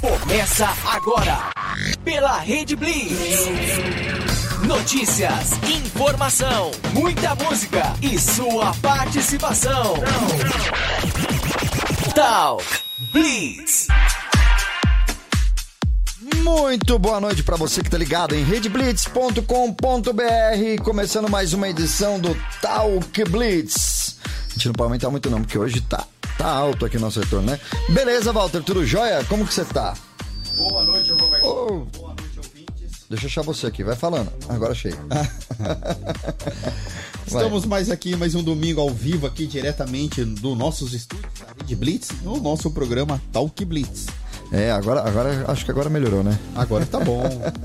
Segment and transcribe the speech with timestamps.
[0.00, 1.50] Começa agora
[2.04, 3.46] pela Rede Blitz.
[4.66, 9.94] Notícias, informação, muita música e sua participação.
[12.14, 12.64] Talk
[13.12, 13.86] Blitz.
[16.42, 22.36] Muito boa noite para você que tá ligado em redblitz.com.br, começando mais uma edição do
[22.60, 24.18] Talk Blitz.
[24.24, 26.04] A gente não pode aumentar muito não, porque hoje tá,
[26.40, 27.60] tá alto aqui nosso retorno, né?
[27.90, 29.22] Beleza, Walter, tudo jóia?
[29.24, 29.94] Como que você tá?
[30.56, 31.46] Boa noite, Roberto.
[31.46, 31.84] Oh.
[31.98, 33.04] Boa noite, ouvintes.
[33.10, 34.32] Deixa eu achar você aqui, vai falando.
[34.48, 34.94] Agora achei.
[37.26, 41.76] Estamos mais aqui, mais um domingo ao vivo aqui diretamente do nossos estúdios da Rede
[41.76, 44.06] Blitz, no nosso programa Talk Blitz.
[44.50, 46.36] É, agora, agora acho que agora melhorou, né?
[46.56, 47.22] Agora tá bom.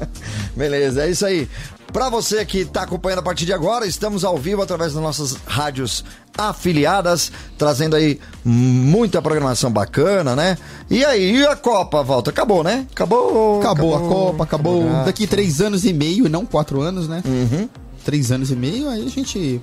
[0.53, 1.49] Beleza, é isso aí.
[1.95, 5.37] Para você que está acompanhando a partir de agora, estamos ao vivo através das nossas
[5.47, 6.03] rádios
[6.37, 10.57] afiliadas, trazendo aí muita programação bacana, né?
[10.89, 12.31] E aí, e a Copa, Volta?
[12.31, 12.85] Acabou, né?
[12.91, 13.61] Acabou.
[13.61, 14.81] Acabou, a Copa, acabou.
[14.81, 15.05] acabou.
[15.05, 17.23] Daqui três anos e meio, não quatro anos, né?
[17.25, 17.69] Uhum.
[18.03, 19.61] Três anos e meio, aí a gente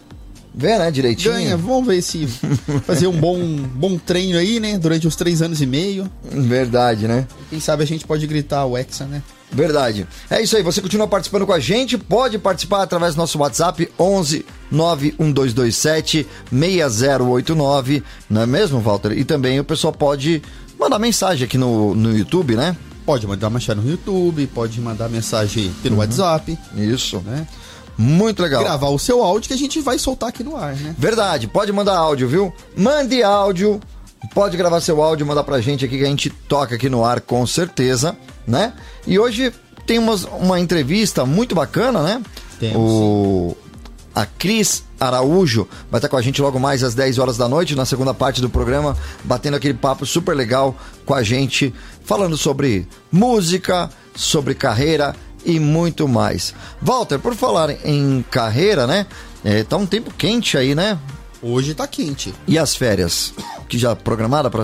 [0.54, 1.34] Vê, né, direitinho.
[1.34, 1.54] ganha.
[1.54, 2.26] Vamos ver se
[2.86, 3.38] fazer um bom,
[3.74, 4.78] bom treino aí, né?
[4.78, 6.10] Durante os três anos e meio.
[6.30, 7.26] Verdade, né?
[7.50, 9.22] Quem sabe a gente pode gritar o Hexa, né?
[9.52, 10.06] Verdade.
[10.30, 13.88] É isso aí, você continua participando com a gente, pode participar através do nosso WhatsApp
[13.98, 19.12] 11 91227 6089, não é mesmo, Walter?
[19.12, 20.42] E também o pessoal pode
[20.78, 22.76] mandar mensagem aqui no, no YouTube, né?
[23.04, 27.20] Pode mandar mensagem no YouTube, pode mandar mensagem pelo WhatsApp, Isso.
[27.20, 27.46] né?
[27.98, 28.62] Muito legal.
[28.62, 30.94] Gravar o seu áudio que a gente vai soltar aqui no ar, né?
[30.96, 32.52] Verdade, pode mandar áudio, viu?
[32.76, 33.80] Mande áudio,
[34.34, 37.20] pode gravar seu áudio, mandar pra gente aqui que a gente toca aqui no ar
[37.20, 38.72] com certeza, né?
[39.06, 39.52] E hoje
[39.86, 42.22] tem umas- uma entrevista muito bacana, né?
[42.60, 43.56] Temos, o
[44.14, 47.74] a Cris Araújo vai estar com a gente logo mais às 10 horas da noite,
[47.74, 50.76] na segunda parte do programa, batendo aquele papo super legal
[51.06, 51.72] com a gente,
[52.04, 55.16] falando sobre música, sobre carreira
[55.46, 56.54] e muito mais.
[56.80, 59.06] Walter, por falar em carreira, né?
[59.42, 60.98] É, tá um tempo quente aí, né?
[61.42, 62.32] Hoje tá quente.
[62.46, 63.34] E as férias?
[63.68, 64.62] Que já programada para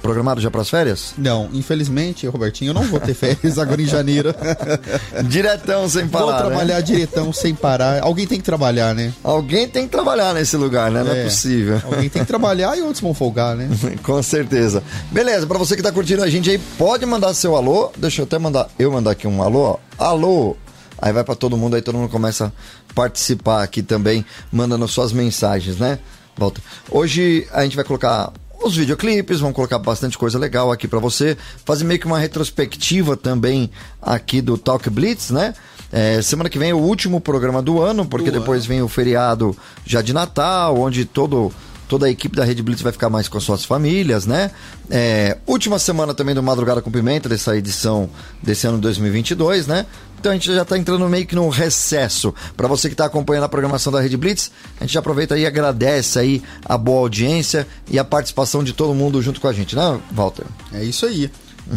[0.00, 1.12] programado já para as férias?
[1.18, 4.34] Não, infelizmente, Robertinho, eu não vou ter férias agora em janeiro.
[5.28, 6.24] Diretão sem parar.
[6.24, 6.38] vou né?
[6.38, 8.02] trabalhar diretão sem parar.
[8.02, 9.12] Alguém tem que trabalhar, né?
[9.22, 11.02] Alguém tem que trabalhar nesse lugar, né?
[11.04, 11.24] Não é, É.
[11.24, 11.80] possível.
[11.84, 13.68] Alguém tem que trabalhar e outros vão folgar, né?
[14.02, 14.82] Com certeza.
[15.10, 17.92] Beleza, pra você que tá curtindo a gente aí, pode mandar seu alô.
[17.98, 19.78] Deixa eu até mandar, eu mandar aqui um alô, ó.
[19.98, 20.56] Alô.
[20.96, 22.50] Aí vai pra todo mundo, aí todo mundo começa
[22.94, 25.98] participar aqui também, mandando suas mensagens, né?
[26.36, 26.60] Volta.
[26.90, 28.32] Hoje a gente vai colocar
[28.62, 33.16] os videoclipes, vamos colocar bastante coisa legal aqui pra você, fazer meio que uma retrospectiva
[33.16, 35.54] também aqui do Talk Blitz, né?
[35.92, 38.88] É, semana que vem é o último programa do ano, porque Do depois vem o
[38.88, 41.52] feriado já de Natal, onde todo
[41.86, 44.50] toda a equipe da Rede Blitz vai ficar mais com as suas famílias, né?
[44.90, 48.08] É, última semana também do Madrugada com Pimenta, dessa edição
[48.42, 49.86] desse ano 2022, né?
[50.24, 52.32] Então a gente já tá entrando meio que num recesso.
[52.56, 55.46] Para você que tá acompanhando a programação da Rede Blitz, a gente aproveita aí e
[55.46, 59.76] agradece aí a boa audiência e a participação de todo mundo junto com a gente,
[59.76, 60.46] né, Walter?
[60.72, 61.30] É isso aí.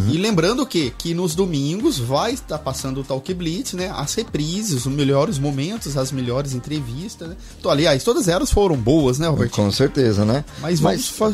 [0.09, 3.89] E lembrando que, que nos domingos vai estar passando o Talk Blitz, né?
[3.93, 7.35] As reprises, os melhores momentos, as melhores entrevistas, né?
[7.59, 9.65] Então, aliás, todas elas foram boas, né, Robertinho?
[9.67, 10.45] Com certeza, né?
[10.61, 11.33] Mas vamos fa-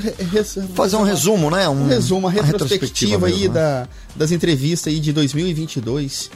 [0.74, 1.69] fazer um resumo, né?
[1.69, 3.59] um resumo, uma retrospectiva, retrospectiva aí mesmo, né?
[3.59, 6.30] da, das entrevistas aí de 2022.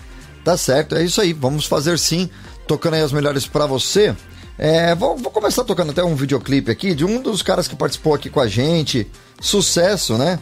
[0.47, 1.33] Tá certo, é isso aí.
[1.33, 2.29] Vamos fazer sim,
[2.65, 4.15] tocando aí as melhores pra você.
[4.57, 8.13] É, vou, vou começar tocando até um videoclipe aqui de um dos caras que participou
[8.13, 9.11] aqui com a gente.
[9.41, 10.39] Sucesso, né?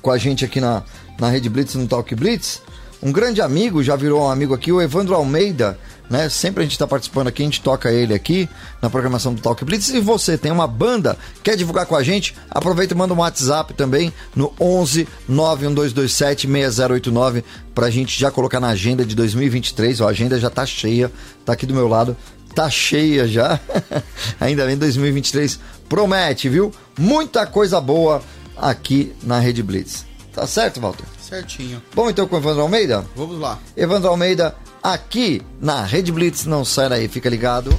[0.00, 0.82] Com a gente aqui na,
[1.18, 2.62] na Rede Blitz, no Talk Blitz.
[3.02, 5.78] Um grande amigo, já virou um amigo aqui, o Evandro Almeida,
[6.10, 6.28] né?
[6.28, 8.48] Sempre a gente tá participando aqui, a gente toca ele aqui
[8.82, 9.88] na programação do Talk Blitz.
[9.90, 12.34] E você tem uma banda, quer divulgar com a gente?
[12.50, 18.70] Aproveita e manda um WhatsApp também no 11 91227 6089 pra gente já colocar na
[18.70, 20.00] agenda de 2023.
[20.00, 21.10] Ó, a agenda já tá cheia,
[21.44, 22.16] tá aqui do meu lado.
[22.54, 23.60] Tá cheia já.
[24.40, 26.72] Ainda bem 2023 promete, viu?
[26.98, 28.20] Muita coisa boa
[28.56, 30.04] aqui na Rede Blitz.
[30.32, 31.04] Tá certo, Walter?
[31.20, 31.80] Certinho.
[31.94, 33.04] Vamos então com o Evandro Almeida?
[33.14, 33.58] Vamos lá.
[33.76, 37.70] Evandro Almeida, aqui na Rede Blitz, não sai daí, fica ligado.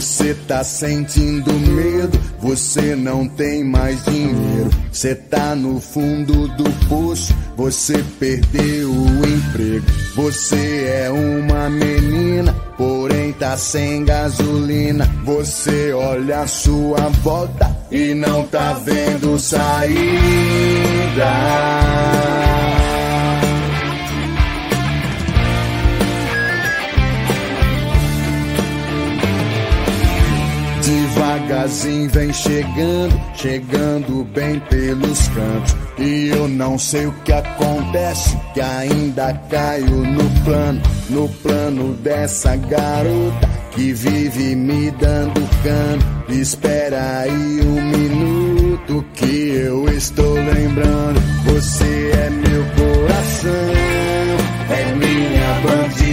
[0.00, 4.70] Você tá sentindo medo, você não tem mais dinheiro.
[4.90, 9.84] Você tá no fundo do poço, você perdeu o emprego.
[10.16, 15.04] Você é uma menina, porém tá sem gasolina.
[15.22, 20.00] Você olha a sua volta e não tá vendo saída.
[31.40, 35.76] Devagarzinho vem chegando, chegando bem pelos cantos.
[35.98, 42.56] E eu não sei o que acontece, que ainda caio no plano, no plano dessa
[42.56, 46.24] garota que vive me dando cano.
[46.28, 51.20] Espera aí um minuto que eu estou lembrando.
[51.46, 53.50] Você é meu coração,
[54.70, 55.60] é minha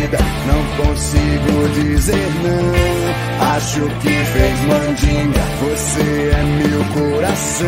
[0.08, 0.18] bandida.
[0.46, 3.56] Não consigo dizer não.
[3.56, 5.42] Acho que fez mandinga.
[5.62, 7.68] Você é meu coração,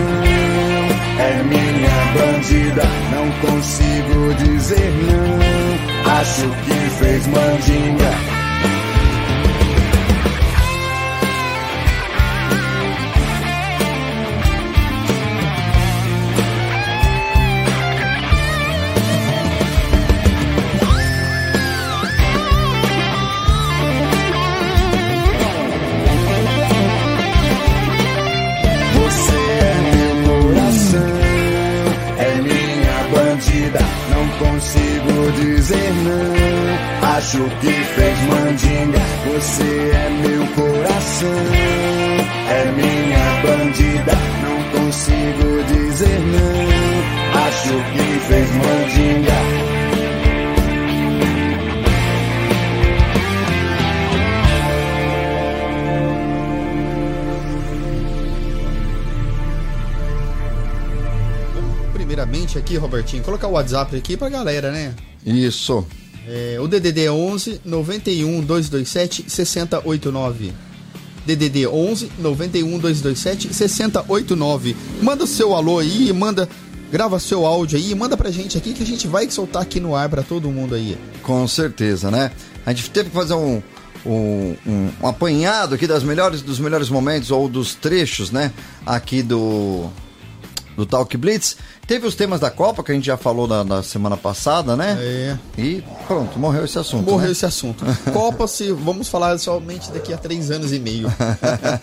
[1.19, 2.83] é minha bandida.
[3.11, 6.11] Não consigo dizer não.
[6.19, 8.38] Acho que fez mandinga.
[37.29, 38.99] Acho que fez mandinga.
[39.31, 41.29] Você é meu coração,
[42.49, 44.17] é minha bandida.
[44.41, 47.39] Não consigo dizer não.
[47.39, 49.39] Acho que fez mandinga.
[61.93, 64.95] Primeiramente aqui, Robertinho, colocar o WhatsApp aqui pra galera, né?
[65.23, 65.85] Isso.
[66.31, 70.53] É, o DDD é 11 91 227 6089.
[71.25, 74.75] DDD 11 91 227 6089.
[75.01, 76.47] Manda o seu alô aí, manda
[76.91, 79.95] grava seu áudio aí, manda pra gente aqui que a gente vai soltar aqui no
[79.95, 80.97] ar pra todo mundo aí.
[81.23, 82.31] Com certeza, né?
[82.65, 83.61] A gente teve que fazer um,
[84.05, 88.51] um, um- um apanhado aqui das melhores, dos melhores momentos ou dos trechos, né?
[88.85, 89.87] Aqui do,
[90.79, 91.57] do Talk Blitz.
[91.85, 94.97] Teve os temas da Copa, que a gente já falou na, na semana passada, né?
[94.99, 95.37] É.
[95.57, 97.09] E pronto, morreu esse assunto.
[97.09, 97.31] Morreu né?
[97.31, 97.85] esse assunto.
[98.13, 101.11] Copa, se vamos falar somente daqui a três anos e meio.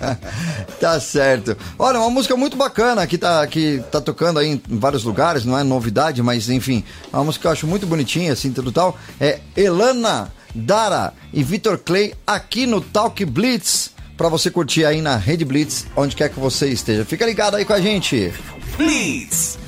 [0.81, 1.57] tá certo.
[1.79, 5.59] Olha, uma música muito bacana que tá, que tá tocando aí em vários lugares, não
[5.59, 6.83] é novidade, mas enfim,
[7.13, 8.97] é uma música que eu acho muito bonitinha, assim, tudo tal.
[9.21, 13.95] É Elana, Dara e Vitor Clay aqui no Talk Blitz.
[14.17, 17.05] Pra você curtir aí na Rede Blitz, onde quer que você esteja.
[17.05, 18.33] Fica ligado aí com a gente.
[18.77, 19.59] Blitz.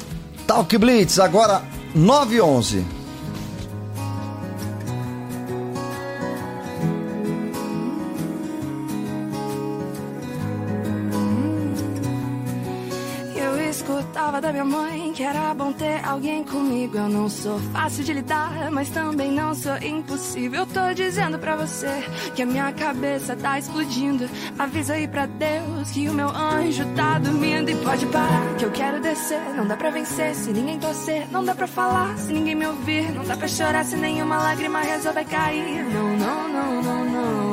[0.46, 1.62] Talk Blitz, agora
[1.94, 2.97] 9 e 11.
[14.38, 16.96] Escutava da minha mãe que era bom ter alguém comigo.
[16.96, 20.60] Eu não sou fácil de lidar, mas também não sou impossível.
[20.60, 21.88] Eu tô dizendo pra você
[22.34, 24.28] que a minha cabeça tá explodindo.
[24.58, 27.70] Avisa aí pra Deus que o meu anjo tá dormindo.
[27.70, 29.40] E pode parar, que eu quero descer.
[29.56, 31.26] Não dá pra vencer se ninguém torcer.
[31.30, 33.12] Não dá pra falar se ninguém me ouvir.
[33.12, 35.84] Não dá pra chorar se nenhuma lágrima resolver cair.
[35.84, 37.47] Não, não, não, não, não.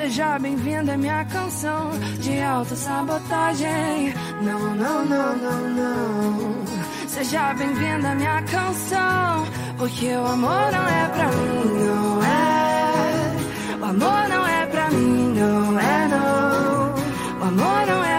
[0.00, 1.90] Seja bem-vinda à minha canção
[2.20, 4.14] de autossabotagem.
[4.40, 6.64] Não, não, não, não, não.
[7.06, 9.46] Seja bem-vinda à minha canção.
[9.76, 13.76] Porque o amor não é pra mim, não é.
[13.78, 16.94] O amor não é pra mim, não é, não.
[17.38, 18.09] O amor não é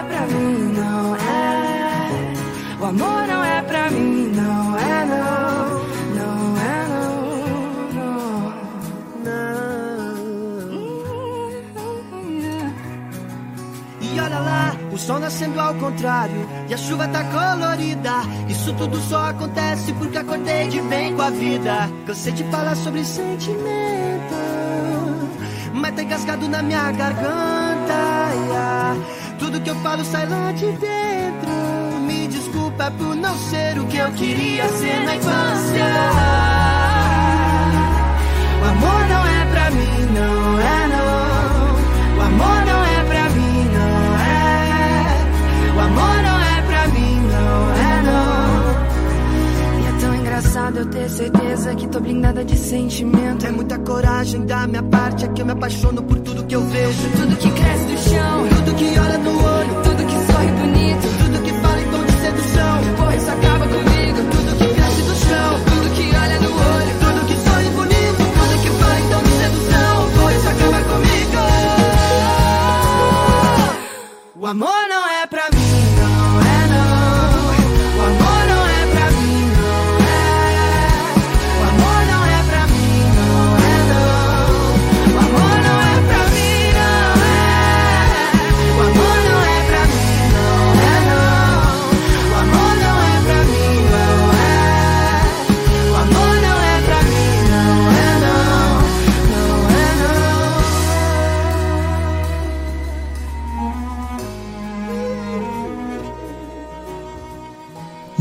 [15.02, 18.22] sol nascendo ao contrário e a chuva tá colorida.
[18.48, 21.90] Isso tudo só acontece porque acordei de bem com a vida.
[22.06, 24.36] Cansei de falar sobre sentimento,
[25.74, 27.32] mas tá engasgado na minha garganta.
[29.40, 31.52] Tudo que eu falo sai lá de dentro.
[32.06, 35.86] Me desculpa por não ser o que eu queria ser na infância.
[38.62, 42.18] O amor não é pra mim, não é não.
[42.18, 42.91] O amor não é
[45.92, 48.42] amor não é pra mim, não é não.
[49.82, 53.46] E é tão engraçado eu ter certeza que tô blindada de sentimento.
[53.46, 56.64] É muita coragem da minha parte, é que eu me apaixono por tudo que eu
[56.66, 57.10] vejo.
[57.18, 61.42] Tudo que cresce do chão, tudo que olha no olho, tudo que sorri bonito, tudo
[61.44, 62.82] que fala em tom de sedução.
[62.82, 67.36] Depois acaba comigo, tudo que cresce do chão, tudo que olha no olho, tudo que
[67.46, 69.94] sorri bonito, tudo que fala então de sedução.
[70.14, 71.22] Depois acaba comigo.
[74.42, 75.11] O amor não é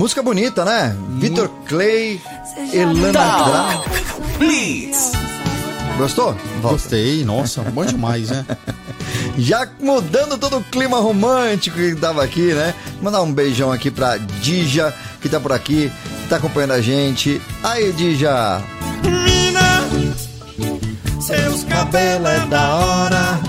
[0.00, 0.97] Música bonita, né?
[1.19, 2.19] Vitor Clay,
[2.73, 3.12] Elana.
[3.12, 3.83] Gra.
[4.38, 5.12] Blitz.
[5.99, 6.35] Gostou?
[6.62, 6.71] Walter?
[6.71, 8.47] Gostei, nossa, bom demais, né?
[9.37, 12.75] Já mudando todo o clima romântico que tava aqui, né?
[13.02, 15.92] Mandar um beijão aqui pra Dija, que tá por aqui,
[16.30, 17.38] tá acompanhando a gente.
[17.62, 18.62] Aí, Dija!
[21.21, 23.40] Seus cabelos é da hora.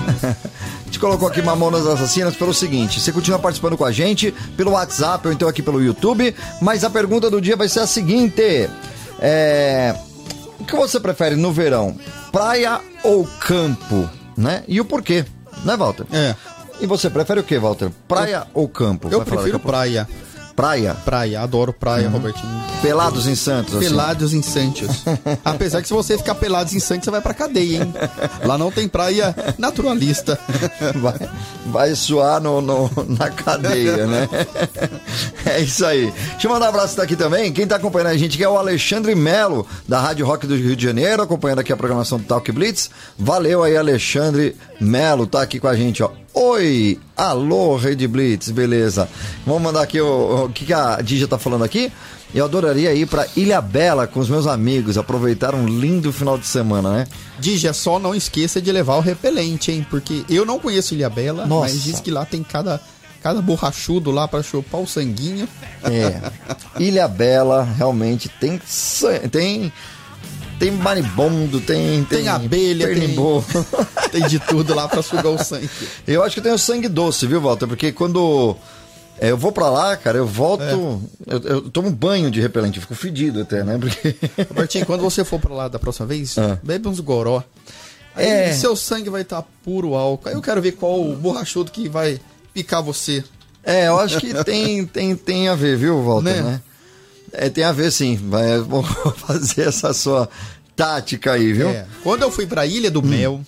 [1.02, 5.32] Colocou aqui Mamonas Assassinas pelo seguinte: você continua participando com a gente pelo WhatsApp ou
[5.32, 8.70] então aqui pelo YouTube, mas a pergunta do dia vai ser a seguinte:
[9.18, 9.96] é,
[10.60, 11.96] O que você prefere no verão?
[12.30, 14.08] Praia ou campo?
[14.36, 14.62] Né?
[14.68, 15.24] E o porquê?
[15.64, 16.06] Né, Walter?
[16.12, 16.36] É,
[16.80, 17.90] E você prefere o que, Walter?
[18.06, 19.08] Praia ou campo?
[19.10, 20.08] eu prefiro praia.
[20.62, 20.94] Praia.
[21.04, 22.48] Praia, adoro praia, Robertinho.
[22.80, 23.74] Pelados em Santos.
[23.74, 23.88] assim.
[23.88, 25.02] Pelados em Santos.
[25.44, 27.92] Apesar que se você ficar pelados em Santos, você vai pra cadeia, hein?
[28.44, 30.38] Lá não tem praia naturalista.
[31.02, 31.14] Vai,
[31.66, 34.28] vai suar no, no- na cadeia, né?
[35.46, 36.12] É isso aí.
[36.32, 37.52] Deixa eu mandar um abraço daqui também.
[37.52, 40.76] Quem tá acompanhando a gente aqui é o Alexandre Melo, da Rádio Rock do Rio
[40.76, 42.90] de Janeiro, acompanhando aqui a programação do Talk Blitz.
[43.18, 46.10] Valeu aí, Alexandre Melo, tá aqui com a gente, ó.
[46.34, 46.98] Oi!
[47.14, 49.08] Alô, Rede Blitz, beleza.
[49.44, 51.92] Vamos mandar aqui o, o que, que a Dija tá falando aqui.
[52.34, 56.46] Eu adoraria ir pra Ilha Bela com os meus amigos, aproveitar um lindo final de
[56.46, 57.06] semana, né?
[57.38, 59.86] Dija, só não esqueça de levar o repelente, hein?
[59.90, 61.70] Porque eu não conheço Ilha Bela, Nossa.
[61.70, 62.80] mas diz que lá tem cada,
[63.22, 65.46] cada borrachudo lá pra chupar o sanguinho.
[65.84, 66.32] É.
[66.80, 68.58] Ilha Bela realmente tem
[69.30, 69.70] tem
[70.62, 73.44] tem maribondo, tem Tem abelha, tem- pernimbo.
[74.12, 75.68] Tem de tudo lá pra sugar o sangue.
[76.06, 77.66] Eu acho que tem o sangue doce, viu, Walter?
[77.66, 78.54] Porque quando
[79.18, 81.34] é, eu vou pra lá, cara, eu volto, É.
[81.34, 83.78] eu, eu tomo banho de repelente, fico fedido até, né?
[83.78, 84.14] Porque
[84.50, 86.58] Robertinho, quando você for pra lá da próxima vez, Ah.
[86.62, 87.42] bebe uns goró.
[88.14, 88.52] Aí É.
[88.52, 90.28] seu sangue vai estar puro álcool.
[90.28, 92.20] Aí eu quero ver qual o borrachudo que vai
[92.52, 93.24] picar você.
[93.64, 96.42] é, eu acho que tem tem tem a ver, viu, Walter, Né?
[96.42, 96.60] né?
[97.32, 98.16] É, tem a ver sim.
[98.16, 100.28] Vai, vou fazer essa sua
[100.76, 101.68] tática aí, viu?
[101.68, 101.86] É.
[102.02, 103.40] Quando eu fui pra Ilha do Mel,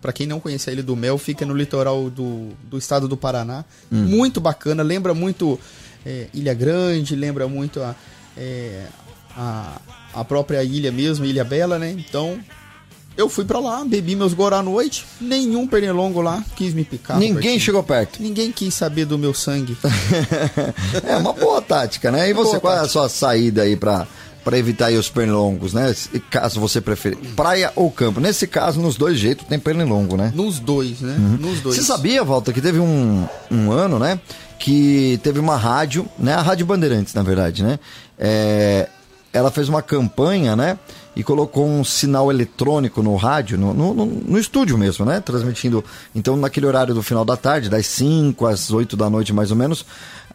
[0.00, 3.16] pra quem não conhece a Ilha do Mel, fica no litoral do, do estado do
[3.16, 3.64] Paraná.
[3.90, 5.58] Muito bacana, lembra muito
[6.04, 7.94] é, Ilha Grande, lembra muito a,
[8.36, 8.86] é,
[9.36, 9.80] a,
[10.12, 11.90] a própria ilha mesmo, Ilha Bela, né?
[11.90, 12.38] Então,
[13.16, 17.16] eu fui pra lá, bebi meus gorá à noite, nenhum pernilongo lá quis me picar.
[17.16, 17.60] Ninguém Robertinho.
[17.60, 18.22] chegou perto.
[18.22, 19.76] Ninguém quis saber do meu sangue.
[21.06, 22.28] É uma boa tática, né?
[22.28, 22.92] E você, Boa qual é a tática.
[22.92, 24.06] sua saída aí pra,
[24.44, 25.94] pra evitar aí os pernilongos, né?
[26.30, 27.18] Caso você preferir.
[27.36, 28.20] Praia ou campo?
[28.20, 30.32] Nesse caso, nos dois jeitos tem pernilongo, né?
[30.34, 31.16] Nos dois, né?
[31.40, 31.76] Nos dois.
[31.76, 34.18] Você sabia, Walter, que teve um, um ano, né?
[34.58, 36.34] Que teve uma rádio, né?
[36.34, 37.78] A Rádio Bandeirantes, na verdade, né?
[38.18, 38.88] É,
[39.32, 40.78] ela fez uma campanha, né?
[41.16, 45.20] E colocou um sinal eletrônico no rádio, no, no, no- estúdio mesmo, né?
[45.20, 45.84] Transmitindo.
[46.14, 49.56] Então, naquele horário do final da tarde, das 5 às 8 da noite, mais ou
[49.56, 49.86] menos,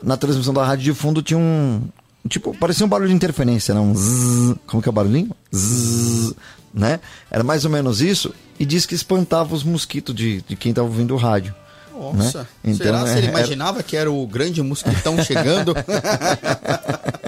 [0.01, 1.81] na transmissão da rádio de fundo tinha um.
[2.27, 3.79] Tipo, parecia um barulho de interferência, né?
[3.81, 5.31] Um zzz, Como que é o barulhinho?
[5.53, 6.33] Zzz,
[6.74, 7.00] né?
[7.29, 8.33] Era mais ou menos isso.
[8.59, 11.53] E diz que espantava os mosquitos de, de quem tava ouvindo o rádio.
[12.00, 12.48] Nossa, né?
[12.63, 15.74] Então, será que ele é- imaginava que era o grande mosquitão chegando?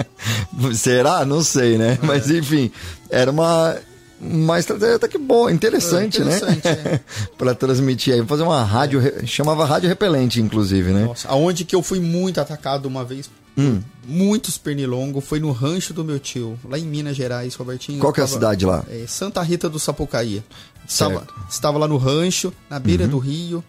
[0.74, 1.24] Será?
[1.24, 1.98] Não sei, né?
[2.02, 2.06] É.
[2.06, 2.70] Mas enfim,
[3.10, 3.76] era uma,
[4.20, 6.94] uma estratégia até que boa, interessante, É, interessante, né?
[6.94, 7.00] é.
[7.36, 11.04] pra transmitir aí, fazer uma rádio, chamava rádio repelente, inclusive, né?
[11.04, 13.82] Nossa, aonde que eu fui muito atacado uma vez, Hum.
[14.08, 17.98] muitos pernilongos, foi no rancho do meu tio, lá em Minas Gerais, Robertinho.
[17.98, 18.82] Qual que é a cidade lá?
[18.88, 20.42] É, Santa Rita do Sapucaí.
[20.88, 23.10] Estava, estava lá no rancho, na beira Uhum.
[23.10, 23.62] do rio,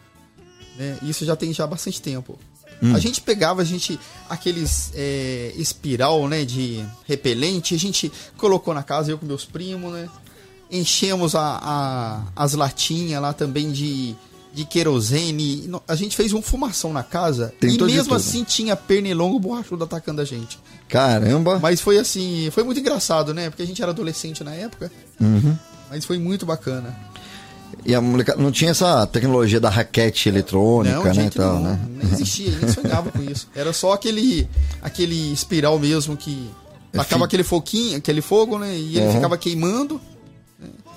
[0.77, 0.97] né?
[1.03, 2.37] Isso já tem já bastante tempo.
[2.81, 2.95] Hum.
[2.95, 3.97] A gente pegava, a gente,
[4.29, 9.93] aqueles é, espiral, né, de repelente, a gente colocou na casa, eu com meus primos,
[9.93, 10.09] né?
[10.71, 14.15] Enchemos a, a- as latinhas lá também de,
[14.53, 15.69] de querosene.
[15.87, 20.19] A gente fez uma fumação na casa Tentou e mesmo assim tinha pernilongo borrachudo atacando
[20.21, 20.57] a gente.
[20.89, 21.59] Caramba!
[21.59, 23.49] Mas foi assim, foi muito engraçado, né?
[23.49, 24.91] Porque a gente era adolescente na época.
[25.21, 25.55] Uhum.
[25.91, 26.97] Mas foi muito bacana.
[27.85, 31.13] E a molecada não tinha essa tecnologia da raquete eletrônica, não, né?
[31.13, 31.79] gente, tal, não, né?
[31.89, 33.47] nem existia, nem sonhava com isso.
[33.55, 34.47] Era só aquele
[34.81, 36.49] aquele espiral mesmo que
[36.91, 38.75] tacava fi- aquele foquinho, aquele fogo, né?
[38.75, 39.13] E ele Uhum.
[39.13, 39.99] ficava queimando.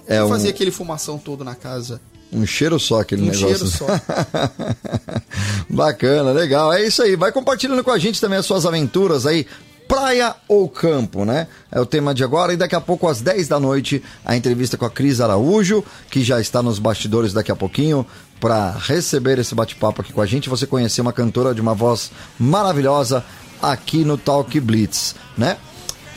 [0.07, 2.01] É e um, fazia aquele fumação todo na casa.
[2.33, 3.49] um cheiro só aquele Um negócio.
[3.49, 3.87] cheiro só.
[5.69, 6.73] Bacana, legal.
[6.73, 7.17] É isso aí.
[7.17, 9.47] Vai compartilhando com a gente também as suas aventuras aí.
[9.89, 11.47] Praia ou campo, né?
[11.71, 12.53] É o tema de agora.
[12.53, 16.23] E daqui a pouco, às 10 da noite, a entrevista com a Cris Araújo, que
[16.25, 18.07] já está nos bastidores daqui a pouquinho,
[18.41, 20.49] para receber esse bate-papo aqui com a gente.
[20.49, 23.25] Você conhecer uma cantora de uma voz maravilhosa
[23.63, 25.57] aqui no Talk Blitz, né?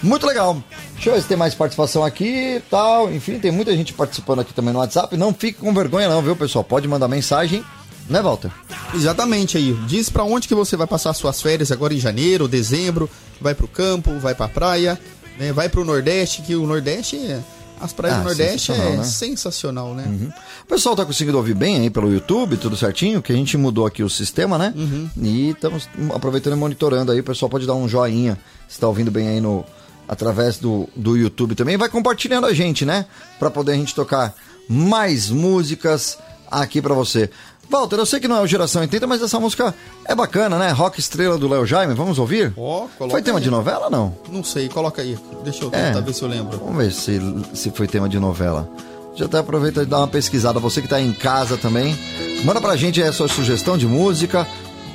[0.02, 0.62] Muito legal.
[0.94, 3.12] Deixa eu ver se tem mais participação aqui tal.
[3.12, 5.16] Enfim, tem muita gente participando aqui também no WhatsApp.
[5.18, 6.64] Não fique com vergonha, não, viu, pessoal?
[6.64, 7.64] Pode mandar mensagem
[8.10, 8.52] Né, Walter?
[8.94, 9.74] Exatamente aí.
[9.88, 13.10] Diz pra onde que você vai passar suas férias agora em janeiro, dezembro.
[13.40, 15.00] Vai pro campo, vai pra praia,
[15.38, 15.54] né?
[15.54, 17.40] Vai pro Nordeste, que o Nordeste é...
[17.82, 19.04] As praias Ah, do Nordeste é sensacional, né?
[19.06, 20.32] sensacional, né?
[20.64, 23.86] O pessoal tá conseguindo ouvir bem aí pelo YouTube, tudo certinho, que a gente mudou
[23.86, 24.74] aqui o sistema, né?
[25.16, 27.22] E estamos aproveitando e monitorando aí.
[27.22, 28.38] O pessoal pode dar um joinha
[28.68, 29.64] se tá ouvindo bem aí no
[30.10, 31.78] através do, do YouTube também.
[31.78, 33.06] Vai compartilhando a gente, né?
[33.40, 34.36] Pra poder a gente tocar
[34.68, 36.18] mais músicas
[36.52, 37.30] aqui pra você.
[37.70, 40.72] Walter, eu sei que não é o Geração 80, mas essa música é bacana, né?
[40.72, 42.52] Rock Estrela do Léo Jaime, vamos ouvir?
[42.58, 43.44] Ó, coloca Foi tema aí.
[43.44, 44.16] de novela ou não?
[44.32, 45.18] Não sei, coloca aí.
[45.44, 45.88] Deixa eu É.
[45.92, 46.58] tentar ver se eu lembro.
[46.58, 47.20] Vamos ver se,
[47.54, 48.68] se foi tema de novela.
[49.16, 50.60] Já até aproveita e dá uma pesquisada.
[50.60, 51.96] Você que tá em casa também,
[52.44, 54.48] manda pra gente a sua sugestão de música.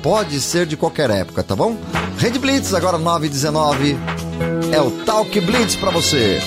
[0.03, 1.77] Pode ser de qualquer época, tá bom?
[2.17, 3.95] Rede Blitz, agora 9h19.
[4.73, 6.41] É o Talk Blitz pra você.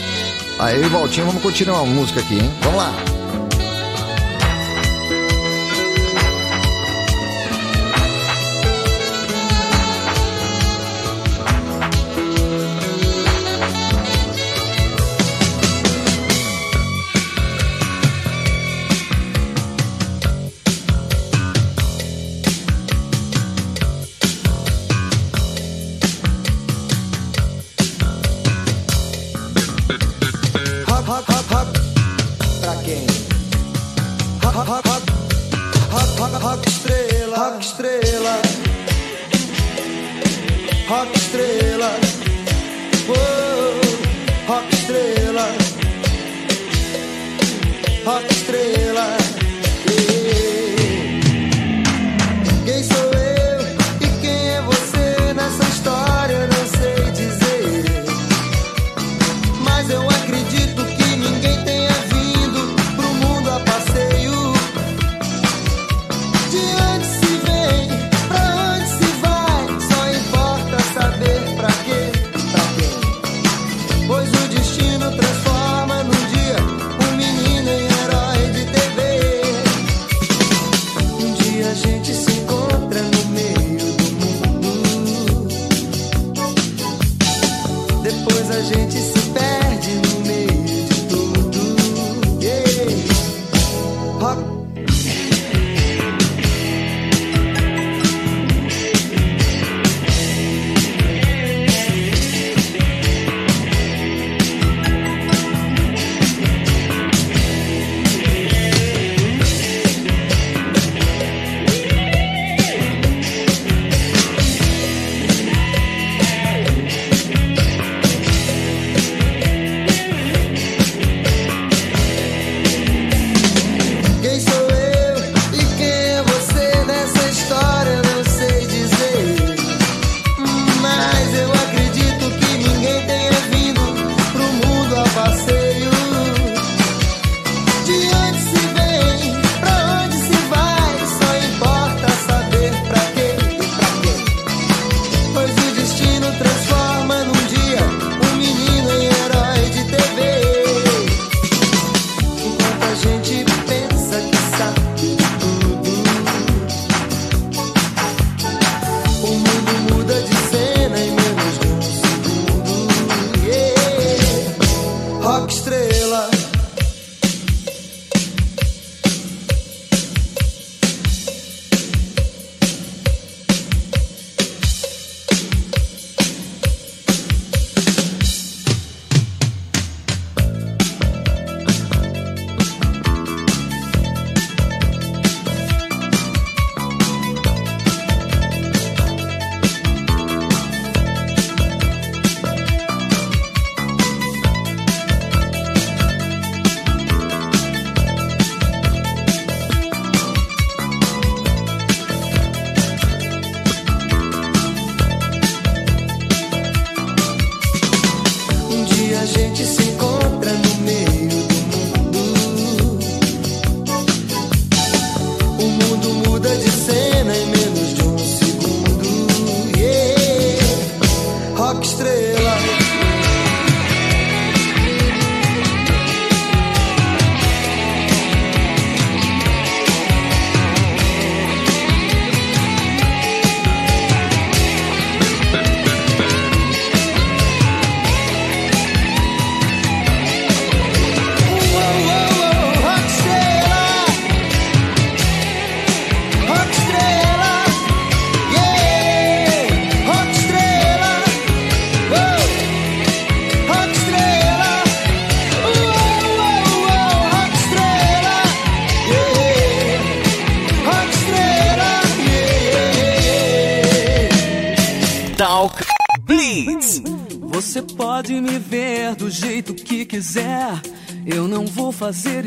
[0.59, 2.51] Aí, Valtinho, vamos continuar a música aqui, hein?
[2.63, 2.93] Vamos lá.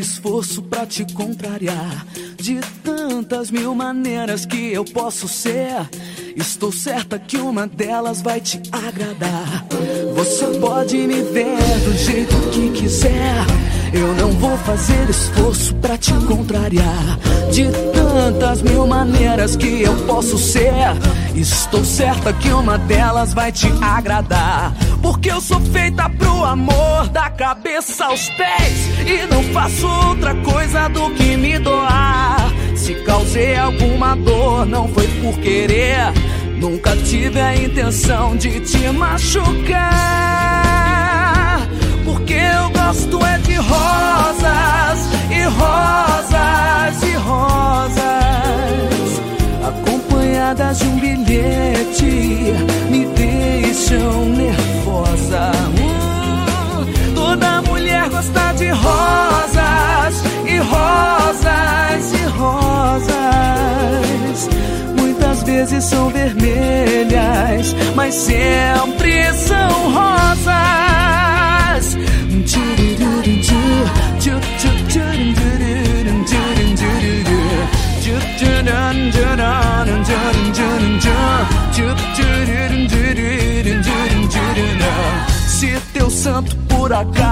[0.01, 2.05] Esforço pra te contrariar.
[2.37, 5.87] De tantas mil maneiras que eu posso ser,
[6.35, 9.65] estou certa que uma delas vai te agradar.
[10.15, 13.45] Você pode me ver do jeito que quiser.
[13.93, 17.19] Eu não vou fazer esforço pra te contrariar.
[17.51, 20.73] De tantas mil maneiras que eu posso ser,
[21.35, 24.73] estou certa que uma delas vai te agradar.
[25.01, 28.89] Porque eu sou feita pro amor, da cabeça aos pés.
[29.05, 32.51] E não faço outra coisa do que me doar.
[32.75, 36.11] Se causei alguma dor, não foi por querer.
[36.59, 39.81] Nunca tive a intenção de te machucar.
[42.05, 44.99] Porque eu gosto é de rosas
[45.29, 48.01] e rosas e rosas
[49.67, 52.53] acompanhadas de um bilhete
[52.89, 55.80] me deixam nervosa.
[57.31, 63.19] Toda mulher gosta de rosas e rosas e rosas.
[64.99, 70.90] Muitas vezes são vermelhas, mas sempre são rosas.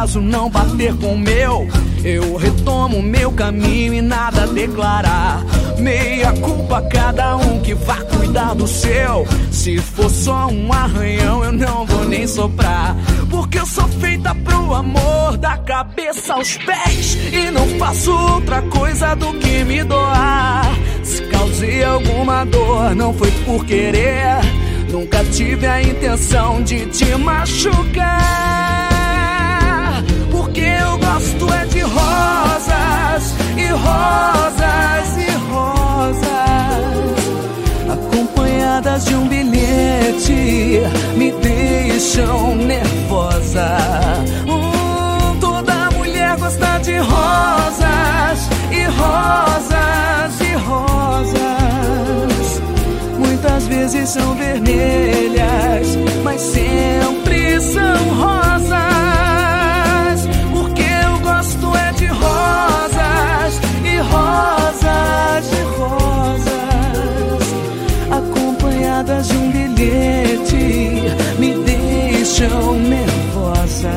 [0.10, 1.68] Por acaso não bater com o meu,
[2.04, 5.44] eu retomo meu caminho e nada declarar.
[5.78, 9.28] Meia culpa cada um que vá cuidar do seu.
[9.52, 12.96] Se for só um arranhão, eu não vou nem soprar.
[13.30, 17.18] Porque eu sou feita pro amor, da cabeça aos pés.
[17.32, 20.66] E não faço outra coisa do que me doar.
[21.04, 24.40] Se causei alguma dor, não foi por querer.
[24.92, 28.59] Nunca tive a intenção de te machucar.
[30.60, 36.20] Porque eu gosto é de rosas e rosas e rosas.
[37.90, 40.82] Acompanhadas de um bilhete,
[41.16, 43.78] me deixam nervosa.
[44.48, 51.40] Hum, toda mulher gosta de rosas e rosas e rosas.
[53.18, 59.39] Muitas vezes são vermelhas, mas sempre são rosas.
[65.40, 66.50] Rosas e rosas.
[68.12, 71.02] Acompanhadas de um bilhete,
[71.40, 73.92] me deixam nervosa.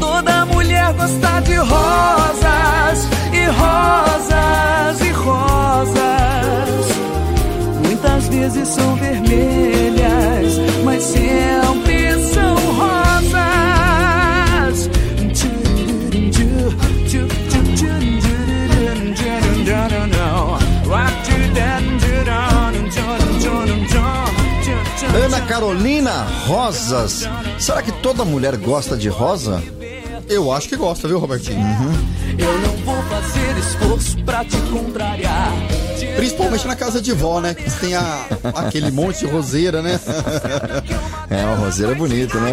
[0.00, 6.86] Toda mulher gosta de rosas e rosas e rosas.
[7.84, 12.65] Muitas vezes são vermelhas, mas sempre são
[25.16, 27.26] Ana Carolina Rosas.
[27.58, 29.62] Será que toda mulher gosta de rosa?
[30.28, 31.64] Eu acho que gosta, viu, Robertinho?
[32.38, 35.50] Eu não vou fazer esforço pra te contrariar.
[36.16, 37.54] Principalmente na casa de vó, né?
[37.54, 39.98] Que tem a, aquele monte de roseira, né?
[41.28, 42.52] É, uma roseira bonita, né?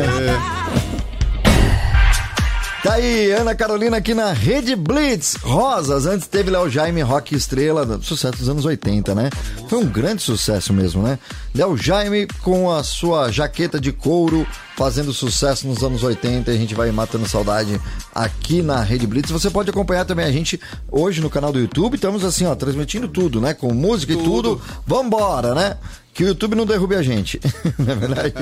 [2.84, 5.38] Tá aí, Ana Carolina aqui na Rede Blitz.
[5.42, 9.30] Rosas, antes teve Léo Jaime Rock Estrela, sucesso dos anos 80, né?
[9.70, 11.18] Foi um grande sucesso mesmo, né?
[11.56, 16.58] Léo Jaime com a sua jaqueta de couro fazendo sucesso nos anos 80 e a
[16.58, 17.80] gente vai matando saudade
[18.14, 19.32] aqui na Rede Blitz.
[19.32, 20.60] Você pode acompanhar também a gente
[20.92, 21.96] hoje no canal do YouTube.
[21.96, 23.54] Estamos assim, ó, transmitindo tudo, né?
[23.54, 24.62] Com música e tudo.
[24.86, 25.78] Vambora, né?
[26.14, 27.40] Que o YouTube não derrube a gente,
[27.80, 28.34] não é verdade?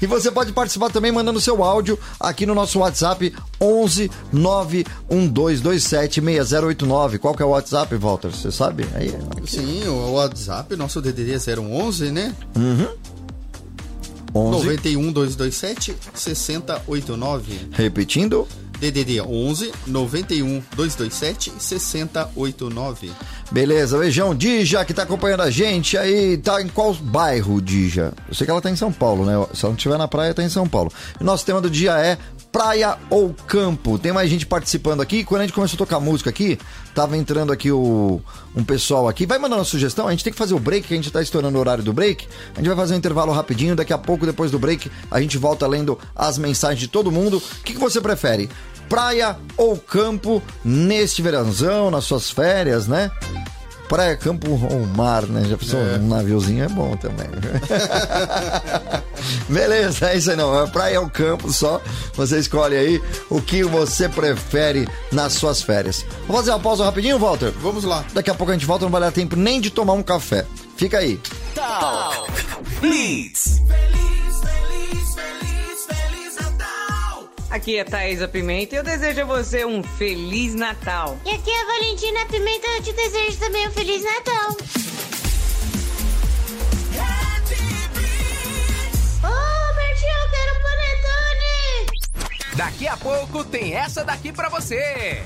[0.00, 7.18] e você pode participar também mandando seu áudio aqui no nosso WhatsApp 11 91227 6089.
[7.18, 8.30] Qual que é o WhatsApp, Walter?
[8.30, 8.86] Você sabe?
[8.94, 9.50] Aí, aqui.
[9.50, 12.34] Sim, o WhatsApp, nosso DDD é 011, né?
[14.38, 14.64] 11.
[14.64, 17.68] 91 227 6089.
[17.72, 18.46] Repetindo,
[18.78, 23.10] DDD 11 91 227 6089.
[23.50, 24.34] Beleza, beijão.
[24.34, 28.12] Dija, que tá acompanhando a gente aí, tá em qual bairro, Dija?
[28.28, 29.32] Eu sei que ela tá em São Paulo, né?
[29.52, 30.92] Se ela não estiver na praia, tá em São Paulo.
[31.20, 32.18] E nosso tema do dia é
[32.58, 34.00] praia ou campo.
[34.00, 35.22] Tem mais gente participando aqui.
[35.22, 36.58] Quando a gente começou a tocar música aqui,
[36.92, 38.20] tava entrando aqui o,
[38.52, 39.26] um pessoal aqui.
[39.26, 40.08] Vai mandando a sugestão.
[40.08, 41.92] A gente tem que fazer o break, que a gente tá estourando o horário do
[41.92, 42.26] break.
[42.56, 43.76] A gente vai fazer um intervalo rapidinho.
[43.76, 47.36] Daqui a pouco, depois do break, a gente volta lendo as mensagens de todo mundo.
[47.36, 48.50] O que, que você prefere?
[48.88, 53.12] Praia ou campo neste verãozão, nas suas férias, né?
[53.88, 55.44] Praia, campo ou mar, né?
[55.48, 55.80] Já pensou?
[55.80, 57.26] Um naviozinho é bom também.
[59.48, 60.62] Beleza, é isso aí não.
[60.62, 61.80] É praia ou campo só.
[62.14, 66.04] Você escolhe aí o que você prefere nas suas férias.
[66.26, 67.52] Vamos fazer uma pausa rapidinho, Walter?
[67.60, 68.04] Vamos lá.
[68.12, 70.44] Daqui a pouco a gente volta, não vai dar tempo nem de tomar um café.
[70.76, 71.18] Fica aí.
[72.80, 73.62] Blitz.
[77.50, 81.18] Aqui é Thaisa Pimenta e eu desejo a você um Feliz Natal.
[81.24, 84.56] E aqui é a Valentina Pimenta, eu te desejo também um Feliz Natal.
[89.24, 91.86] Oh, Bertinho, eu quero panetone!
[92.54, 95.22] Daqui a pouco tem essa daqui pra você.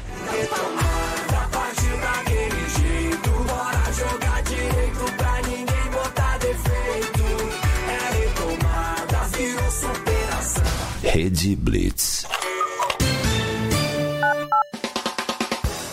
[11.02, 12.24] Rede Blitz.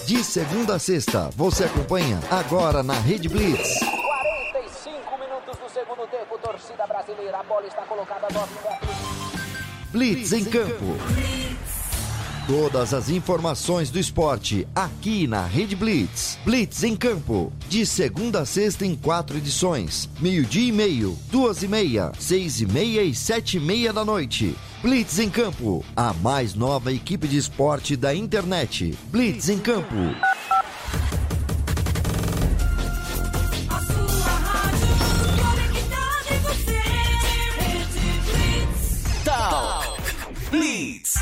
[0.05, 3.79] De segunda a sexta, você acompanha agora na Rede Blitz.
[3.79, 8.89] 45 minutos do segundo tempo, torcida brasileira, a bola está colocada a 9 metros.
[9.91, 10.95] Blitz em campo.
[12.45, 16.37] Todas as informações do esporte aqui na Rede Blitz.
[16.45, 17.51] Blitz em campo.
[17.67, 20.07] De segunda a sexta em quatro edições.
[20.19, 24.55] Meio-dia e meio, duas e meia, seis e meia e sete e meia da noite.
[24.81, 25.83] Blitz em campo.
[25.93, 28.97] A mais nova equipe de esporte da internet.
[29.11, 29.95] Blitz em campo.
[40.49, 41.13] Blitz.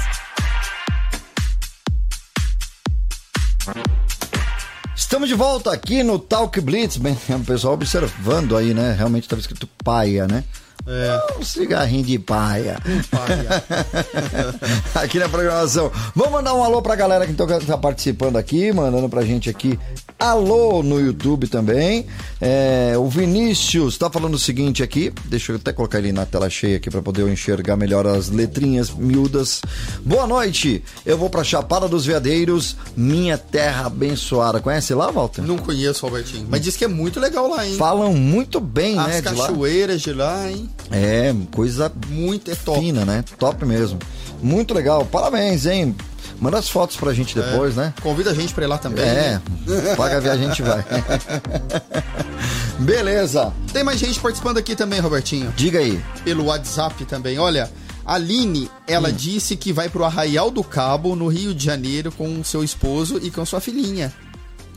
[4.95, 6.97] Estamos de volta aqui no Talk Blitz.
[6.97, 8.93] Bem, o pessoal observando aí, né?
[8.93, 10.43] Realmente estava escrito paia, né?
[10.85, 11.37] É.
[11.39, 12.77] Um cigarrinho de paia.
[13.09, 13.63] Paia.
[14.95, 15.91] aqui na programação.
[16.15, 19.77] Vamos mandar um alô pra galera que então tá participando aqui, mandando pra gente aqui.
[20.19, 22.07] Alô no YouTube também.
[22.41, 25.13] É, o Vinícius tá falando o seguinte aqui.
[25.25, 28.29] Deixa eu até colocar ele na tela cheia aqui pra poder eu enxergar melhor as
[28.29, 29.61] letrinhas miúdas.
[30.03, 30.83] Boa noite.
[31.05, 34.59] Eu vou pra Chapada dos Veadeiros, minha terra abençoada.
[34.59, 35.41] Conhece lá, Walter?
[35.43, 36.47] Não conheço, Albertinho.
[36.49, 37.75] Mas diz que é muito legal lá, hein?
[37.77, 39.47] Falam muito bem, As né, de lá.
[39.47, 40.66] cachoeiras de lá, hein?
[40.91, 42.79] É, coisa Muito é top.
[42.79, 43.23] fina, né?
[43.37, 43.99] Top mesmo.
[44.41, 45.05] Muito legal.
[45.05, 45.95] Parabéns, hein?
[46.39, 47.93] Manda as fotos pra gente depois, né?
[48.01, 49.03] Convida a gente pra ir lá também.
[49.03, 49.95] É, né?
[49.97, 50.85] paga a viagem, a gente vai.
[52.79, 53.51] Beleza.
[53.73, 55.51] Tem mais gente participando aqui também, Robertinho.
[55.55, 56.01] Diga aí.
[56.23, 57.39] Pelo WhatsApp também.
[57.39, 57.71] Olha,
[58.05, 62.43] a Aline, ela disse que vai pro Arraial do Cabo, no Rio de Janeiro, com
[62.43, 64.13] seu esposo e com sua filhinha.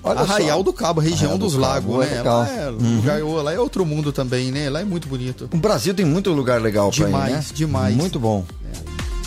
[0.03, 0.63] Olha Arraial só.
[0.63, 2.23] do Cabo, região Arraial do dos Cabo, lagos, é né?
[2.23, 4.71] Lá é, lugar, lá é outro mundo também, né?
[4.71, 5.49] Lá é muito bonito.
[5.53, 7.45] O Brasil tem muito lugar legal pra ir, Demais, né?
[7.55, 7.95] demais.
[7.97, 8.45] Muito bom.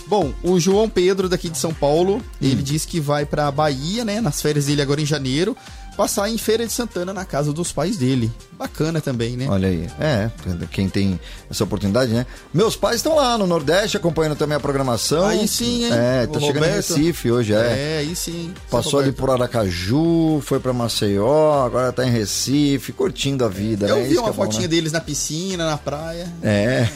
[0.08, 2.22] Bom, o João Pedro daqui de São Paulo, Hum.
[2.42, 5.56] ele disse que vai pra Bahia, né, nas férias dele agora em janeiro,
[5.98, 8.32] passar em Feira de Santana na casa dos pais dele.
[8.64, 9.46] Bacana também, né?
[9.50, 9.90] Olha aí.
[10.00, 10.32] É,
[10.72, 11.20] quem tem
[11.52, 12.26] essa oportunidade, né?
[12.54, 15.26] Meus pais estão lá no Nordeste acompanhando também a programação.
[15.26, 15.92] Aí sim, hein?
[15.92, 16.96] É, O tá chegando em Roberto.
[16.96, 17.58] Recife hoje, é.
[17.58, 18.54] É, aí sim.
[18.72, 23.98] Passou ali por Aracaju, foi pra Maceió, agora tá em Recife, curtindo a vida, Eu
[23.98, 24.04] né?
[24.04, 24.68] vi Isso uma é bom, fotinha né?
[24.70, 26.32] deles na piscina, na praia.
[26.42, 26.88] É.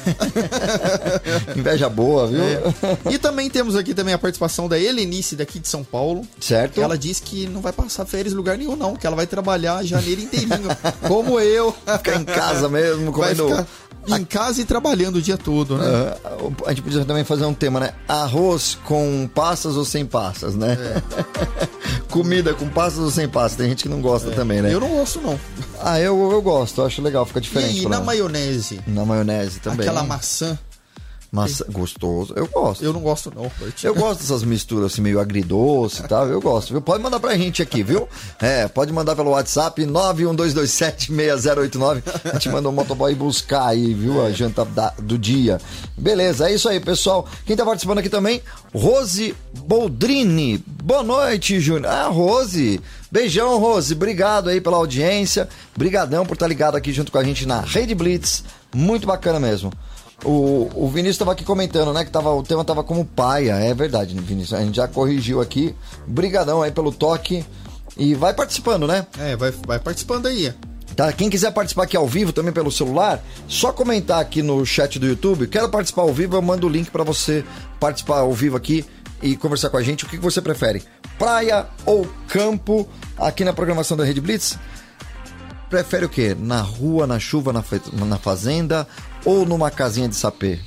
[1.54, 2.42] Inveja boa, viu?
[2.42, 2.62] É.
[3.12, 6.26] E também temos aqui também a participação da Helenice daqui de São Paulo.
[6.40, 6.82] Certo?
[6.82, 9.84] Ela disse que não vai passar férias em lugar nenhum, não, que ela vai trabalhar
[9.84, 10.70] janeiro inteirinho,
[11.08, 11.57] como eu.
[11.98, 13.50] Ficar em casa mesmo, Vai comendo.
[13.56, 13.68] ficar
[14.20, 15.86] em casa e trabalhando o dia todo, né?
[16.24, 17.92] Ah, a gente podia também fazer um tema, né?
[18.08, 20.78] Arroz com passas ou sem passas, né?
[22.10, 23.58] Comida com passas ou sem passas.
[23.58, 24.70] Tem gente que não gosta também, né?
[24.70, 24.74] É.
[24.74, 25.38] Eu não gosto, não.
[25.82, 27.70] Ah, eu, eu gosto, eu acho legal, fica E diferente.
[27.72, 28.80] aí, pelo na maionese?
[28.88, 29.88] Na maionese também.
[29.88, 30.58] Aquela maçã,
[31.32, 32.34] Massa gostoso.
[32.36, 32.84] Eu gosto.
[32.84, 33.52] eu não gosto, não.
[33.84, 36.28] Eu gosto dessas misturas assim, meio agridoce e tal.
[36.28, 36.82] Eu gosto, viu?
[36.82, 38.08] Pode mandar pra gente aqui, viu?
[38.40, 42.02] É, pode mandar pelo WhatsApp 912276089.
[42.26, 44.24] A gente manda o motoboy buscar aí, viu?
[44.26, 45.60] A janta da- do dia.
[45.98, 47.28] Beleza, é isso aí, pessoal.
[47.46, 48.42] Quem tá participando aqui também?
[48.74, 50.64] Rose Boldrini.
[50.84, 51.92] Boa noite, Júnior.
[51.92, 52.80] Ah, Rose.
[53.12, 53.94] Beijão, Rose.
[53.94, 55.48] Obrigado aí pela audiência.
[55.76, 58.44] Brigadão por estar ligado aqui junto com a gente na Rede Blitz.
[58.74, 59.72] Muito bacana mesmo.
[60.26, 62.04] O, o Vinícius estava aqui comentando, né?
[62.04, 63.54] Que tava, o tema tava como paia.
[63.54, 64.60] É verdade, né, Vinícius.
[64.60, 65.76] A gente já corrigiu aqui.
[66.06, 67.46] Brigadão aí pelo toque.
[67.96, 69.06] E vai participando, né?
[69.20, 70.54] É, vai, vai participando aí.
[70.96, 71.12] Tá?
[71.14, 75.06] Quem quiser participar aqui ao vivo também pelo celular, só comentar aqui no chat do
[75.06, 75.48] YouTube.
[75.48, 77.46] Quero participar ao vivo, eu mando o link para você
[77.80, 78.84] participar ao vivo aqui
[79.22, 80.06] e conversar com a gente.
[80.06, 80.84] O que você prefere?
[81.20, 84.58] Praia ou campo aqui na programação da Rede Blitz?
[85.70, 86.36] Prefere o quê?
[86.40, 87.64] Na rua, na chuva, na,
[88.06, 88.88] na fazenda
[89.28, 90.58] ou numa casinha de sapê?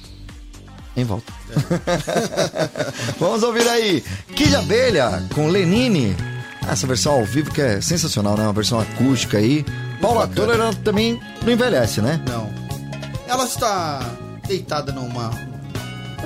[0.97, 1.33] Em volta.
[3.19, 4.05] Vamos ouvir aí.
[4.37, 6.15] Kid Abelha com Lenine.
[6.69, 8.43] Essa versão ao vivo que é sensacional, né?
[8.45, 9.65] Uma versão acústica aí.
[10.01, 10.27] Paula.
[10.29, 12.21] Toller também não envelhece, né?
[12.29, 12.51] Não.
[13.27, 14.11] Ela está
[14.47, 15.31] deitada numa.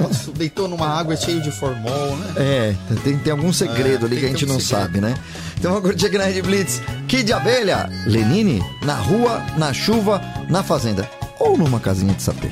[0.01, 2.33] Nossa, deitou numa água cheia de formol, né?
[2.37, 4.83] É, tem, tem algum segredo É, ali que a gente não segredo.
[4.87, 5.15] sabe, né?
[5.57, 6.83] Então vamos curtir aqui na Rede Blitz.
[7.07, 11.09] Kid Abelha, Lenine, na rua, na chuva, na fazenda.
[11.47, 12.49] Ou numa casinha de sapê.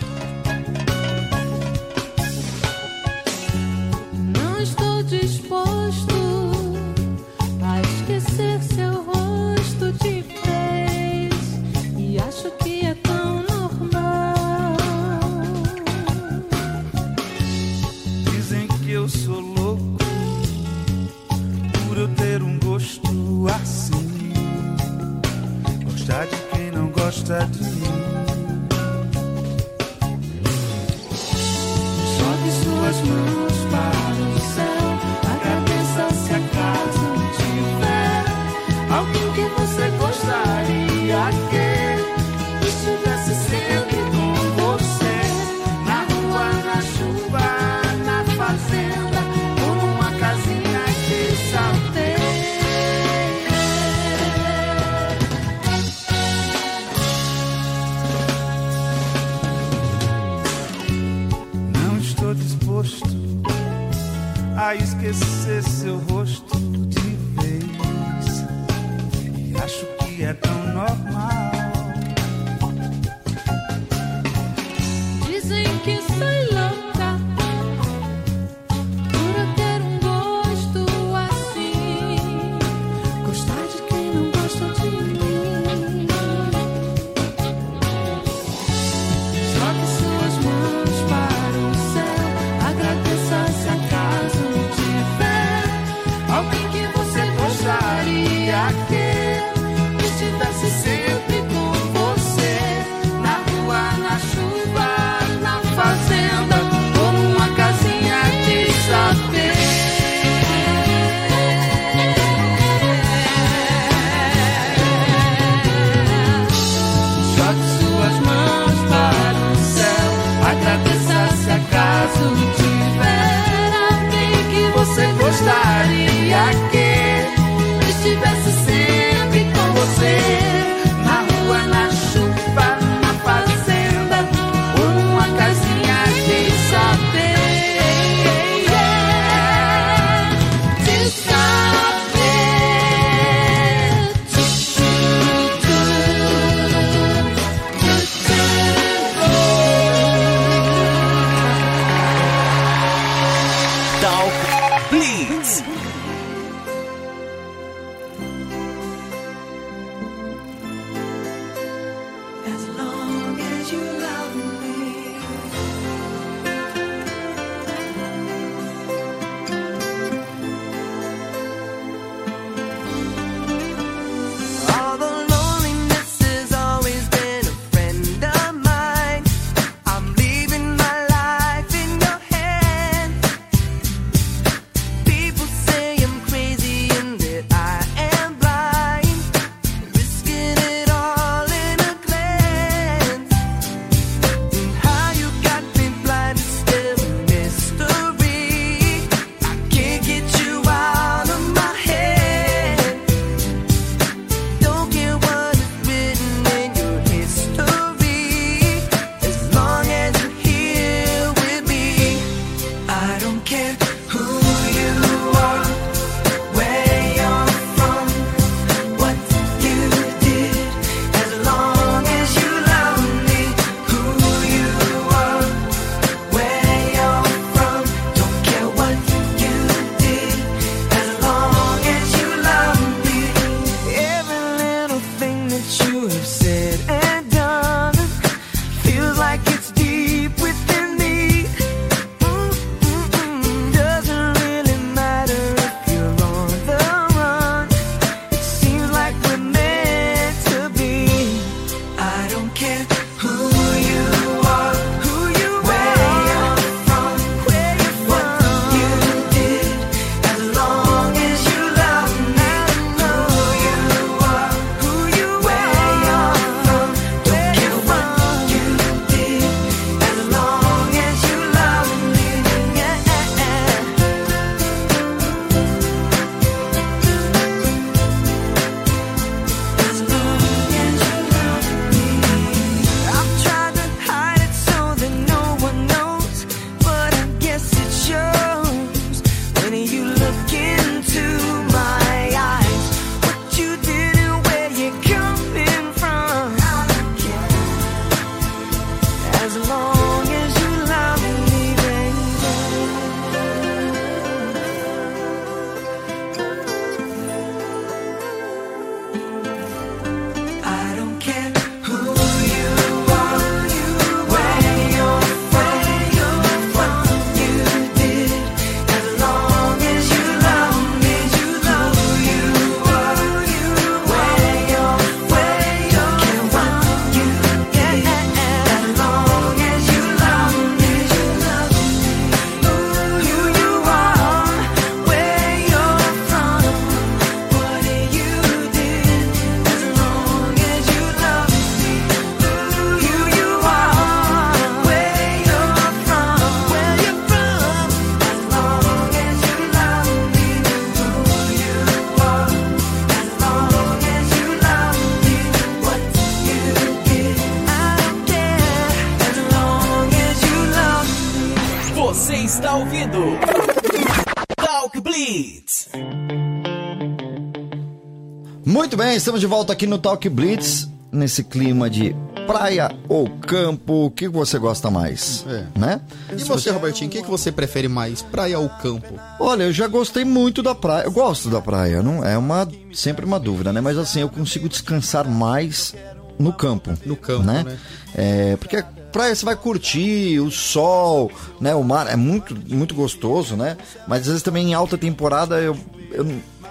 [368.93, 372.15] Muito bem, estamos de volta aqui no Talk Blitz, nesse clima de
[372.47, 375.47] praia ou campo, o que você gosta mais?
[375.49, 375.79] É.
[375.79, 376.01] Né?
[376.37, 379.19] E você, Robertinho, o que, que você prefere mais, praia ou campo?
[379.41, 381.05] Olha, eu já gostei muito da praia.
[381.05, 383.81] Eu gosto da praia, não é uma sempre uma dúvida, né?
[383.81, 385.95] Mas assim, eu consigo descansar mais
[386.39, 386.93] no campo.
[387.07, 387.65] No campo, né?
[387.65, 387.79] né?
[388.15, 391.75] É, porque praia você vai curtir o sol, né?
[391.75, 393.75] O mar é muito muito gostoso, né?
[394.07, 395.75] Mas às vezes também em alta temporada eu
[396.11, 396.27] eu,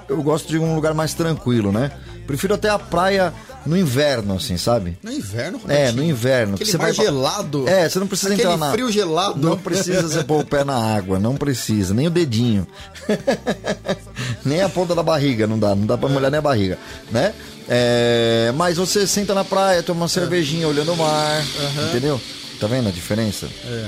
[0.07, 1.89] eu gosto de um lugar mais tranquilo, né?
[2.31, 3.33] Prefiro até a praia
[3.65, 4.97] no inverno, assim, sabe?
[5.03, 5.95] No inverno, É, Robertinho?
[5.97, 6.55] no inverno.
[6.55, 7.67] Aquele Você vai gelado.
[7.67, 8.71] É, você não precisa Aquele entrar na.
[8.71, 9.37] frio gelado.
[9.37, 12.65] Não precisa você pôr o pé na água, não precisa, nem o dedinho.
[14.45, 16.77] nem a ponta da barriga, não dá, não dá pra molhar nem a barriga,
[17.11, 17.33] né?
[17.67, 21.43] É, mas você senta na praia, toma uma cervejinha olhando o mar,
[21.89, 22.19] entendeu?
[22.59, 23.47] Tá vendo a diferença?
[23.65, 23.87] É.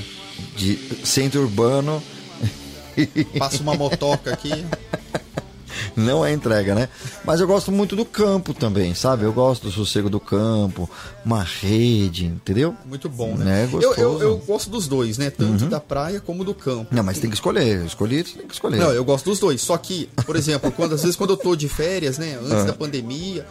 [0.56, 2.02] De centro urbano
[3.40, 4.52] Passa uma motoca aqui.
[5.96, 6.90] não é entrega, né?
[7.26, 9.24] Mas eu gosto muito do campo também, sabe?
[9.24, 10.90] Eu gosto do sossego do campo,
[11.26, 12.76] uma rede, entendeu?
[12.86, 13.64] Muito bom, né?
[13.72, 15.30] É eu, eu, eu gosto dos dois, né?
[15.30, 15.70] Tanto Uhum.
[15.70, 16.88] da praia como do campo.
[16.94, 17.86] Não, mas tem que escolher.
[17.86, 18.78] Escolher, tem que escolher.
[18.78, 19.62] Não, eu gosto dos dois.
[19.62, 22.38] Só que, por exemplo, quando, às vezes quando eu tô de férias, né?
[22.42, 22.64] Antes Ah.
[22.66, 23.46] da pandemia,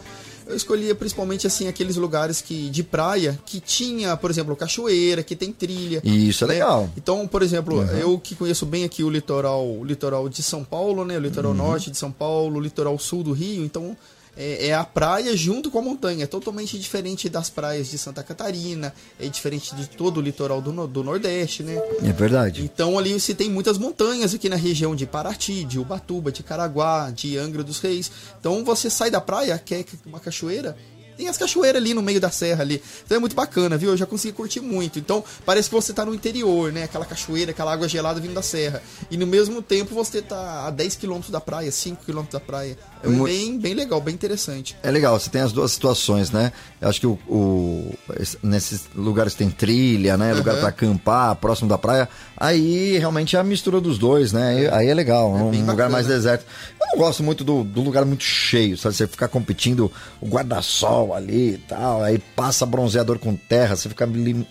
[0.53, 5.35] eu escolhia principalmente assim aqueles lugares que de praia que tinha, por exemplo, cachoeira, que
[5.35, 6.01] tem trilha.
[6.03, 6.53] Isso é né?
[6.55, 6.89] legal.
[6.95, 7.97] Então, por exemplo, Uhum.
[7.97, 11.17] eu que conheço bem aqui o litoral, o litoral de São Paulo, né?
[11.17, 11.57] O litoral Uhum.
[11.57, 13.95] norte de São Paulo, o litoral sul do Rio, então
[14.35, 18.23] é, é a praia junto com a montanha, é totalmente diferente das praias de Santa
[18.23, 21.81] Catarina, é diferente de todo o litoral do, do Nordeste, né?
[22.03, 22.63] É verdade.
[22.63, 27.11] Então ali você tem muitas montanhas aqui na região de Paraty, de Ubatuba, de Caraguá,
[27.11, 28.11] de Angra dos Reis.
[28.39, 30.75] Então você sai da praia, quer uma cachoeira,
[31.17, 32.81] tem as cachoeiras ali no meio da serra ali.
[33.05, 33.89] Então é muito bacana, viu?
[33.91, 34.99] Eu já consegui curtir muito.
[34.99, 36.83] Então parece que você tá no interior, né?
[36.83, 38.81] Aquela cachoeira, aquela água gelada vindo da serra.
[39.11, 42.77] E no mesmo tempo você tá a 10 km da praia, 5 km da praia.
[43.03, 44.75] É É mu- bem, bem legal, bem interessante.
[44.81, 46.51] É legal, você tem as duas situações, né?
[46.81, 50.33] Eu acho que o, o- esse- nesses lugares tem trilha, né?
[50.33, 50.59] Lugar Aham.
[50.61, 52.07] pra acampar, próximo da praia.
[52.43, 54.69] Aí realmente é a mistura dos dois, né?
[54.73, 55.89] Aí, é legal, um bem lugar bacana.
[55.91, 56.45] mais deserto.
[56.77, 58.95] Eu não gosto muito do, do lugar muito cheio, sabe?
[58.95, 59.89] Você ficar competindo
[60.19, 64.03] o guarda-sol ali e tal, aí passa bronzeador com terra, você fica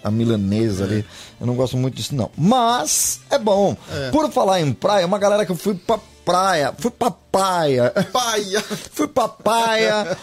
[0.02, 1.04] a milanesa ali.
[1.38, 2.30] Eu não gosto muito disso, não.
[2.34, 3.76] Mas é bom.
[3.92, 4.10] É.
[4.10, 7.90] Por falar em praia, uma galera que eu fui pra praia, fui pra praia.
[8.12, 8.60] Paia!
[8.92, 10.16] Fui pra praia.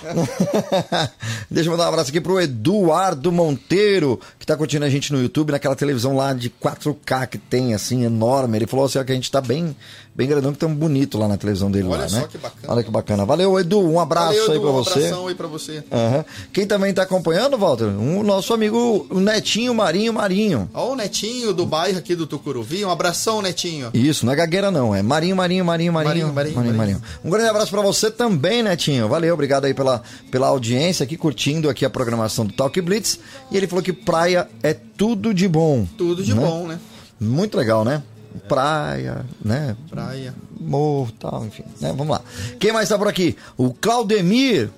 [1.49, 5.19] Deixa eu mandar um abraço aqui pro Eduardo Monteiro, que tá curtindo a gente no
[5.21, 8.57] YouTube, naquela televisão lá de 4K que tem, assim, enorme.
[8.57, 9.75] Ele falou assim, ó, que a gente tá bem,
[10.15, 12.27] bem grandão, que tão bonito lá na televisão dele Olha lá, só né?
[12.29, 12.73] que bacana.
[12.73, 13.25] Olha que bacana.
[13.25, 14.91] Valeu, Edu, um abraço Valeu, aí Edu, pra um você.
[14.99, 15.83] abração aí pra você.
[15.91, 16.25] Aham.
[16.53, 17.85] Quem também tá acompanhando, Walter?
[17.85, 20.69] O nosso amigo o Netinho Marinho Marinho.
[20.73, 22.85] Ó o Netinho do bairro aqui do Tucuruvi.
[22.85, 23.89] Um abração, Netinho.
[23.93, 26.98] Isso, não é gagueira não, é Marinho, Marinho, Marinho, Marinho, Marinho, Marinho, Marinho.
[27.23, 29.07] Um grande abraço pra você também, Netinho.
[29.07, 33.19] Valeu, obrigado aí pela, pela audiência aqui, curtindo aqui a programação do Talk Blitz.
[33.51, 35.87] E ele falou que praia é tudo de bom.
[35.97, 36.41] Tudo de né?
[36.41, 36.79] bom, né?
[37.19, 38.03] Muito legal, né?
[38.47, 39.75] Praia, né?
[39.89, 40.33] Praia.
[40.59, 41.63] Morro, tal, enfim.
[41.81, 41.89] Né?
[41.95, 42.21] Vamos lá.
[42.59, 43.35] Quem mais tá por aqui?
[43.57, 44.69] O Claudemir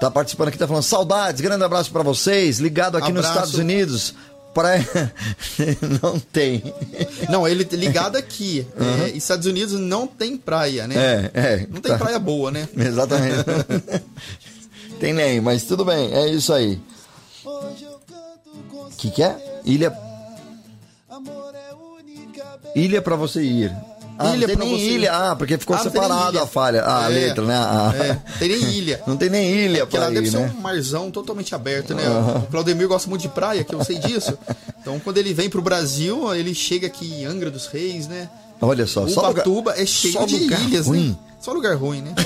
[0.00, 3.46] tá participando aqui, tá falando saudades, grande abraço pra vocês, ligado aqui nos Abraço.
[3.46, 4.14] Estados Unidos.
[4.54, 4.86] Praia
[6.02, 6.62] não tem.
[7.28, 8.66] Não, ele ligado aqui.
[9.04, 10.94] é, Estados Unidos não tem praia, né?
[10.96, 11.66] É, é.
[11.70, 11.98] Não tem tá.
[11.98, 12.68] praia boa, né?
[12.76, 13.44] Exatamente.
[14.98, 16.80] tem nem, mas tudo bem, é isso aí.
[17.44, 19.60] O que, que é?
[19.64, 19.96] Ilha.
[22.74, 23.72] Ilha pra você ir.
[24.18, 24.94] Ah, Ilha não tem pra nem você ir.
[24.94, 25.12] ilha.
[25.12, 26.82] Ah, porque ficou Ah, separado a falha.
[26.82, 27.54] Ah, a É, letra, né?
[27.56, 27.92] Ah.
[27.94, 29.00] É, tem nem ilha.
[29.06, 30.52] Não tem nem ilha Porque lá pra deve ir, ser né?
[30.56, 32.04] um marzão totalmente aberto, né?
[32.04, 32.38] Aham.
[32.38, 34.36] O Claudemir gosta muito de praia, que eu sei disso.
[34.80, 38.28] Então, quando ele vem pro Brasil, ele chega aqui em Angra dos Reis, né?
[38.60, 41.10] Olha só, só lugar- Ubatuba é cheio só de lugar ilhas, ruim.
[41.10, 41.16] né?
[41.40, 42.14] Só lugar ruim, né?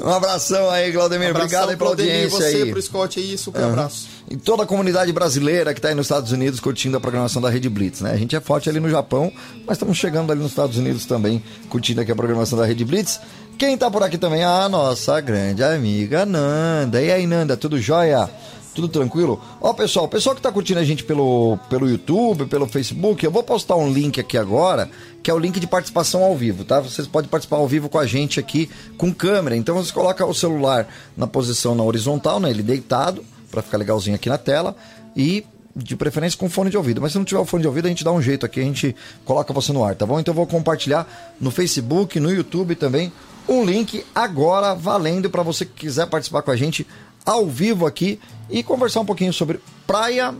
[0.00, 1.30] Um abração aí, Claudemir.
[1.30, 2.70] Abração, Obrigado aí pela audiência você, aí.
[2.70, 3.70] pro Scott aí, super Aham.
[3.72, 4.08] abraço.
[4.30, 7.50] E toda a comunidade brasileira que está aí nos Estados Unidos curtindo a programação da
[7.50, 8.12] Rede Blitz, né?
[8.12, 9.30] A gente é forte ali no Japão,
[9.66, 13.20] mas estamos chegando ali nos Estados Unidos também, curtindo aqui a programação da Rede Blitz.
[13.58, 14.42] Quem tá por aqui também?
[14.42, 17.02] A nossa grande amiga Nanda.
[17.02, 18.30] E aí, Nanda, tudo jóia?
[18.74, 19.40] Tudo tranquilo?
[19.60, 23.30] Ó, pessoal, o pessoal que tá curtindo a gente pelo, pelo YouTube, pelo Facebook, eu
[23.30, 24.88] vou postar um link aqui agora,
[25.22, 26.80] que é o link de participação ao vivo, tá?
[26.80, 29.56] Vocês podem participar ao vivo com a gente aqui com câmera.
[29.56, 32.50] Então você coloca o celular na posição na horizontal, né?
[32.50, 34.76] Ele deitado, para ficar legalzinho aqui na tela.
[35.16, 35.44] E
[35.74, 37.00] de preferência com fone de ouvido.
[37.00, 38.64] Mas se não tiver o fone de ouvido, a gente dá um jeito aqui, a
[38.64, 38.94] gente
[39.24, 40.18] coloca você no ar, tá bom?
[40.18, 41.06] Então eu vou compartilhar
[41.40, 43.12] no Facebook, no YouTube também,
[43.48, 46.86] um link agora valendo para você que quiser participar com a gente
[47.24, 48.18] ao vivo aqui
[48.48, 50.34] e conversar um pouquinho sobre praia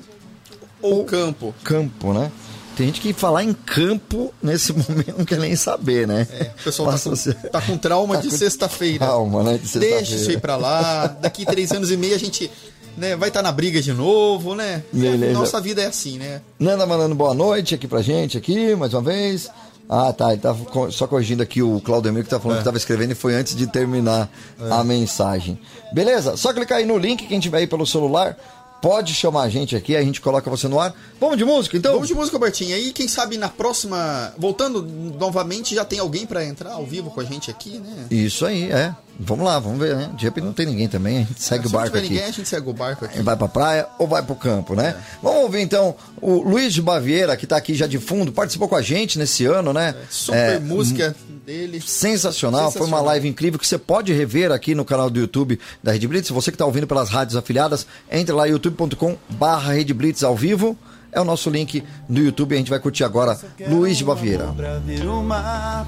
[0.82, 1.54] ou campo.
[1.62, 2.30] Campo, né?
[2.76, 6.26] Tem gente que falar em campo nesse momento não quer nem saber, né?
[6.32, 9.04] É, o pessoal tá Passa com, você- tá com trauma Tá de com sexta-feira.
[9.06, 9.96] trauma, né, de sexta-feira.
[9.96, 11.06] Deixa isso aí pra lá.
[11.06, 12.50] Daqui três anos e meio a gente
[12.96, 14.82] né, vai estar na briga de novo, né?
[14.92, 15.32] Beleza.
[15.32, 16.40] Nossa vida é assim, né?
[16.58, 19.48] Nanda mandando boa noite aqui pra gente, aqui, mais uma vez.
[19.92, 20.32] Ah, tá.
[20.32, 20.54] Ele tá
[20.92, 22.60] só corrigindo aqui o Claudemir que tá falando É.
[22.60, 24.30] que tava escrevendo e foi antes de terminar
[24.70, 25.58] a mensagem.
[25.92, 26.36] Beleza?
[26.36, 28.36] Só clicar aí no link, quem tiver aí pelo celular,
[28.80, 30.94] pode chamar a gente aqui, a gente coloca você no ar.
[31.20, 31.92] Vamos de música, então?
[31.92, 32.74] Vamos de música, Bertinho.
[32.74, 34.32] Aí, quem sabe na próxima.
[34.38, 34.82] Voltando
[35.18, 38.06] novamente, já tem alguém pra entrar ao vivo com a gente aqui, né?
[38.10, 38.94] Isso aí, é.
[39.22, 40.10] Vamos lá, vamos ver, né?
[40.16, 42.08] De repente não tem ninguém também, a gente segue Se o não barco tiver aqui.
[42.14, 43.20] ninguém, a gente segue o barco aqui.
[43.20, 44.96] Vai pra praia ou vai pro campo, né?
[45.22, 48.76] Vamos ouvir então o Luiz de Baviera, que tá aqui já de fundo, participou com
[48.76, 49.94] a gente nesse ano, né?
[50.08, 51.14] Super É, música
[51.44, 51.80] dele.
[51.80, 53.04] Sensacional, foi uma Sensacional.
[53.06, 56.30] live incrível que você pode rever aqui no canal do YouTube da Rede Blitz.
[56.30, 60.76] Você que está ouvindo pelas rádios afiliadas, entre lá youtube.com barra Rede Blitz ao vivo.
[61.12, 62.54] É o nosso link do YouTube.
[62.54, 63.38] A gente vai curtir agora
[63.68, 64.54] Luiz de Baviera.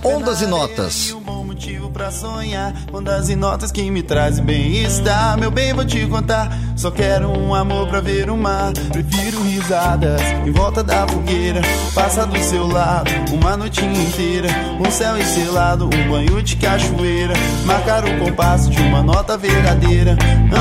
[0.04, 1.12] Ondas e notas.
[1.12, 2.74] Um motivo sonhar.
[2.92, 5.38] Ondas e notas que me trazem bem-estar.
[5.38, 6.50] Meu bem, vou te contar.
[6.76, 8.72] Só quero um amor pra ver o mar.
[8.92, 11.60] Prefiro risadas em volta da fogueira.
[11.94, 14.48] Passa do seu lado uma noitinha inteira.
[14.80, 17.34] Um céu estrelado, um banho de cachoeira.
[17.64, 20.16] Marcar o compasso de uma nota verdadeira.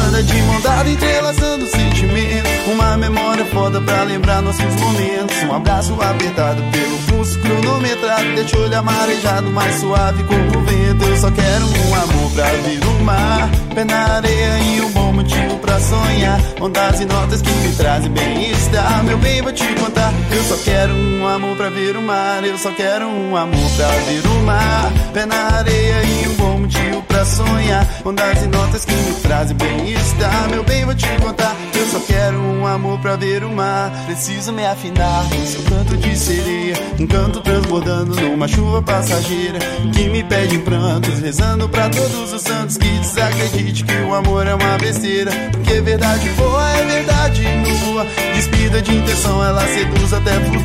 [0.07, 2.71] Anda de mão dada, entrelaçando sentimento.
[2.71, 5.43] Uma memória foda pra lembrar nossos momentos.
[5.43, 8.35] Um abraço apertado pelo pulso cronometrado.
[8.35, 11.05] Deixa o olhar marejado, mais suave como o vento.
[11.05, 13.49] Eu só quero um amor pra ver o mar.
[13.73, 16.39] Pé na areia e um bom motivo pra sonhar.
[16.59, 19.03] Ondas e notas que me trazem bem-estar.
[19.05, 20.13] Meu bem, vou te contar.
[20.31, 22.43] Eu só quero um amor pra ver o mar.
[22.43, 24.91] Eu só quero um amor pra ver o mar.
[25.13, 27.87] Pé na areia e um bom motivo pra sonhar.
[28.03, 30.49] Ondas e notas que me trazem bem-estar.
[30.49, 31.55] Meu bem, vou te contar.
[31.73, 33.91] Eu só quero um amor pra ver o mar.
[34.05, 36.73] Preciso me afinar seu canto de sereia.
[36.99, 39.59] Um canto transbordando numa chuva passageira.
[39.93, 44.47] Que me pede em prantos, rezando pra todos os santos que desacredite que o amor
[44.47, 45.31] é uma besteira.
[45.51, 48.07] Porque verdade boa é verdade nua.
[48.33, 50.60] Despida de intenção, ela seduz até flutua.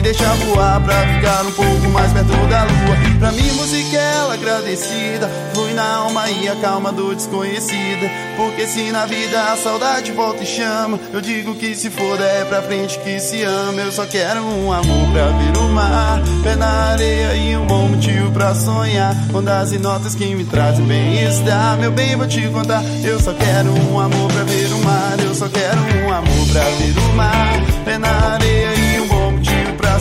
[0.00, 0.10] João.
[0.12, 3.18] Que se deixa voar pra ficar um pouco mais perto da lua.
[3.18, 5.30] Pra mim, música é agradecida.
[5.52, 8.10] Flui na alma e acalma dor desconhecida.
[8.36, 12.44] Porque se na vida a saudade volta e chama, eu digo que se for é
[12.44, 13.80] pra frente que se ama.
[13.80, 16.20] Eu só quero um amor pra ver o mar.
[16.42, 19.14] Pé na areia e um bom motivo pra sonhar.
[19.34, 21.76] Ondas e notas que me trazem bem-estar.
[21.78, 22.82] Meu bem, vou te contar.
[23.04, 25.16] Eu só quero um amor pra ver o mar.
[25.22, 27.60] Eu só quero um amor pra ver o mar.
[27.84, 28.79] Pé na areia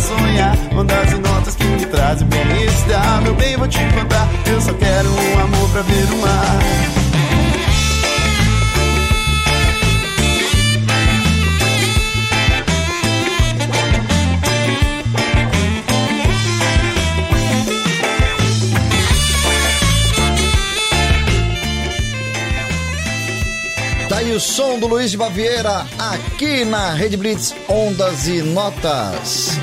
[0.09, 0.57] sonhar.
[0.75, 3.21] Ondas e notas que me trazem bem-estar.
[3.21, 4.27] Meu bem, vou te contar.
[4.45, 6.59] Eu só quero um amor pra ver o mar.
[24.09, 29.57] Tá o som do Luiz de Baviera aqui na Rede Blitz Ondas e Notas.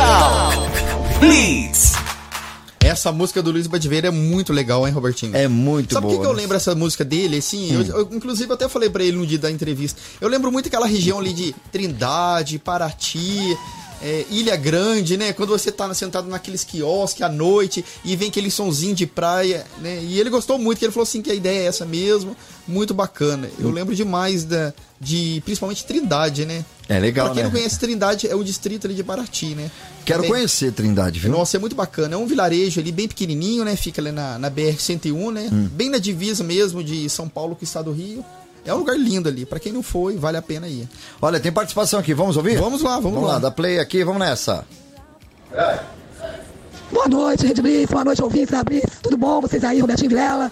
[0.00, 0.70] Talk.
[2.80, 5.36] Essa música do Luiz Badiveira é muito legal, hein, Robertinho?
[5.36, 6.20] É muito Sabe por boa.
[6.20, 7.72] que que eu lembro essa música dele, assim?
[7.72, 10.00] Eu, eu, inclusive, até falei pra ele no dia da entrevista.
[10.20, 13.56] Eu lembro muito aquela região ali de Trindade, Paraty,
[14.02, 15.32] é, Ilha Grande, né?
[15.32, 20.00] Quando você tá sentado naqueles quiosques à noite e vem aquele sonzinho de praia, né?
[20.02, 22.36] E ele gostou muito, que ele falou assim que a ideia é essa mesmo,
[22.66, 23.48] muito bacana.
[23.58, 23.64] Hum.
[23.64, 26.64] Eu lembro demais da, de, principalmente Trindade, né?
[26.90, 27.48] É legal, Pra quem né?
[27.48, 29.70] não conhece Trindade, é o distrito ali de Paraty, né?
[30.04, 31.30] Quero Também- conhecer Trindade, viu?
[31.30, 32.14] nossa, é muito bacana.
[32.14, 33.76] É um vilarejo ali bem pequenininho, né?
[33.76, 35.48] Fica ali na, na BR-101, né?
[35.52, 35.68] Hum.
[35.72, 38.24] Bem na divisa mesmo de São Paulo com o estado do Rio.
[38.66, 39.46] É um lugar lindo ali.
[39.46, 40.88] Pra quem não foi, vale a pena ir.
[41.22, 42.58] Olha, tem participação aqui, vamos ouvir?
[42.58, 43.38] Vamos lá, vamos, Vamos lá, lá.
[43.38, 44.64] dá play aqui, vamos nessa.
[46.92, 47.90] Boa noite, Rede Blitz.
[47.90, 48.98] Boa noite, ouvintes da Blitz.
[49.00, 49.40] Tudo bom?
[49.40, 50.50] Vocês aí, Robertinho Vilela,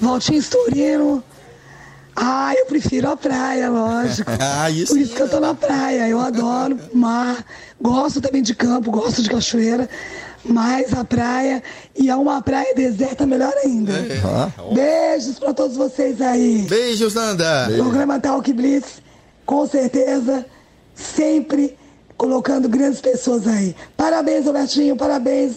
[0.00, 1.22] Valtinho Storino.
[2.14, 4.30] Ah, eu prefiro a praia, lógico.
[4.40, 6.08] Ah, isso Por isso que eu tô na praia.
[6.08, 7.44] Eu adoro mar.
[7.80, 9.88] Gosto também de campo, gosto de cachoeira.
[10.44, 11.62] Mas a praia,
[11.94, 13.92] e é uma praia deserta, melhor ainda.
[14.24, 14.50] Ah.
[14.74, 16.66] Beijos pra todos vocês aí.
[16.68, 17.70] Beijos, Nanda.
[17.76, 19.02] Programa Talk Blitz,
[19.44, 20.46] com certeza,
[20.94, 21.76] sempre
[22.16, 23.76] colocando grandes pessoas aí.
[23.96, 25.56] Parabéns, Robertinho, parabéns,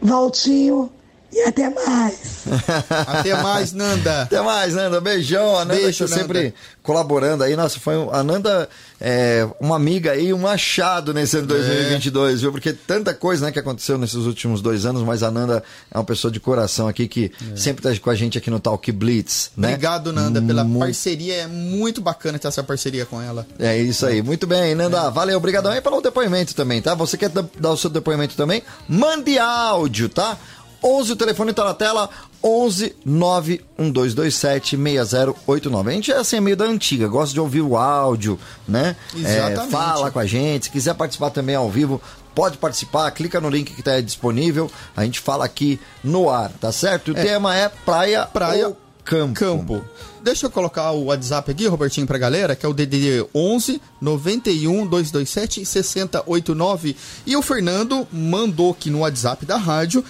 [0.00, 0.90] Valtinho.
[1.32, 2.38] E até mais.
[3.06, 4.22] Até mais, Nanda.
[4.22, 4.98] Até mais, Nanda.
[5.00, 5.56] Beijão.
[5.56, 6.16] A Nanda Beijo, está Nanda.
[6.34, 7.54] sempre colaborando aí.
[7.54, 8.66] Nossa, foi um- a Nanda
[8.98, 12.50] é uma amiga aí, um achado nesse ano de 2022, viu?
[12.50, 15.62] Porque tanta coisa né, que aconteceu nesses últimos dois anos, mas a Nanda
[15.92, 18.90] é uma pessoa de coração aqui que sempre está com a gente aqui no Talk
[18.90, 19.68] Blitz, né?
[19.68, 21.34] Obrigado, Nanda, pela Mu- parceria.
[21.42, 23.46] É muito bacana ter essa parceria com ela.
[23.58, 25.10] É isso aí, muito bem, Nanda.
[25.10, 26.94] Valeu, obrigadão aí pelo depoimento também, tá?
[26.94, 28.62] Você quer da- dar o seu depoimento também?
[28.88, 30.38] Mande áudio, tá?
[30.82, 32.08] 11, o telefone tá na tela,
[32.42, 35.90] 11 91227 6089.
[35.90, 38.96] A gente é assim, meio da antiga, gosta de ouvir o áudio, né?
[39.14, 39.70] É, Exatamente.
[39.72, 42.00] fala com a gente, se quiser participar também ao vivo,
[42.34, 46.50] pode participar, clica no link que tá aí disponível, a gente fala aqui no ar,
[46.60, 47.12] tá certo?
[47.12, 47.22] O É.
[47.22, 49.34] tema é praia, Praia ou campo.
[49.34, 49.84] Campo.
[50.22, 54.86] Deixa eu colocar o WhatsApp aqui, Robertinho, pra galera, que é o DDD 11 91
[54.86, 56.94] 227 6089.
[57.26, 60.04] E o Fernando mandou aqui no WhatsApp da rádio,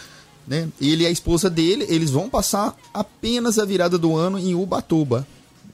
[0.48, 0.68] né?
[0.80, 5.26] Ele e a esposa dele, eles vão passar apenas a virada do ano em Ubatuba,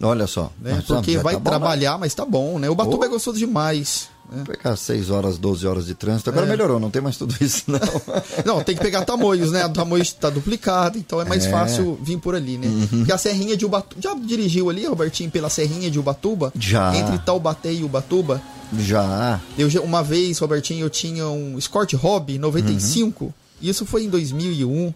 [0.02, 0.50] Olha só.
[0.60, 0.82] né?
[0.86, 1.56] Porque vai tá bom, né?
[1.58, 2.68] trabalhar, mas tá bom, né?
[2.68, 3.04] Ubatuba Oh.
[3.06, 4.08] é gostoso demais.
[4.30, 4.42] né?
[4.46, 6.30] Pegar 6 horas, 12 horas de trânsito.
[6.30, 6.48] Agora É.
[6.48, 7.78] melhorou, não tem mais tudo isso, não.
[8.56, 9.64] Não, tem que pegar tamoios, né?
[9.66, 11.50] O tamoio está duplicado, então é mais É.
[11.50, 12.66] fácil vir por ali, né?
[12.66, 12.86] Uhum.
[12.98, 14.00] Porque a Serrinha de Ubatuba.
[14.02, 16.52] Já dirigiu ali, Robertinho, pela Serrinha de Ubatuba?
[16.58, 16.96] Já.
[16.96, 18.40] Entre Taubaté e Ubatuba?
[18.78, 19.40] Já.
[19.58, 23.32] Eu, uma vez, Robertinho, eu tinha um Escort Hobby 95.
[23.60, 24.92] Isso foi em 2001.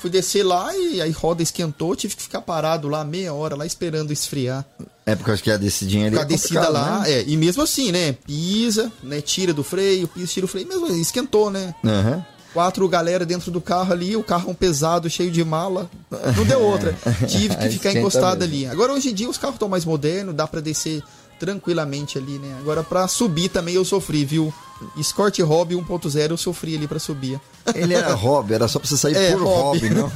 [0.00, 3.66] Fui descer lá e aí roda esquentou, tive que ficar parado lá meia hora lá
[3.66, 4.64] esperando esfriar.
[5.04, 7.12] É porque eu acho que a descidinha ali Com a é descida lá, né?
[7.12, 8.12] é, e mesmo assim, né?
[8.12, 9.20] Pisa, né?
[9.20, 11.74] Tira do freio, pisa, tira o freio, mesmo assim, esquentou, né?
[11.84, 12.24] Aham.
[12.54, 15.90] Quatro galera dentro do carro ali, o carro um pesado, cheio de mala.
[16.36, 16.96] Não deu outra.
[17.28, 18.54] Tive que ficar encostado mesmo.
[18.54, 18.66] ali.
[18.66, 21.02] Agora hoje em dia os carros estão mais modernos, dá pra descer
[21.38, 22.56] tranquilamente ali, né?
[22.60, 24.52] Agora pra subir também eu sofri, viu?
[24.96, 27.40] Escort Hobby 1.0 eu sofri ali pra subir.
[27.74, 29.94] Ele era hobby, era só pra você sair É, por hobby, hobby.
[29.94, 30.10] não,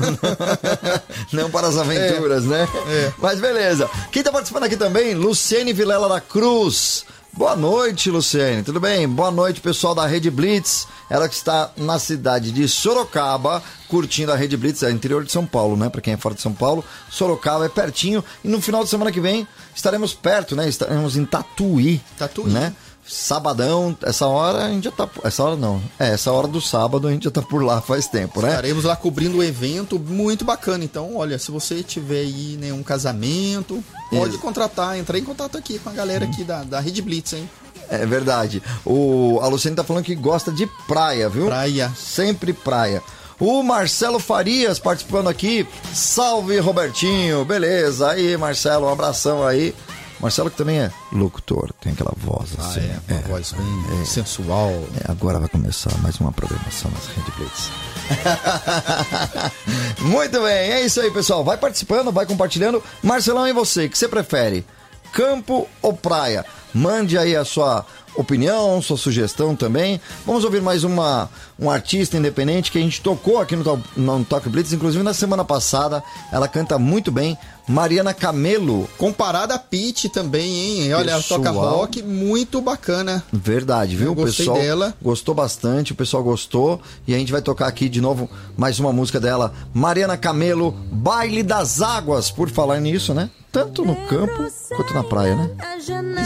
[1.44, 2.68] não para as aventuras, né?
[2.88, 3.12] É.
[3.18, 3.88] Mas beleza.
[4.10, 5.14] Quem tá participando aqui também?
[5.14, 7.04] Luciene Vilela da Cruz.
[7.38, 8.64] Boa noite, Luciene.
[8.64, 9.08] Tudo bem?
[9.08, 10.88] Boa noite, pessoal da Rede Blitz.
[11.08, 15.46] Ela que está na cidade de Sorocaba, curtindo a Rede Blitz, é interior de São
[15.46, 15.88] Paulo, né?
[15.88, 18.24] Pra quem é fora de São Paulo, Sorocaba é pertinho.
[18.42, 20.68] E no final de semana que vem estaremos perto, né?
[20.68, 22.00] Estaremos em Tatuí.
[22.18, 22.50] Tatuí.
[22.50, 22.74] Né?
[23.08, 25.08] Sabadão, essa hora a gente já tá.
[25.24, 25.80] Essa hora não.
[25.98, 28.50] É, essa hora do sábado a gente já tá por lá faz tempo, né?
[28.50, 30.84] Estaremos lá cobrindo o evento, muito bacana.
[30.84, 34.38] Então, olha, se você tiver aí né, um casamento, pode Isso.
[34.38, 37.48] contratar, entrar em contato aqui com a galera aqui da, da Rede Blitz, hein?
[37.88, 38.62] É verdade.
[38.84, 41.46] O, a Luciane tá falando que gosta de praia, viu?
[41.46, 41.90] Praia.
[41.96, 43.02] Sempre praia.
[43.40, 45.66] O Marcelo Farias participando aqui.
[45.94, 47.44] Salve, Robertinho.
[47.44, 48.10] Beleza.
[48.10, 49.74] Aí, Marcelo, um abração aí.
[50.20, 52.80] Marcelo que também é locutor, tem aquela voz assim.
[52.80, 54.70] é, uma voz bem sensual.
[54.70, 57.70] É, agora vai começar mais uma programação nas Rede Blitz.
[60.00, 61.44] Muito bem, é isso aí, pessoal.
[61.44, 62.82] Vai participando, vai compartilhando.
[63.02, 63.86] Marcelão, e você?
[63.86, 64.66] O que você prefere?
[65.12, 66.44] Campo ou praia?
[66.74, 70.00] Mande aí a sua opinião, sua sugestão também.
[70.26, 74.48] Vamos ouvir mais uma, um artista independente que a gente tocou aqui no, no Talk
[74.48, 76.02] Blitz, inclusive na semana passada.
[76.32, 77.36] Ela canta muito bem.
[77.66, 78.88] Mariana Camelo.
[78.96, 80.48] Comparada a Pete também,
[80.84, 80.94] hein?
[80.94, 81.40] Olha, ela Pessoal.
[81.40, 83.22] toca rock, muito bacana.
[83.32, 84.06] Verdade, viu?
[84.06, 84.94] Eu O gostei pessoal dela.
[85.02, 86.80] gostou bastante, o pessoal gostou.
[87.06, 89.52] E a gente vai tocar aqui de novo mais uma música dela.
[89.74, 92.30] Mariana Camelo, Baile das Águas.
[92.30, 93.28] Por falar nisso, né?
[93.52, 94.46] Tanto no campo
[94.76, 95.50] quanto na praia, né?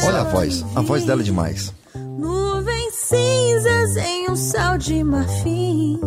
[0.06, 1.72] Olha a voz, a voz dela é demais.
[1.94, 6.00] Nuvens cinzas em um céu de marfim.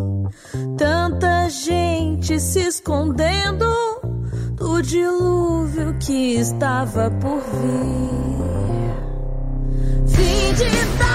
[0.78, 3.66] Tanta gente se escondendo
[4.54, 8.16] do dilúvio que estava por vir.
[10.08, 11.15] Fim de tarde,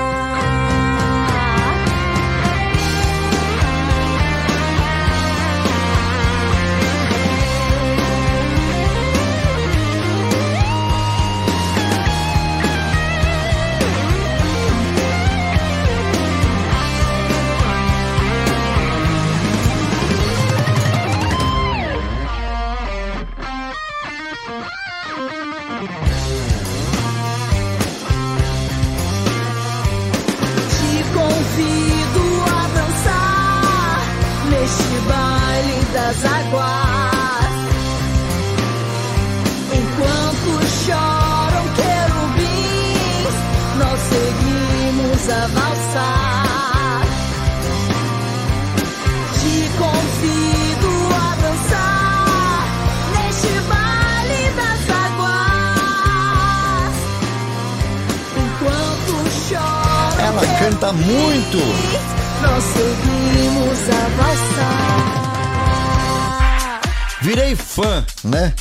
[68.23, 68.53] né?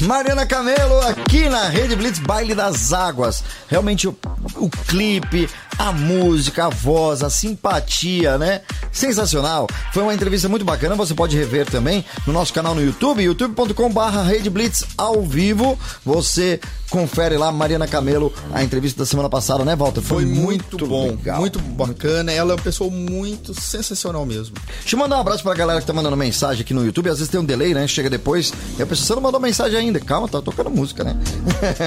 [0.00, 3.42] Mariana Camelo aqui na Rede Blitz Baile das Águas.
[3.68, 4.16] Realmente o,
[4.56, 5.48] o clipe,
[5.78, 8.60] a música, a voz, a simpatia, né?
[8.92, 9.66] Sensacional.
[9.92, 10.94] Foi uma entrevista muito bacana.
[10.96, 15.78] Você pode rever também no nosso canal no YouTube, youtube.com/barra Rede Blitz ao vivo.
[16.04, 16.60] Você
[16.96, 20.00] confere lá, Mariana Camelo, a entrevista da semana passada, né, Walter?
[20.00, 21.40] Foi muito, bom, legal.
[21.40, 22.32] muito bacana.
[22.32, 24.56] Ela é uma pessoa muito sensacional mesmo.
[24.80, 27.10] Deixa eu mandar um abraço pra galera que tá mandando mensagem aqui no YouTube.
[27.10, 27.86] Às vezes tem um delay, né?
[27.86, 28.50] Chega depois.
[28.78, 30.00] E a pessoa, não mandou mensagem ainda.
[30.00, 31.14] Calma, tá tocando música, né?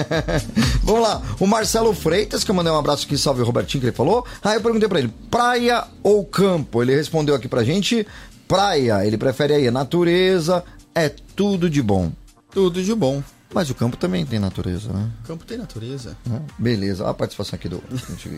[0.85, 1.23] Vamos lá.
[1.39, 4.23] O Marcelo Freitas, que eu mandei um abraço aqui, salve o Robertinho, que ele falou.
[4.43, 6.83] Aí eu perguntei pra ele, praia ou campo?
[6.83, 8.05] Ele respondeu aqui pra gente,
[8.47, 9.03] praia.
[9.03, 12.11] Ele prefere aí, natureza, é tudo de bom.
[12.51, 13.23] Tudo de bom.
[13.53, 15.09] Mas o campo também tem natureza, né?
[15.23, 16.15] O campo tem natureza.
[16.25, 16.39] Né?
[16.57, 17.81] Beleza, Olha a participação aqui do.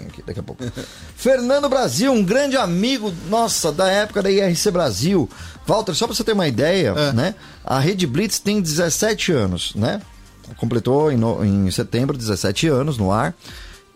[0.08, 0.64] Aqui daqui a pouco.
[1.16, 5.30] Fernando Brasil, um grande amigo, nossa, da época da IRC Brasil.
[5.68, 7.36] Walter, só pra você ter uma ideia, né?
[7.64, 10.02] A Rede Blitz tem 17 anos, né?
[10.58, 13.34] Completou em, no- em setembro 17 anos no ar.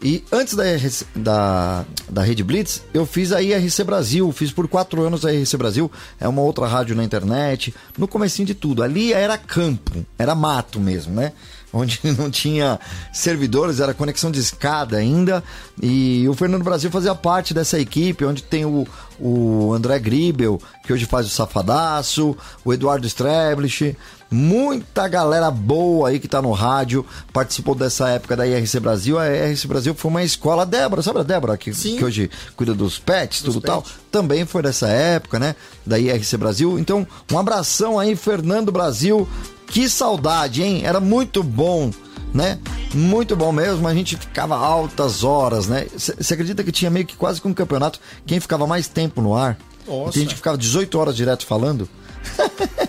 [0.03, 4.67] E antes da, IRC da, da Rede Blitz, eu fiz a IRC Brasil, fiz por
[4.67, 8.83] quatro anos a IRC Brasil, é uma outra rádio na internet, no comecinho de tudo.
[8.83, 11.31] Ali era campo, era mato mesmo, né?
[11.75, 12.79] Onde não tinha
[13.11, 15.43] servidores, era conexão de escada ainda.
[15.81, 18.87] E o Fernando Brasil fazia parte dessa equipe, onde tem o,
[19.19, 23.95] o André Gribel, que hoje faz o Safadaço, o Eduardo Streblish,
[24.31, 29.19] muita galera boa aí que tá no rádio, participou dessa época da IRC Brasil.
[29.19, 32.73] A IRC Brasil foi uma escola, a Débora, sabe a Débora, que, que hoje cuida
[32.73, 33.83] dos pets, tudo tal?
[34.11, 35.55] Também foi dessa época, né?
[35.85, 36.79] Da IRC Brasil.
[36.79, 39.27] Então, um abração aí, Fernando Brasil.
[39.67, 40.81] Que saudade, hein?
[40.85, 41.91] Era muito bom
[42.35, 42.59] né?
[42.93, 45.87] Muito bom mesmo, a gente ficava altas horas, né?
[45.95, 49.33] Você acredita que tinha meio que quase que um campeonato quem ficava mais tempo no
[49.33, 49.57] ar?
[49.87, 50.11] Nossa.
[50.11, 51.87] Tem gente que ficava 18 horas direto falando.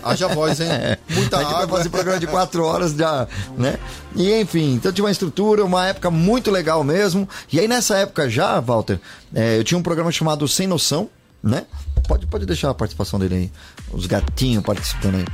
[0.03, 0.67] Haja voz, hein?
[1.09, 3.25] Muita Aí que vai fazer programa de 4 horas já,
[3.57, 3.77] né?
[4.15, 7.27] E enfim, então tinha uma estrutura, uma época muito legal mesmo.
[7.51, 8.99] E aí nessa época já, Walter,
[9.33, 11.09] é, eu tinha um programa chamado Sem Noção,
[11.41, 11.65] né?
[12.05, 13.51] Pode, pode deixar a participação dele aí,
[13.93, 15.25] os gatinhos participando aí.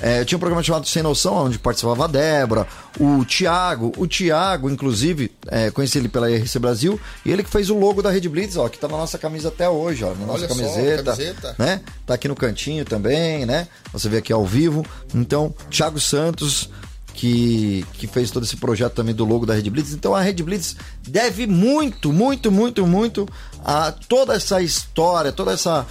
[0.00, 2.66] É, tinha um programa chamado Sem Noção, onde participava a Débora,
[3.00, 3.92] o Thiago.
[3.96, 8.00] O Thiago, inclusive, é, conheci ele pela RC Brasil, e ele que fez o logo
[8.02, 10.48] da Rede Blitz, ó, que tá na nossa camisa até hoje, ó, na nossa Olha
[10.48, 11.54] só, camiseta, camiseta.
[11.58, 11.80] né?
[12.06, 13.66] Tá aqui no cantinho também, né?
[13.92, 14.84] Você vê aqui ao vivo.
[15.14, 16.70] Então, Thiago Santos,
[17.18, 19.92] que, que fez todo esse projeto também do logo da Rede Blitz.
[19.92, 20.76] Então, a Rede Blitz
[21.08, 23.28] deve muito, muito, muito, muito
[23.64, 25.84] a toda essa história, toda essa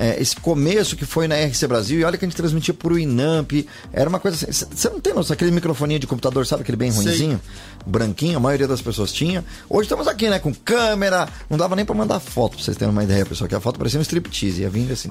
[0.00, 2.98] é, esse começo que foi na RC Brasil, e olha que a gente transmitia por
[2.98, 3.52] Inamp,
[3.92, 6.90] era uma coisa assim, você não tem noção, aquele microfoninho de computador, sabe aquele bem
[6.90, 7.38] ruinzinho,
[7.86, 9.44] branquinho, a maioria das pessoas tinha.
[9.68, 12.90] Hoje estamos aqui, né, com câmera, não dava nem pra mandar foto, pra vocês terem
[12.90, 15.10] uma ideia, pessoal, que a foto parecia um striptease, ia vindo assim.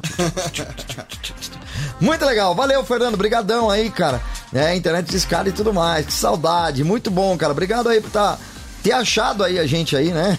[2.02, 4.20] Muito legal, valeu, Fernando, brigadão aí, cara.
[4.52, 7.52] É, internet de escada e tudo mais, que saudade, muito bom, cara.
[7.52, 8.40] Obrigado aí por tá,
[8.84, 10.38] ter achado aí a gente aí, né?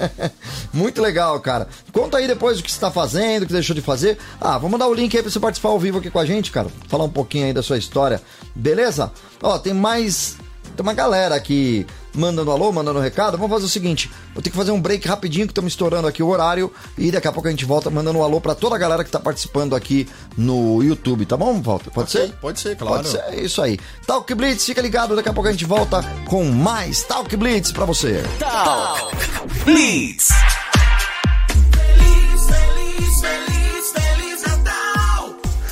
[0.72, 1.68] muito legal, cara.
[1.92, 4.18] Conta aí depois o que você tá fazendo, o que deixou de fazer.
[4.40, 6.50] Ah, vou mandar o link aí pra você participar ao vivo aqui com a gente,
[6.50, 6.68] cara.
[6.88, 8.20] Falar um pouquinho aí da sua história,
[8.54, 9.10] beleza?
[9.42, 10.36] Ó, tem mais...
[10.76, 13.36] Tem uma galera aqui mandando alô, mandando recado.
[13.36, 16.22] Vamos fazer o seguinte: eu tenho que fazer um break rapidinho, que estamos estourando aqui
[16.22, 16.72] o horário.
[16.96, 19.10] E daqui a pouco a gente volta mandando um alô pra toda a galera que
[19.10, 21.90] tá participando aqui no YouTube, tá bom, Walter?
[21.90, 22.32] Pode Ok, ser?
[22.40, 22.96] pode ser, claro.
[22.96, 23.78] Pode ser, é isso aí.
[24.06, 27.84] Talk Blitz, fica ligado, daqui a pouco a gente volta com mais Talk Blitz pra
[27.84, 28.22] você.
[28.38, 29.16] Talk
[29.64, 30.28] Blitz.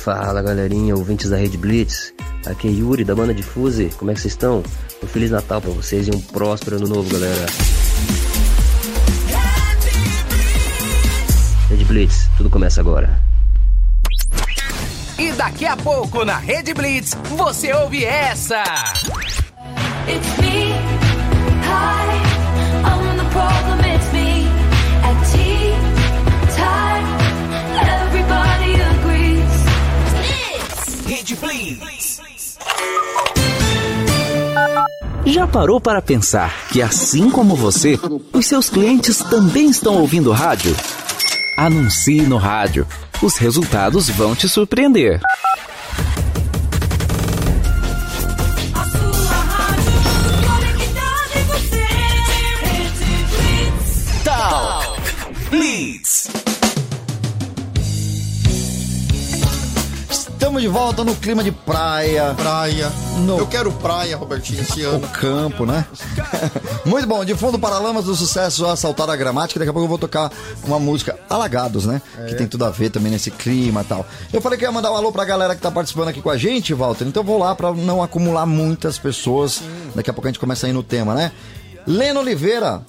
[0.03, 2.13] Fala galerinha, ouvintes da Rede Blitz.
[2.45, 3.91] Aqui é Yuri da banda Difuse.
[3.97, 4.63] Como é que vocês estão?
[5.03, 7.45] Um Feliz Natal pra vocês e um próspero ano novo, galera.
[11.69, 13.21] Rede Blitz, tudo começa agora.
[15.17, 18.63] E daqui a pouco na Rede Blitz você ouve essa.
[20.07, 20.73] It's me.
[21.63, 22.21] Hi,
[22.83, 23.79] I'm the problem.
[23.85, 24.47] It's me.
[25.03, 25.75] At tea
[26.57, 27.05] time,
[27.87, 29.51] everybody agrees.
[31.07, 32.10] Rede Blitz.
[35.25, 37.97] Já parou para pensar que, assim como você,
[38.33, 40.75] os seus clientes também estão ouvindo rádio?
[41.57, 42.87] Anuncie no rádio.
[43.21, 45.21] Os resultados vão te surpreender.
[54.23, 55.01] Talk
[55.49, 56.40] Blitz.
[60.51, 62.33] Estamos de volta no clima de praia.
[62.35, 62.91] Praia.
[63.19, 65.07] No- Eu quero praia, Robertinho, esse O ano.
[65.07, 65.85] campo, né?
[66.83, 69.57] Muito bom, de fundo Paralamas do Sucesso Assaltar a Gramática.
[69.61, 70.29] Daqui a pouco eu vou tocar
[70.65, 72.01] uma música Alagados, né?
[72.27, 74.05] Que tem tudo a ver também nesse clima e tal.
[74.33, 76.35] Eu falei que ia mandar um alô pra galera que tá participando aqui com a
[76.35, 77.05] gente, Walter.
[77.05, 79.61] Então eu vou lá pra não acumular muitas pessoas.
[79.95, 81.31] Daqui a pouco a gente começa aí no tema, né?
[81.87, 82.81] Leno Oliveira.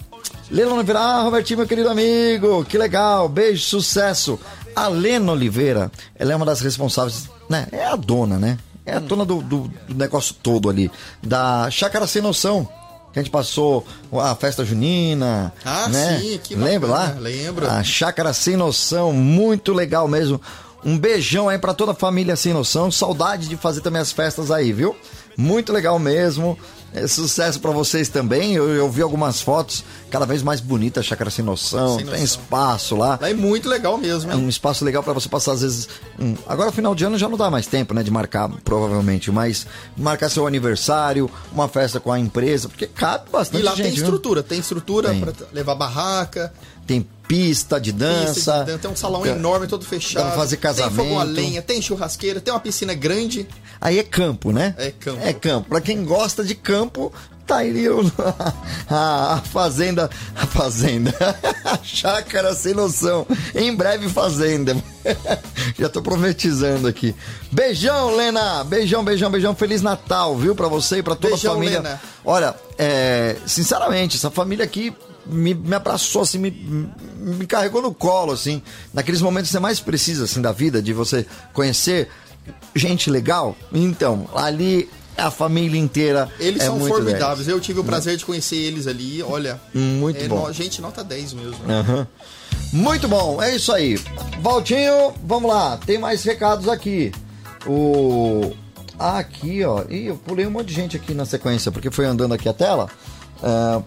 [0.50, 4.38] Leno Oliveira, ah, Robertinho, meu querido amigo, que legal, beijo, sucesso.
[4.74, 7.66] A Lena Oliveira, ela é uma das responsáveis, né?
[7.72, 8.58] É a dona, né?
[8.86, 10.90] É a dona do, do- do negócio todo ali.
[11.22, 12.68] Da Chácara Sem Noção.
[13.12, 13.86] Que a gente passou
[14.20, 15.52] a festa junina.
[15.64, 16.18] Ah, né?
[16.18, 17.16] sim, que Lembra lá?
[17.18, 17.68] lembro.
[17.70, 20.40] A Chácara Sem Noção, muito legal mesmo.
[20.84, 22.90] Um beijão aí pra toda a família Sem Noção.
[22.90, 24.96] Saudade de fazer também as festas aí, viu?
[25.36, 26.58] Muito legal mesmo.
[26.94, 28.52] É, sucesso pra vocês também.
[28.54, 31.88] Eu, eu vi algumas fotos cada vez mais bonita a Chácara Sem Noção.
[31.96, 32.24] Sem Tem Noção.
[32.24, 33.18] espaço lá.
[33.20, 35.88] Lá é muito legal mesmo, É um espaço legal pra você passar, às vezes.
[36.18, 38.02] um- Agora, final de ano já não dá mais tempo, né?
[38.02, 39.30] De marcar, provavelmente.
[39.30, 39.66] Mas
[39.96, 43.84] marcar seu aniversário, uma festa com a empresa, porque cabe bastante E lá gente.
[43.84, 44.02] tem viu?
[44.04, 45.20] estrutura, tem estrutura Tem.
[45.20, 46.52] pra levar barraca,
[46.86, 48.34] Tem pista de dança.
[48.34, 50.24] pista de dança, tem um salão enorme, todo fechado.
[50.24, 51.32] dá pra fazer Tem fogão a casamento.
[51.34, 53.46] lenha, tem churrasqueira, tem uma piscina grande.
[53.80, 54.74] Aí é campo, né?
[54.78, 55.20] É campo.
[55.22, 55.68] É campo.
[55.68, 57.12] Pra quem gosta de campo,
[57.46, 57.72] tá aí
[58.88, 60.10] a, a fazenda.
[60.34, 61.12] A fazenda.
[61.64, 63.26] A chácara sem noção.
[63.54, 64.76] Em breve, fazenda.
[65.78, 67.14] Já tô profetizando aqui.
[67.50, 68.62] Beijão, Lena.
[68.64, 69.54] Beijão, beijão, beijão.
[69.54, 70.54] Feliz Natal, viu?
[70.54, 71.80] Pra você e pra toda Beijão, a família.
[71.80, 72.00] Lena.
[72.24, 74.92] Olha, é, sinceramente, essa família aqui
[75.26, 78.62] me, me abraçou, assim, me, me carregou no colo, assim.
[78.92, 82.08] Naqueles momentos que você mais precisa, assim, da vida, de você conhecer
[82.74, 83.56] gente legal.
[83.72, 87.46] Então, ali a família inteira Eles é são muito formidáveis.
[87.46, 89.22] Eu tive o prazer de conhecer eles ali.
[89.22, 90.46] Olha, Muito é bom.
[90.46, 91.54] no- gente, nota 10 mesmo.
[91.66, 91.70] 10.
[91.70, 92.06] Aham.
[92.72, 93.98] Muito bom, é isso aí.
[94.40, 97.12] Valtinho, vamos lá, tem mais recados aqui.
[97.66, 98.52] O.
[98.98, 99.84] Ah, aqui, ó.
[99.90, 102.52] Ih, eu pulei um monte de gente aqui na sequência, porque foi andando aqui a
[102.52, 102.88] tela.
[103.42, 103.82] É,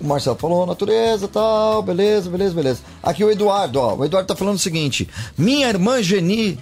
[0.00, 2.80] O Marcelo falou, natureza, tal, beleza, beleza, beleza.
[3.02, 3.96] Aqui o Eduardo, ó.
[3.96, 6.58] O Eduardo tá falando o seguinte: Minha irmã Geni.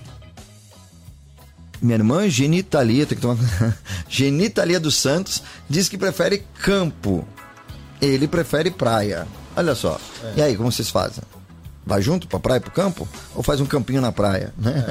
[1.80, 3.36] Minha irmã Genitalia, tem que tomar.
[4.08, 7.26] Genitalia dos Santos diz que prefere campo.
[8.00, 9.26] Ele prefere praia.
[9.54, 9.98] Olha só.
[10.34, 11.22] E aí, como vocês fazem?
[11.84, 13.06] Vai junto pra praia, pro campo?
[13.34, 14.52] Ou faz um campinho na praia?
[14.58, 14.84] Né?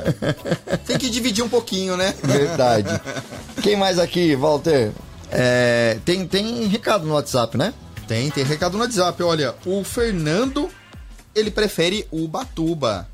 [0.86, 2.14] Tem que dividir um pouquinho, né?
[2.24, 3.02] Verdade.
[3.62, 4.92] Quem mais aqui, Walter?
[5.30, 7.74] É, tem, tem recado no WhatsApp, né?
[8.08, 9.22] Tem, tem recado no WhatsApp.
[9.24, 10.70] Olha, o Fernando,
[11.34, 13.08] ele prefere Ubatuba.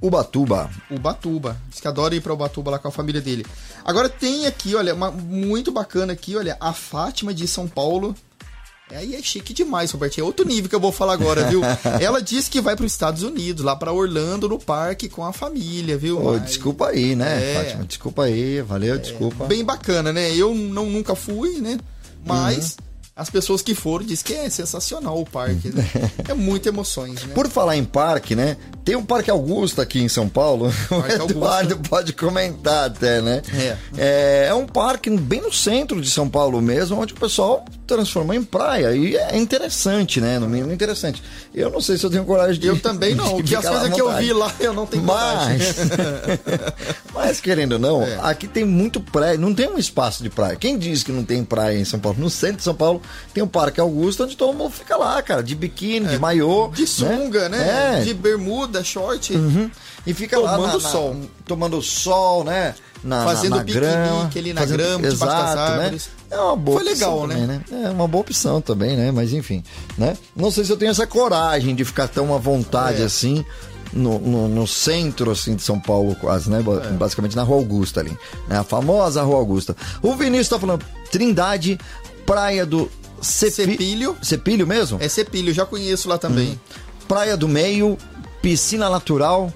[0.00, 0.70] Ubatuba.
[0.90, 1.56] Ubatuba.
[1.70, 3.46] Diz que adora ir pra Ubatuba lá com a família dele.
[3.84, 8.14] Agora tem aqui, olha, uma muito bacana aqui, olha, a Fátima de São Paulo.
[8.90, 10.24] Aí é chique demais, Robertinho.
[10.24, 11.62] É outro nível que eu vou falar agora, viu?
[11.98, 15.32] Ela disse que vai para os Estados Unidos, lá para Orlando, no parque, com a
[15.32, 16.20] família, viu?
[16.22, 17.54] Mas- desculpa aí, né, É.
[17.64, 17.84] Fátima?
[17.84, 19.46] Desculpa aí, valeu, desculpa.
[19.46, 20.34] Bem bacana, né?
[20.36, 21.78] Eu não, nunca fui, né?
[22.26, 22.91] Mas Uhum.
[23.14, 25.68] As pessoas que foram dizem que é sensacional o parque.
[25.68, 25.84] né?
[26.28, 27.34] É muitas emoções, né?
[27.34, 28.56] Por falar em parque, né?
[28.84, 30.72] Tem um Parque Augusta aqui em São Paulo.
[30.88, 33.42] Parque o Eduardo pode comentar até, né?
[33.52, 33.76] É.
[33.98, 38.34] É, é um parque bem no centro de São Paulo mesmo, onde o pessoal transformou
[38.34, 38.94] em praia.
[38.94, 40.38] E é interessante, né?
[40.38, 41.22] No mínimo interessante.
[41.54, 42.66] Eu não sei se eu tenho coragem de.
[42.66, 43.36] Eu também não.
[43.42, 45.76] de Que as coisas que eu vi lá, eu não tenho Mas,
[47.12, 48.18] mas querendo ou não, É.
[48.22, 50.56] aqui tem muito praia, não tem um espaço de praia.
[50.56, 52.18] Quem diz que não tem praia em São Paulo?
[52.18, 53.02] No centro de São Paulo
[53.34, 56.70] tem o Parque Augusto, onde todo mundo fica lá, cara, de biquíni, de maiô.
[56.72, 56.76] É.
[56.76, 57.98] De sunga, né?
[57.98, 58.00] É.
[58.02, 59.34] De bermuda, short.
[59.34, 59.70] Uhum.
[60.06, 61.16] E fica lá Tomando na- na- sol.
[61.46, 62.74] tomando sol, né?
[63.04, 66.06] Na, Fazendo na, na grama, ali na grama, debaixo das exato, árvores.
[66.30, 66.36] Né?
[66.36, 67.64] É uma boa Foi legal, opção também, né?
[67.84, 69.10] É uma boa opção também, né?
[69.10, 69.62] Mas enfim,
[69.98, 70.16] né?
[70.36, 73.04] Não sei se eu tenho essa coragem de ficar tão à vontade É.
[73.04, 73.44] assim
[73.92, 76.60] no, no, no centro assim de São Paulo quase, né?
[76.60, 76.90] É.
[76.92, 78.16] Basicamente na Rua Augusta ali,
[78.48, 78.58] né?
[78.58, 79.76] A famosa Rua Augusta.
[80.00, 81.78] O Vinícius tá falando Trindade,
[82.24, 82.88] Praia do
[83.20, 83.72] Cepi...
[83.72, 84.16] Cepilho.
[84.22, 84.98] Cepilho mesmo?
[85.00, 86.58] É Cepilho, já conheço lá também.
[87.08, 87.98] Praia do Meio,
[88.40, 89.52] Piscina Natural,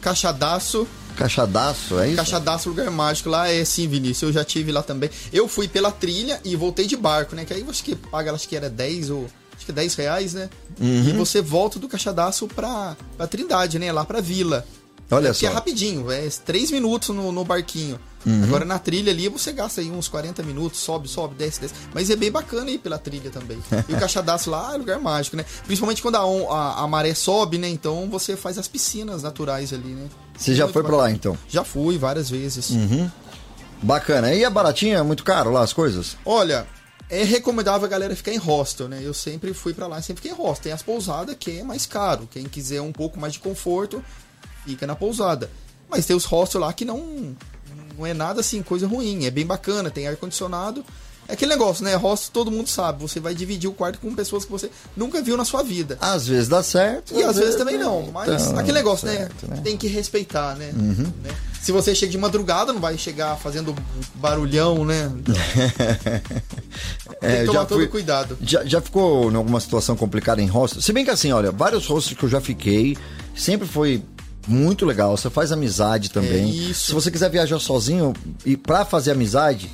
[0.00, 0.86] Caixadaço.
[1.16, 2.16] Caixadaço, é isso?
[2.16, 4.22] Caixadaço Lugar Mágico lá é sim, Vinícius.
[4.22, 5.10] Eu já tive lá também.
[5.32, 7.44] Eu fui pela trilha e voltei de barco, né?
[7.44, 9.26] Que aí acho que paga, acho que era 10 ou.
[9.56, 10.48] Acho que 10 reais, né?
[10.80, 11.08] Uhum.
[11.10, 13.92] E você volta do Caixadaço pra, pra Trindade, né?
[13.92, 14.64] Lá pra vila.
[15.10, 15.54] Olha Que é só.
[15.54, 18.00] rapidinho, é 3 minutos no, no barquinho.
[18.26, 18.44] Uhum.
[18.44, 21.74] Agora na trilha ali você gasta aí uns 40 minutos, sobe, sobe, desce, desce.
[21.94, 23.58] Mas é bem bacana ir pela trilha também.
[23.88, 25.44] E o caixadaço lá é lugar mágico, né?
[25.64, 26.20] Principalmente quando a,
[26.54, 27.68] a, a maré sobe, né?
[27.68, 30.08] Então você faz as piscinas naturais ali, né?
[30.36, 31.08] Você já Muito foi pra bacana.
[31.08, 31.38] lá então?
[31.48, 32.70] Já fui várias vezes.
[32.70, 33.10] Uhum.
[33.82, 34.32] Bacana.
[34.34, 34.98] E é baratinho?
[34.98, 36.16] É muito caro lá as coisas?
[36.24, 36.66] Olha,
[37.08, 39.00] é recomendável a galera ficar em hostel, né?
[39.02, 40.64] Eu sempre fui pra lá e sempre fiquei em hostel.
[40.64, 42.28] Tem as pousadas que é mais caro.
[42.30, 44.04] Quem quiser um pouco mais de conforto,
[44.66, 45.50] fica na pousada.
[45.88, 47.34] Mas tem os hostels lá que não,
[48.00, 49.26] não é nada assim, coisa ruim.
[49.26, 50.82] É bem bacana, tem ar-condicionado.
[51.28, 51.94] É aquele negócio, né?
[51.94, 53.02] Hostel todo mundo sabe.
[53.02, 55.96] Você vai dividir o quarto com pessoas que você nunca viu na sua vida.
[56.00, 57.14] Às vezes dá certo.
[57.14, 58.10] E às vezes também não.
[58.10, 59.60] Mas Então, aquele negócio, certo, né?
[59.62, 60.72] Tem que respeitar, né?
[60.72, 61.30] né?
[61.60, 63.76] Se você chega de madrugada, não vai chegar fazendo
[64.14, 65.12] barulhão, né?
[67.20, 68.38] Tem que tomar todo cuidado.
[68.40, 70.80] Já, já ficou em alguma situação complicada em hostel?
[70.80, 72.96] Se bem que assim, olha, vários hostels que eu já fiquei,
[73.36, 74.02] sempre foi
[74.50, 75.16] muito legal.
[75.16, 76.50] Você faz amizade também.
[76.50, 76.86] É isso.
[76.86, 78.12] Se você quiser viajar sozinho
[78.44, 79.70] e pra fazer amizade,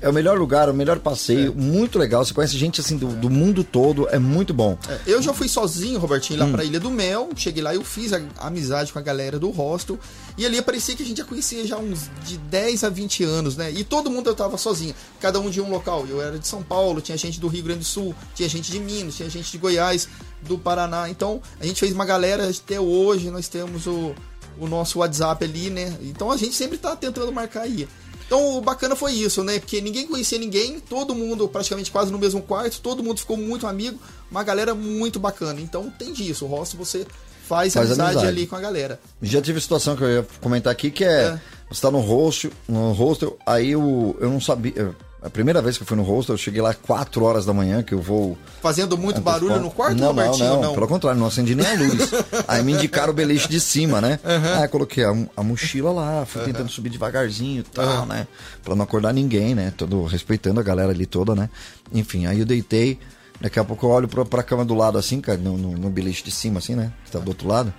[0.00, 2.22] é o melhor lugar, o melhor passeio, muito legal.
[2.22, 4.76] Você conhece gente assim do, do mundo todo, é muito bom.
[4.86, 6.52] É, Eu já fui sozinho, Robertinho, lá Hum.
[6.52, 7.30] pra Ilha do Mel.
[7.34, 9.98] Cheguei lá e eu fiz a amizade com a galera do hostel.
[10.36, 13.56] E ali parecia que a gente já conhecia já uns de 10 a 20 anos,
[13.56, 13.70] né?
[13.70, 14.94] E todo mundo eu tava sozinho.
[15.20, 16.04] Cada um de um local.
[16.06, 18.80] Eu era de São Paulo, tinha gente do Rio Grande do Sul, tinha gente de
[18.80, 20.06] Minas, tinha gente de Goiás,
[20.46, 21.08] do Paraná.
[21.08, 23.30] Então, a gente fez uma galera até hoje.
[23.30, 24.14] Nós temos o,
[24.58, 25.96] o nosso WhatsApp ali, né?
[26.02, 27.88] Então a gente sempre tá tentando marcar aí.
[28.26, 29.58] Então o bacana foi isso, né?
[29.58, 33.66] Porque ninguém conhecia ninguém, todo mundo praticamente quase no mesmo quarto, todo mundo ficou muito
[33.66, 33.98] amigo,
[34.30, 35.60] uma galera muito bacana.
[35.60, 37.06] Então tem disso, o hostel você
[37.46, 38.26] faz, Faz amizade, amizade.
[38.26, 38.98] ali com a galera.
[39.20, 41.38] Já tive situação que eu ia comentar aqui que é,
[41.68, 44.72] você tá no hostel, no hostel, aí eu, eu não sabia.
[44.74, 44.94] eu-
[45.24, 47.82] a primeira vez que eu fui no hostel, eu cheguei lá 4 horas da manhã,
[47.82, 48.36] que eu vou.
[48.60, 49.40] Fazendo muito antecipar.
[49.40, 50.46] barulho no quarto, não, Robertinho?
[50.48, 50.74] Não, não, Não.
[50.74, 52.10] pelo contrário, não acendi nem a luz.
[52.46, 54.20] aí me indicaram o beliche de cima, né?
[54.22, 58.06] Aí eu coloquei a, a mochila lá, fui tentando subir devagarzinho e tal, Aham.
[58.06, 58.26] né?
[58.62, 59.72] Pra não acordar ninguém, né?
[59.76, 61.48] Todo, respeitando a galera ali toda, né?
[61.92, 62.98] Enfim, aí eu deitei.
[63.40, 65.90] Daqui a pouco eu olho pra, pra cama do lado assim, cara, no, no, no
[65.90, 66.92] beliche de cima, assim, né?
[67.04, 67.72] Que tá do outro lado.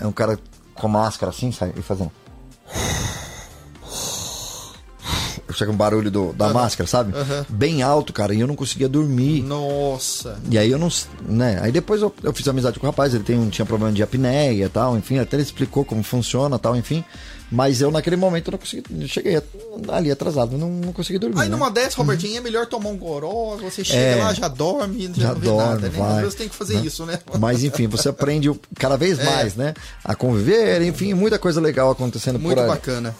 [0.00, 0.38] É um cara
[0.74, 2.10] com máscara assim, sai e fazendo.
[5.52, 6.54] Chega um barulho do, da Aham.
[6.54, 7.16] máscara, sabe?
[7.16, 7.44] Aham.
[7.48, 9.42] Bem alto, cara, e eu não conseguia dormir.
[9.42, 10.38] Nossa.
[10.50, 10.88] E aí eu não.
[11.26, 11.58] né?
[11.62, 14.02] Aí depois eu, eu fiz amizade com o rapaz, ele tem, um- tinha problema de
[14.02, 17.04] apneia e tal, enfim, até ele explicou como funciona tal, enfim.
[17.54, 18.82] Mas eu naquele momento não consegui.
[19.06, 19.42] cheguei
[19.90, 21.38] ali atrasado, não, não consegui dormir.
[21.38, 21.54] Aí né?
[21.54, 24.24] numa dessas, Robertinho, é melhor tomar um goró, você chega É.
[24.24, 25.88] lá, já dorme, já, Já não vê dorme, nada, né?
[25.90, 26.82] vai, Às vezes tem que fazer né?
[26.86, 27.18] isso, né?
[27.38, 29.24] Mas enfim, você aprende cada vez É.
[29.24, 29.74] mais, né?
[30.02, 32.68] A conviver, enfim, muita coisa legal acontecendo Muito por aí.
[32.68, 33.14] bacana.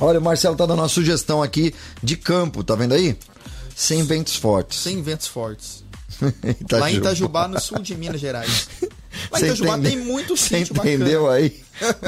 [0.00, 3.16] Olha, o Marcelo tá dando uma sugestão aqui de campo, tá vendo aí?
[3.74, 4.78] Sem ventos fortes.
[4.78, 5.84] Sem ventos fortes.
[6.60, 6.78] Itajubá.
[6.80, 8.68] Lá em Itajubá, no sul de Minas Gerais.
[9.30, 10.94] Lá em Você Itajubá entende- tem muito Você sítio bacana.
[10.94, 11.60] entendeu aí?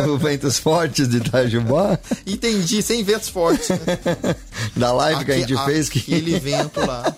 [0.08, 1.96] Os ventos fortes de Itajubá?
[2.26, 3.68] Entendi, sem ventos fortes.
[4.74, 7.14] Da live que a gente fez que Aquele vento lá.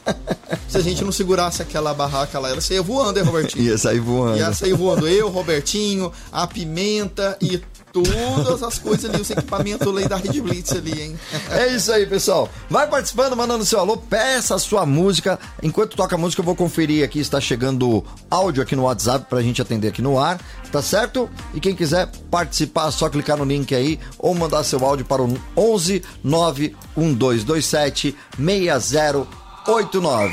[0.68, 3.64] Se a gente não segurasse aquela barraca lá, ela saía voando, hein, Robertinho?
[3.64, 4.37] ia sair voando.
[4.39, 5.09] Ia sair voando.
[5.09, 7.59] Eu, Robertinho, a pimenta e
[7.93, 11.18] todas as coisas ali, os equipamentos ali da Red Blitz ali, hein?
[11.51, 12.49] É isso aí, pessoal.
[12.70, 15.38] Vai participando, mandando seu alô, peça a sua música.
[15.62, 19.43] Enquanto toca a música, eu vou conferir aqui, está chegando áudio aqui no WhatsApp pra
[19.43, 20.40] gente atender aqui no ar,
[20.70, 21.28] tá certo?
[21.53, 25.20] E quem quiser participar, é só clicar no link aí ou mandar seu áudio para
[25.22, 30.32] o 11 91227 6089.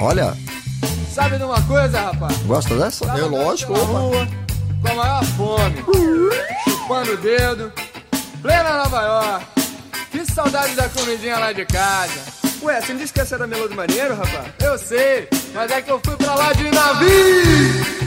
[0.00, 0.36] Olha,
[1.12, 2.36] Sabe de uma coisa, rapaz?
[2.46, 3.04] gosta dessa?
[3.04, 3.30] Andando
[3.66, 4.28] pela rua,
[4.80, 5.84] com a maior fome,
[6.64, 7.72] chupando o dedo,
[8.42, 9.46] plena Nova York.
[10.10, 12.20] Que saudade da comidinha lá de casa.
[12.62, 14.46] Ué, você não disse que essa era Melô do Marinheiro, rapaz?
[14.60, 18.00] Eu sei, mas é que eu fui pra lá de navio.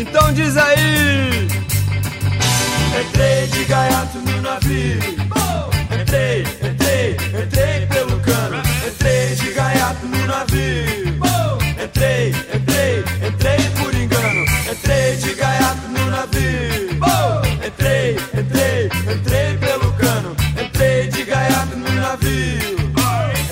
[0.00, 1.48] Então diz aí.
[3.00, 4.98] Entrei de gaiato no navio.
[6.00, 8.62] Entrei, entrei, entrei pelo cano.
[8.86, 11.18] Entrei de gaiato no navio.
[11.84, 13.17] Entrei, entrei.
[14.70, 16.90] Entrei de gaiato no navio.
[17.66, 20.36] Entrei, entrei, entrei pelo cano.
[20.62, 22.76] Entrei de gaiato no navio.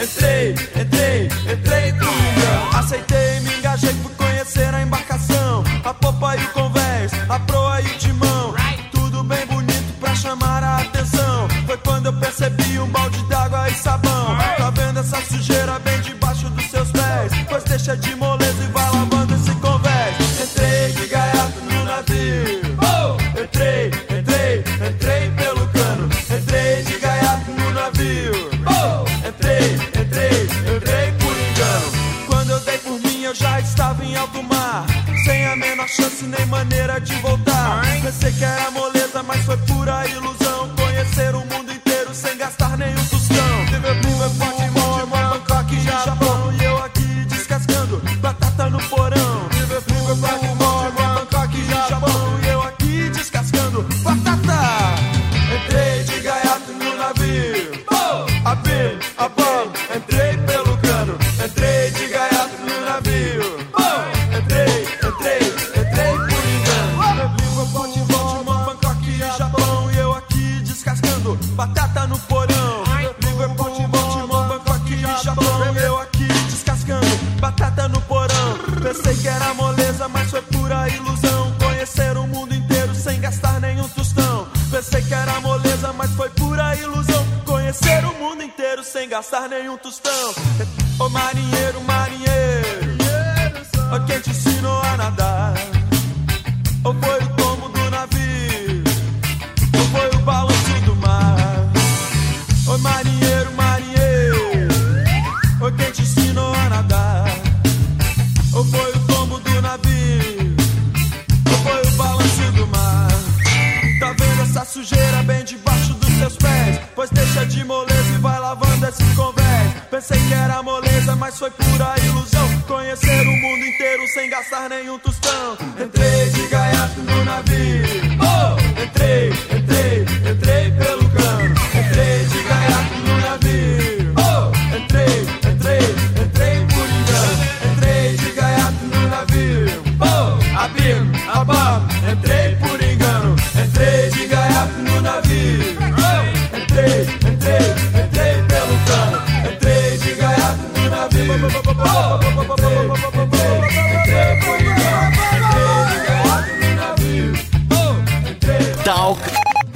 [0.02, 2.76] Entrei, entrei, entrei por engano.
[2.78, 5.64] Aceitei, me engajei, fui conhecer a embarcação.
[5.84, 8.54] A popa e o convés, a proa e o timão.
[8.92, 11.48] Tudo bem bonito pra chamar a atenção.
[11.64, 14.36] Foi quando eu percebi um balde d'água e sabão.
[14.58, 17.32] Tá vendo essa sujeira bem debaixo dos seus pés?
[17.48, 18.25] Pois deixa de moleza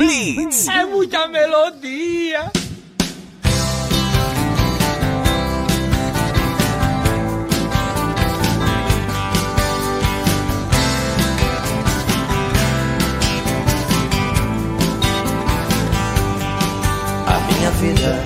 [0.00, 0.66] Blitz.
[0.66, 2.50] É muita melodia.
[17.26, 18.24] a minha vida.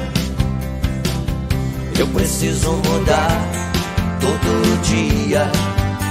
[1.98, 3.50] Eu preciso mudar
[4.20, 5.50] todo dia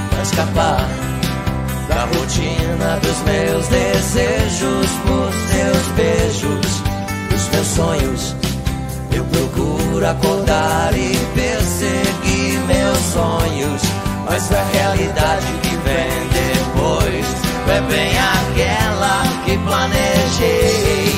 [0.10, 1.03] pra escapar
[1.94, 6.82] da rotina dos meus desejos por teus beijos,
[7.30, 8.36] dos meus sonhos.
[9.12, 13.82] Eu procuro acordar e perseguir meus sonhos,
[14.26, 17.26] mas a realidade que vem depois
[17.70, 21.14] é bem aquela que planejei.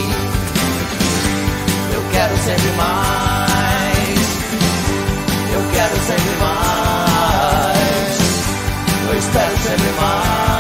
[1.94, 3.46] Eu quero sempre mais.
[5.54, 6.76] Eu quero sempre mais.
[9.08, 10.55] Eu espero sempre mais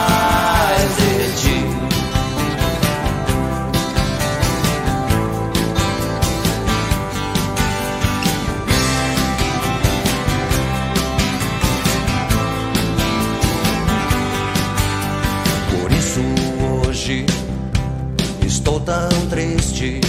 [18.85, 19.99] tão triste.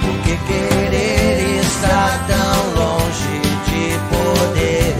[0.00, 4.99] Porque querer estar tão longe de poder.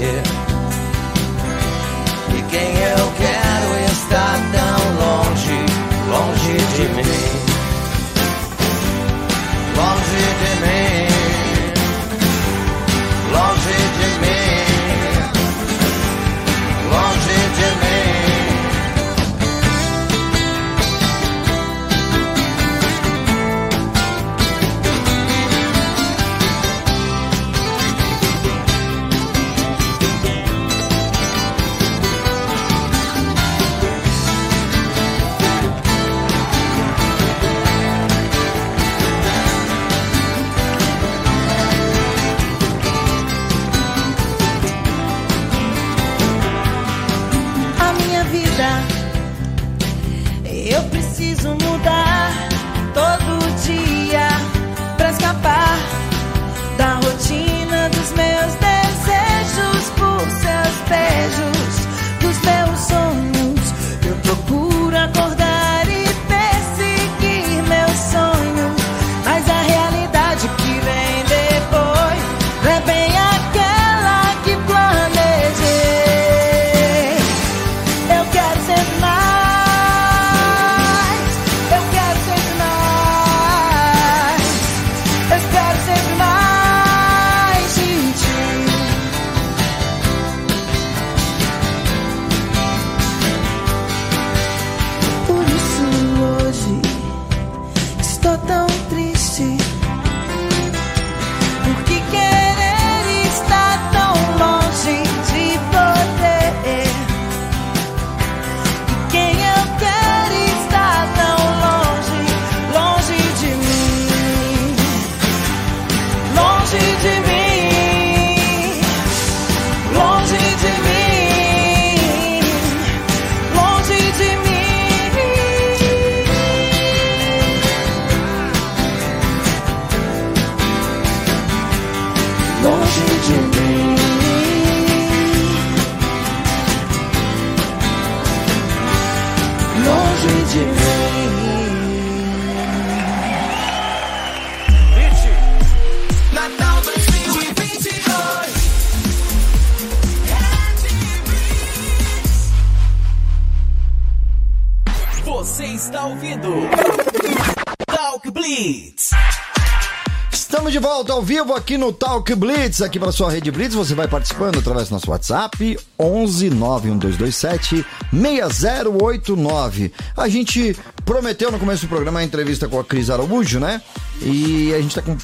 [160.70, 163.74] Estamos de volta ao vivo aqui no Talk Blitz, aqui para sua rede Blitz.
[163.74, 169.92] Você vai participando através do nosso WhatsApp 11 91227 6089.
[170.16, 173.82] A gente prometeu no começo do programa a entrevista com a Cris Araújo, né?
[174.22, 175.16] E a gente tá com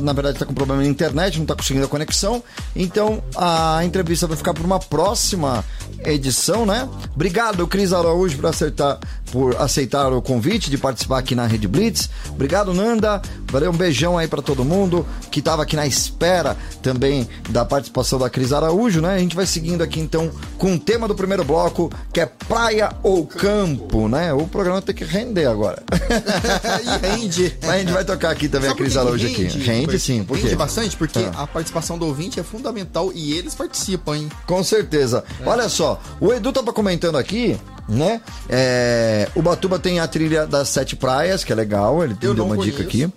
[0.00, 2.42] na verdade tá com problema na internet, não tá conseguindo a conexão.
[2.74, 5.64] Então a entrevista vai ficar para uma próxima
[6.04, 6.88] edição, né?
[7.12, 9.00] Obrigado, Cris Araújo, por acertar,
[9.30, 12.08] por aceitar o convite de participar aqui na Rede Blitz.
[12.30, 13.20] Obrigado, Nanda.
[13.50, 18.18] Valeu, um beijão aí para todo mundo que tava aqui na espera também da participação
[18.18, 19.14] da Cris Araújo, né?
[19.14, 22.92] A gente vai seguindo aqui então com o tema do primeiro bloco, que é praia
[23.02, 24.32] ou campo, né?
[24.32, 25.82] O programa tem que render agora.
[26.82, 27.56] e rende.
[27.62, 29.58] Mas a gente vai tocar aqui também Sabe a Cris Araújo que aqui.
[29.58, 30.44] Rende sim, por quê?
[30.44, 31.42] Rende bastante, porque Ah.
[31.42, 34.28] a participação do ouvinte é fundamental e eles participam, hein?
[34.46, 35.24] Com certeza.
[35.44, 38.20] Olha só, o Edu tava comentando aqui, né?
[38.48, 42.44] É, o Batuba tem a trilha das sete praias, que é legal, ele Eu deu
[42.44, 43.06] uma dica conheço.
[43.06, 43.12] aqui.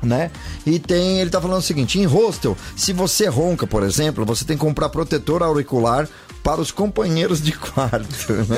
[0.00, 0.30] Né?
[0.64, 4.44] E tem, ele tá falando o seguinte: em hostel, se você ronca, por exemplo, você
[4.44, 6.08] tem que comprar protetor auricular
[6.48, 8.32] para os companheiros de quarto.
[8.32, 8.56] Né?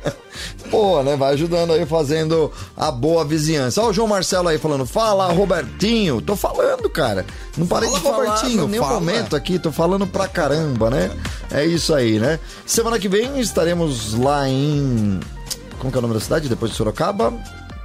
[0.70, 1.14] Pô, né?
[1.14, 3.82] Vai ajudando aí fazendo a boa vizinhança.
[3.82, 6.22] Ó, o João Marcelo aí falando: fala, Robertinho.
[6.22, 7.26] Tô falando, cara.
[7.58, 8.94] Não parei Fala, de falar Robertinho, em nenhum fala.
[9.00, 11.10] momento aqui, tô falando pra caramba, né?
[11.50, 12.40] É isso aí, né?
[12.64, 15.20] Semana que vem estaremos lá em.
[15.78, 16.48] Como que é o nome da cidade?
[16.48, 17.34] Depois de Sorocaba?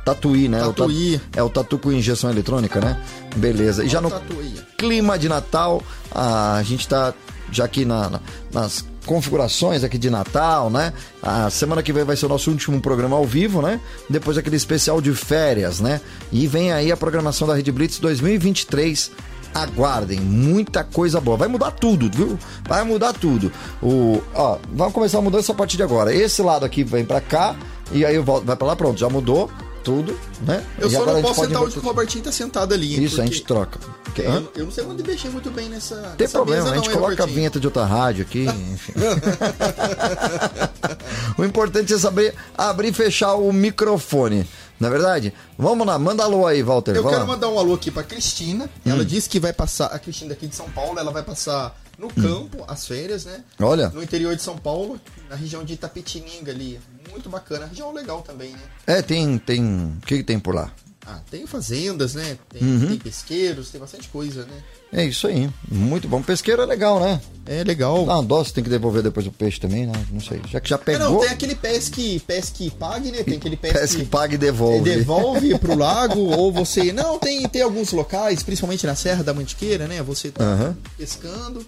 [0.05, 0.63] Tatuí, né?
[0.63, 1.19] O ta- Tatuí.
[1.35, 2.97] É o tatu com injeção eletrônica, né?
[3.35, 3.83] Beleza.
[3.83, 4.55] E já no Tatuí.
[4.77, 7.13] clima de Natal, a gente tá
[7.51, 8.19] já aqui na- na-
[8.53, 10.93] nas configurações aqui de Natal, né?
[11.21, 13.79] A semana que vem vai ser o nosso último programa ao vivo, né?
[14.09, 15.99] Depois aquele especial de férias, né?
[16.31, 19.11] E vem aí a programação da Rede Blitz 2023.
[19.53, 21.35] Aguardem, muita coisa boa.
[21.35, 22.39] Vai mudar tudo, viu?
[22.67, 23.51] Vai mudar tudo.
[23.81, 26.13] O, ó, vamos começar a mudança a partir de agora.
[26.13, 27.55] Esse lado aqui vem pra cá
[27.91, 29.51] e aí volto, vai pra lá, pronto, já mudou
[29.83, 30.65] tudo, né?
[30.79, 33.03] Eu E só a não posso sentar onde o Robertinho tá sentado ali.
[33.03, 33.79] Isso, a gente troca.
[34.17, 35.95] eu, eu não sei onde mexer muito bem nessa.
[35.95, 37.35] Tem nessa problema, mesa a gente não, coloca a Robertinho?
[37.35, 38.93] vinheta de outra rádio aqui, enfim.
[41.37, 44.47] o importante é saber abrir e fechar o microfone.
[44.81, 45.31] Não é verdade?
[45.59, 46.95] Vamos lá, manda alô aí, Walter.
[46.95, 47.25] Eu quero lá.
[47.25, 48.65] mandar um alô aqui pra Cristina.
[48.65, 48.91] Hum.
[48.91, 49.85] Ela disse que vai passar.
[49.87, 53.43] A Cristina daqui de São Paulo, ela vai passar no campo as férias, né?
[53.59, 53.65] Hum.
[53.65, 53.89] Olha.
[53.89, 54.99] No interior de São Paulo,
[55.29, 56.79] na região de Itapetininga ali.
[57.11, 57.65] Muito bacana.
[57.67, 58.59] Região legal também, né?
[58.87, 59.63] É, tem, tem.
[60.01, 60.71] O que, que tem por lá?
[61.05, 62.37] Ah, tem fazendas, né?
[62.47, 62.87] Tem, Uhum.
[62.89, 64.61] tem pesqueiros, tem bastante coisa, né?
[64.93, 65.49] É isso aí.
[65.67, 66.21] Muito bom.
[66.21, 67.19] Pesqueiro é legal, né?
[67.47, 68.03] É legal.
[68.03, 69.93] Uma dose, tem que devolver depois o peixe também, né?
[70.11, 70.39] Não sei.
[70.47, 71.09] Já que já É, pegou.
[71.13, 73.23] não, tem aquele pesque, pesque pague, né?
[73.23, 74.83] Tem aquele pesque, Pesque, pague e devolve.
[74.83, 76.93] devolve pro lago, ou você.
[76.93, 80.03] Não, tem, tem alguns locais, principalmente na Serra da Mantiqueira, né?
[80.03, 80.77] Você tá Aham.
[80.95, 81.65] pescando,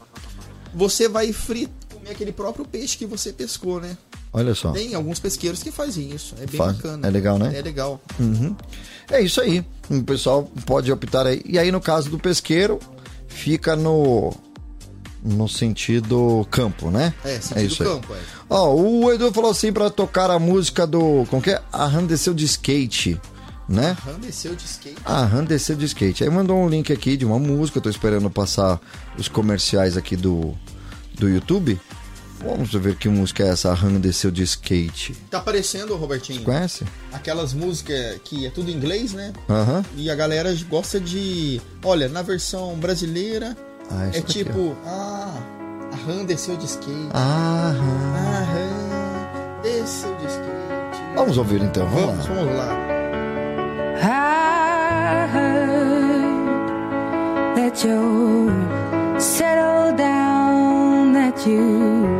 [0.76, 3.98] você vai frit, comer aquele próprio peixe que você pescou, né?
[4.34, 4.72] Olha só.
[4.72, 6.34] Tem alguns pesqueiros que fazem isso.
[6.42, 6.76] É bem Faz.
[6.76, 7.08] bacana.
[7.08, 7.54] É legal, né?
[7.56, 8.02] É legal.
[8.20, 8.56] Uhum.
[9.12, 9.64] É isso aí.
[9.90, 11.42] O pessoal pode optar aí.
[11.46, 12.80] E aí, no caso do pesqueiro,
[13.28, 14.34] fica no.
[15.26, 17.14] No sentido campo, né?
[17.24, 17.90] É, sentido isso aí.
[17.90, 18.18] campo, é.
[18.50, 21.26] Ó, o Edu falou assim pra tocar a música do.
[21.30, 21.62] Como que é?
[21.72, 23.22] A Han desceu de skate,
[23.70, 23.96] né?
[24.06, 24.98] Ram desceu de skate.
[25.06, 26.24] A Han desceu de skate.
[26.26, 27.78] Aí mandou um link aqui de uma música.
[27.78, 28.82] Eu tô esperando passar
[29.18, 30.54] os comerciais aqui do,
[31.18, 31.80] do YouTube.
[32.46, 33.72] Vamos ver que música é essa.
[33.72, 35.14] A Han desceu de skate.
[35.32, 36.44] Tá aparecendo, Robertinho?
[36.44, 36.84] Conhece?
[37.12, 39.32] Aquelas músicas que é tudo em inglês, né?
[39.50, 39.84] Aham.
[39.96, 41.62] E a galera gosta de.
[41.84, 43.56] Olha, na versão brasileira
[43.90, 44.76] Ah, é tipo.
[44.86, 45.34] Ah,
[45.94, 47.10] a Han desceu de skate.
[47.14, 47.74] Ah,
[48.16, 50.54] A Han desceu de skate.
[51.16, 51.88] Vamos ouvir então.
[51.88, 52.36] Vamos, Vamos, lá.
[52.44, 52.84] vamos lá.
[54.06, 56.66] I heard
[57.56, 58.50] that you
[59.20, 62.20] settled down, that you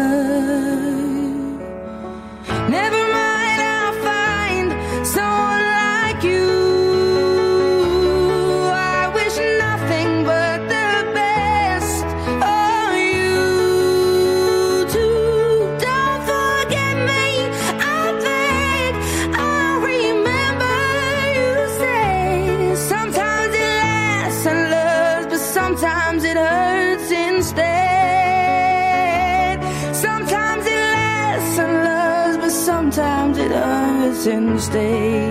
[34.23, 35.30] since day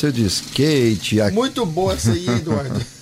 [0.00, 1.20] Desceu de skate.
[1.20, 1.30] A...
[1.30, 2.80] Muito boa essa aí, Eduardo.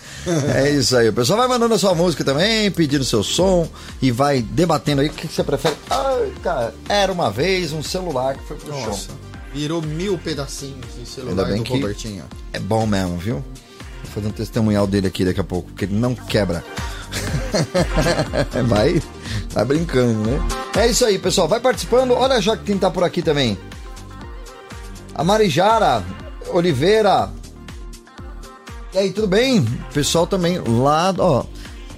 [0.55, 1.09] É isso aí.
[1.09, 3.67] O pessoal vai mandando a sua música também, pedindo seu som
[4.03, 5.75] e vai debatendo aí o que você prefere.
[5.89, 9.17] Ai, cara, era uma vez um celular que foi pro Nossa, chão.
[9.55, 12.25] virou mil pedacinhos de Ainda celular bem do Robertinho.
[12.53, 13.35] é bom mesmo, viu?
[13.37, 16.63] Vou fazer um testemunhal dele aqui daqui a pouco, porque ele não quebra.
[18.69, 19.01] vai,
[19.51, 20.47] vai brincando, né?
[20.77, 21.49] É isso aí, pessoal.
[21.49, 22.11] Vai participando.
[22.11, 23.57] Olha já quem tá por aqui também.
[25.15, 26.05] A Marijara
[26.53, 27.31] Oliveira.
[28.95, 29.65] E aí, tudo bem?
[29.93, 31.45] Pessoal também lá, ó.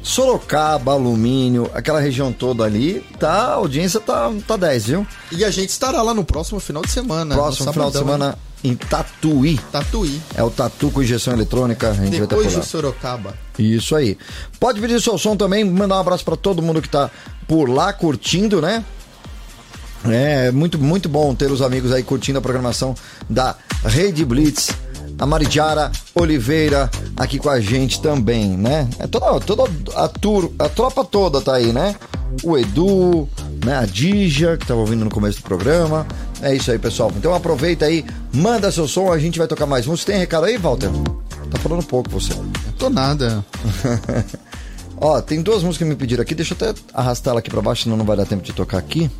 [0.02, 5.06] Sorocaba, Alumínio, aquela região toda ali, tá, a audiência tá, tá 10, viu?
[5.30, 7.34] E a gente estará lá no próximo final de semana.
[7.34, 9.58] Próximo final de semana em Tatuí.
[9.70, 10.20] Tatuí.
[10.34, 12.68] É o Tatu com injeção eletrônica, a gente vai Depois estar por de.
[12.68, 13.34] Sorocaba.
[13.58, 14.16] Isso aí.
[14.58, 17.10] Pode pedir seu som também, mandar um abraço pra todo mundo que tá
[17.46, 18.84] por lá curtindo, né?
[20.08, 22.94] É muito, muito bom ter os amigos aí curtindo a programação
[23.28, 24.70] da Rede Blitz.
[25.18, 28.88] A Maridiara Oliveira aqui com a gente também, né?
[28.98, 31.94] É toda, toda a, tur, a tropa toda tá aí, né?
[32.42, 33.28] O Edu,
[33.62, 33.76] né?
[33.76, 36.06] A Dija, que tava ouvindo no começo do programa.
[36.40, 37.12] É isso aí, pessoal.
[37.14, 38.02] Então aproveita aí,
[38.32, 40.12] manda seu som, a gente vai tocar mais música.
[40.12, 40.88] Tem recado aí, Walter?
[41.50, 42.32] Tá falando pouco você.
[42.32, 43.44] Não tô nada.
[44.96, 47.60] Ó, tem duas músicas que me pediram aqui, deixa eu até arrastar ela aqui pra
[47.62, 49.10] baixo, senão não vai dar tempo de tocar aqui.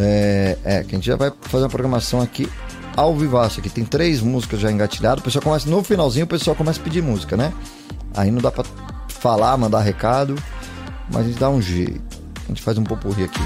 [0.00, 2.48] É, é, que a gente já vai fazer uma programação aqui
[2.96, 3.68] ao vivaço aqui.
[3.68, 5.20] Tem três músicas já engatilhadas.
[5.20, 7.52] O pessoal começa, no finalzinho, o pessoal começa a pedir música, né?
[8.14, 8.64] Aí não dá pra
[9.08, 10.36] falar, mandar recado,
[11.12, 12.00] mas a gente dá um jeito.
[12.44, 13.40] A gente faz um popurri aqui.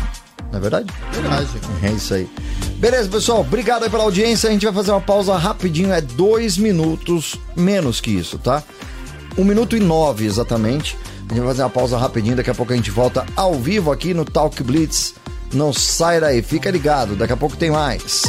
[0.50, 0.92] Não é verdade?
[1.12, 1.48] Verdade.
[1.82, 2.28] É isso aí.
[2.76, 3.40] Beleza, pessoal.
[3.40, 4.50] Obrigado aí pela audiência.
[4.50, 5.92] A gente vai fazer uma pausa rapidinho.
[5.92, 8.62] É dois minutos menos que isso, tá?
[9.38, 10.98] Um minuto e nove exatamente.
[11.28, 12.36] A gente vai fazer uma pausa rapidinho.
[12.36, 15.14] Daqui a pouco a gente volta ao vivo aqui no Talk Blitz.
[15.52, 17.14] Não sai daí, fica ligado.
[17.14, 18.22] Daqui a pouco tem mais.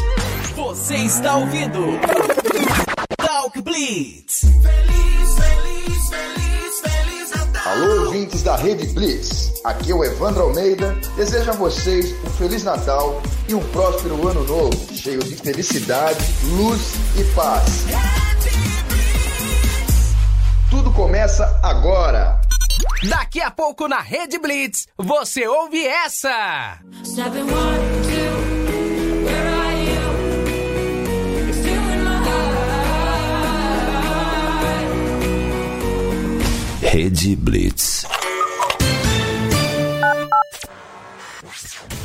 [0.56, 1.98] Você está ouvindo
[3.18, 4.42] Talk Blitz.
[4.42, 7.72] Feliz, feliz, feliz, feliz Natal.
[7.72, 9.54] Alô, ouvintes da Rede Blitz.
[9.64, 10.94] Aqui é o Evandro Almeida.
[11.16, 16.26] Desejo a vocês um Feliz Natal e um próspero Ano Novo, cheio de felicidade,
[16.58, 17.86] luz e paz.
[20.70, 22.43] Tudo começa agora.
[23.10, 26.80] Daqui a pouco na Rede Blitz, você ouve essa.
[27.04, 27.94] Seven, one,
[36.94, 38.06] Rede Blitz.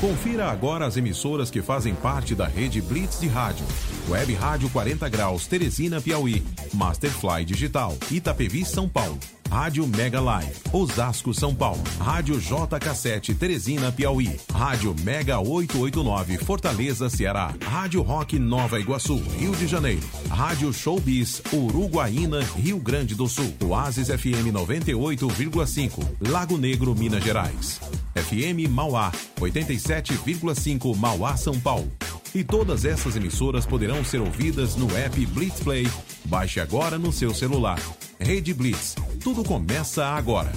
[0.00, 3.66] Confira agora as emissoras que fazem parte da rede Blitz de Rádio.
[4.08, 6.42] Web Rádio 40 Graus, Teresina, Piauí.
[6.72, 9.18] Masterfly Digital, Itapevi, São Paulo.
[9.50, 11.82] Rádio Mega Live, Osasco, São Paulo.
[11.98, 14.38] Rádio JK7, Teresina, Piauí.
[14.52, 17.54] Rádio Mega 889, Fortaleza, Ceará.
[17.64, 20.06] Rádio Rock Nova Iguaçu, Rio de Janeiro.
[20.28, 23.54] Rádio Showbiz, Uruguaína, Rio Grande do Sul.
[23.64, 27.80] Oasis FM 98,5, Lago Negro, Minas Gerais.
[28.14, 29.10] FM Mauá,
[29.40, 31.90] 87,5 Mauá, São Paulo.
[32.34, 35.88] E todas essas emissoras poderão ser ouvidas no app Blitz Play.
[36.26, 37.78] Baixe agora no seu celular.
[38.18, 38.96] Rede Blitz.
[39.22, 40.50] Tudo começa agora.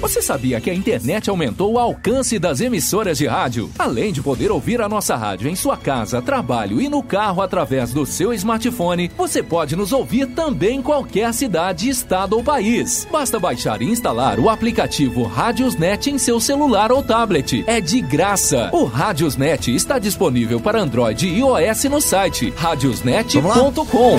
[0.00, 3.68] Você sabia que a internet aumentou o alcance das emissoras de rádio?
[3.76, 7.92] Além de poder ouvir a nossa rádio em sua casa, trabalho e no carro através
[7.92, 13.08] do seu smartphone, você pode nos ouvir também em qualquer cidade, estado ou país.
[13.10, 17.64] Basta baixar e instalar o aplicativo Radiosnet em seu celular ou tablet.
[17.66, 18.70] É de graça.
[18.72, 24.16] O Radiosnet está disponível para Android e iOS no site radiosnet.com.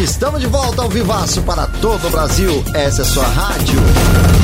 [0.00, 2.62] Estamos de volta ao vivaço para todo o Brasil.
[2.72, 4.35] Essa é a sua rádio.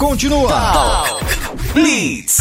[0.00, 1.04] Continua.
[1.74, 2.38] Blitz.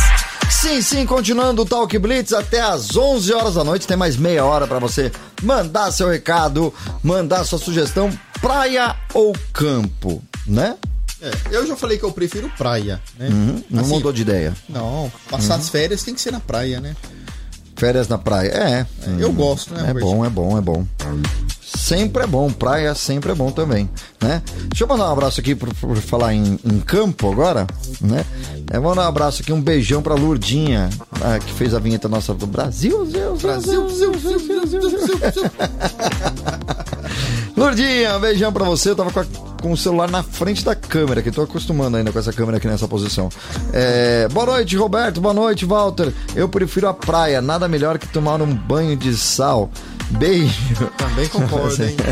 [0.50, 3.86] Sim, sim, continuando o Talk Blitz até às 11 horas da noite.
[3.86, 5.12] Tem mais meia hora para você
[5.44, 6.74] mandar seu recado,
[7.04, 10.78] mandar sua sugestão, praia ou campo, né?
[11.22, 13.28] É, eu já falei que eu prefiro praia, né?
[13.28, 14.56] Uhum, não Assim, mudou de ideia.
[14.70, 15.60] Não, passar Uhum.
[15.60, 16.96] as férias tem que ser na praia, né?
[17.76, 18.52] Férias na praia.
[18.52, 18.86] É.
[19.20, 20.86] eu gosto, né, É bom, é bom, é bom.
[21.76, 23.88] Sempre é bom, praia sempre é bom também,
[24.20, 24.42] né?
[24.70, 27.68] Deixa eu mandar um abraço aqui por, por falar em, em campo agora,
[28.02, 28.26] né?
[28.74, 30.90] Vou mandar um abraço aqui, um beijão pra Lurdinha,
[31.22, 33.88] ah, que fez a vinheta nossa do Brasil, Zeus, Brasil,
[37.56, 38.90] Lurdinha, um beijão pra você.
[38.92, 39.26] Eu tava com, a-
[39.62, 42.68] com o celular na frente da câmera, que tô acostumando ainda com essa câmera aqui
[42.68, 43.30] nessa posição.
[43.74, 45.20] É, boa noite, Roberto.
[45.20, 46.14] Boa noite, Walter.
[46.36, 49.70] Eu prefiro a praia, nada melhor que tomar um banho de sal.
[50.12, 50.90] Beijo.
[50.98, 51.96] Também concordo, hein?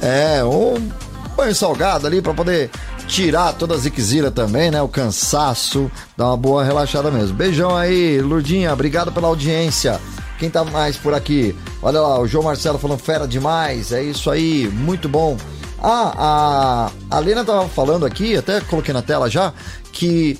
[0.00, 0.90] É, um
[1.36, 2.70] banho salgado ali pra poder
[3.08, 4.80] tirar toda a ziquezira também, né?
[4.80, 7.36] O cansaço, dar uma boa relaxada mesmo.
[7.36, 8.72] Beijão aí, Lurdinha.
[8.72, 10.00] Obrigado pela audiência.
[10.38, 11.56] Quem tá mais por aqui?
[11.82, 13.90] Olha lá, o João Marcelo falando fera demais.
[13.90, 15.36] É isso aí, muito bom.
[15.82, 19.52] Ah, a, a Lena tava falando aqui, até coloquei na tela já,
[19.92, 20.38] que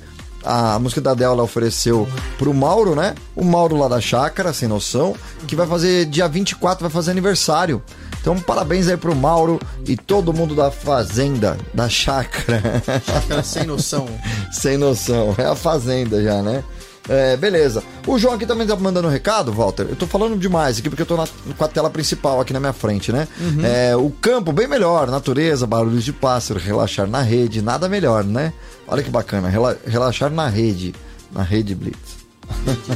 [0.51, 2.09] a música da Adele ela ofereceu
[2.39, 3.15] pro Mauro, né?
[3.37, 5.15] O Mauro lá da Chácara, sem noção,
[5.47, 7.83] que vai fazer dia 24, vai fazer aniversário.
[8.21, 12.83] Então, parabéns aí pro Mauro e todo mundo da Fazenda, da Chácara.
[13.05, 14.09] Chácara sem noção.
[14.51, 15.35] sem noção.
[15.39, 16.65] É a Fazenda já, né?
[17.11, 17.83] É, beleza.
[18.07, 19.87] O João aqui também tá mandando um recado, Walter.
[19.89, 21.27] Eu tô falando demais aqui porque eu tô na-
[21.57, 23.27] com a tela principal aqui na minha frente, né?
[23.41, 23.65] Uhum.
[23.65, 28.53] É, o campo bem melhor, natureza, barulhos de pássaro, relaxar na rede, nada melhor, né?
[28.89, 30.95] Olha que bacana, rela- relaxar na rede,
[31.31, 32.19] na rede Blitz.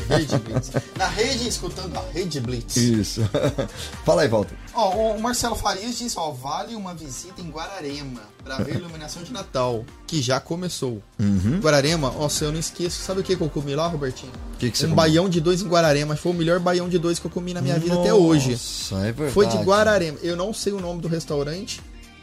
[0.09, 0.71] Rede Blitz.
[0.97, 2.75] Na rede, escutando a Rede Blitz.
[2.75, 3.21] Isso.
[4.03, 4.57] Fala aí, Walter.
[4.73, 9.23] Ó, o Marcelo Farias disse, ó, vale uma visita em Guararema pra ver a iluminação
[9.23, 11.03] de Natal, que já começou.
[11.21, 11.61] Uhum.
[11.61, 14.33] Guararema, ó, se eu não esqueço, sabe o que, que eu comi lá, Robertinho?
[14.59, 14.97] Que que um comeu?
[14.97, 16.17] baião de dois em Guararema.
[16.17, 18.53] Foi o melhor baião de dois que eu comi na minha vida até hoje.
[18.53, 19.33] Nossa, é verdade.
[19.33, 20.17] Foi de Guararema.
[20.23, 21.79] Eu não sei o nome do restaurante,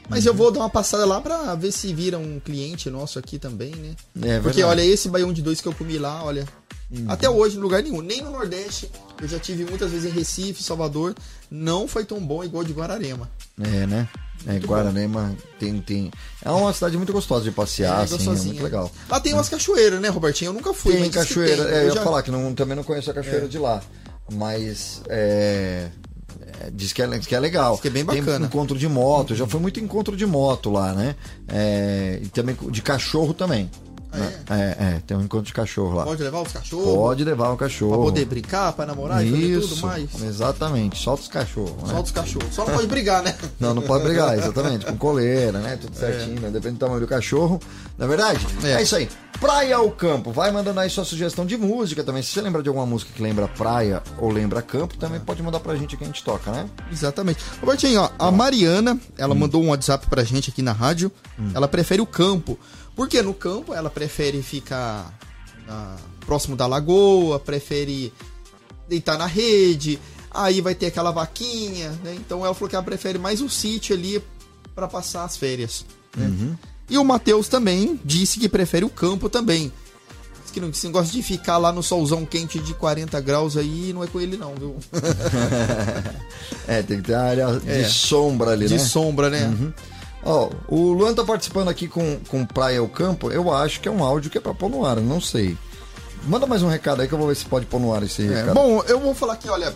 [0.09, 0.31] mas Uhum.
[0.31, 3.71] eu vou dar uma passada lá pra ver se vira um cliente nosso aqui também,
[3.75, 3.89] né?
[4.15, 4.63] É Porque verdade.
[4.63, 6.45] olha, esse baião de dois que eu comi lá, olha.
[6.91, 7.05] Uhum.
[7.07, 8.89] Até hoje, em lugar nenhum, nem no Nordeste.
[9.21, 11.13] Eu já tive muitas vezes em Recife, Salvador.
[11.51, 13.29] Não foi tão bom igual de Guararema.
[13.61, 14.09] É, né?
[14.47, 16.09] É, Guararema tem, tem.
[16.43, 18.89] É uma cidade muito gostosa de passear, É, assim, é muito legal.
[19.07, 20.49] Lá tem umas cachoeiras, né, Robertinho?
[20.49, 21.73] Eu nunca fui, Tem cachoeira, tem.
[21.75, 23.47] é, eu ia já- falar que não, também não conheço a cachoeira É.
[23.49, 23.83] de lá.
[24.31, 25.91] Mas é, é,
[26.73, 27.73] diz, que é, diz que é legal.
[27.73, 28.45] Diz que é bem Tem bacana.
[28.45, 31.15] encontro de moto, já foi muito encontro de moto lá, né?
[31.47, 33.69] É, e também de cachorro também.
[34.11, 34.33] Né?
[34.49, 34.55] É,
[34.95, 36.03] é, tem um encontro de cachorro lá.
[36.03, 36.85] Pode levar os cachorros?
[36.95, 37.91] Pode levar o cachorro.
[37.91, 40.23] Pra poder brincar, pra namorar e fazer tudo Isso, mais.
[40.23, 40.97] exatamente.
[40.97, 41.71] Solta os cachorros.
[41.83, 41.89] né?
[41.89, 42.53] Solta os cachorros.
[42.55, 43.35] Só não pode brigar, né?
[43.59, 44.85] Não, não pode brigar, exatamente.
[44.85, 45.77] Com coleira, né?
[45.79, 45.99] Tudo É.
[45.99, 46.49] certinho, né?
[46.49, 47.59] Depende do tamanho do cachorro.
[47.97, 48.45] Na é verdade?
[48.63, 48.81] É.
[48.81, 49.09] isso aí.
[49.39, 50.31] Praia ou campo?
[50.31, 52.21] Vai mandando aí sua sugestão de música também.
[52.23, 55.59] Se você lembra de alguma música que lembra praia ou lembra campo, também pode mandar
[55.59, 56.67] pra gente que a gente toca, né?
[56.91, 57.39] Exatamente.
[57.61, 59.37] Robertinho, ó, a Mariana, ela Hum.
[59.39, 61.11] mandou um WhatsApp pra gente aqui na rádio.
[61.53, 62.57] Ela prefere o campo.
[62.95, 65.13] Porque no campo ela prefere ficar
[65.67, 65.95] na-
[66.25, 68.13] próximo da lagoa, prefere
[68.87, 69.99] deitar na rede.
[70.31, 72.13] Aí vai ter aquela vaquinha, né?
[72.15, 74.21] Então ela falou que ela prefere mais o sítio ali
[74.75, 75.85] pra passar as férias.
[76.15, 76.25] né?
[76.27, 76.55] Uhum.
[76.89, 79.71] E o Matheus também disse que prefere o campo também.
[80.43, 83.91] Diz que não, que gosta de ficar lá no solzão quente de 40 graus aí,
[83.93, 84.75] não é com ele não, viu?
[86.67, 87.81] É, tem que ter a área É.
[87.83, 88.79] de sombra ali, De né?
[88.79, 89.47] sombra, né?
[89.47, 89.73] Uhum.
[90.23, 93.31] Ó, o Luan tá participando aqui com, com Praia ou Campo.
[93.31, 95.57] Eu acho que é um áudio que é pra pôr no ar, não sei.
[96.27, 98.23] Manda mais um recado aí que eu vou ver se pode pôr no ar esse
[98.23, 98.53] É, recado.
[98.55, 99.73] bom, eu vou falar aqui, olha,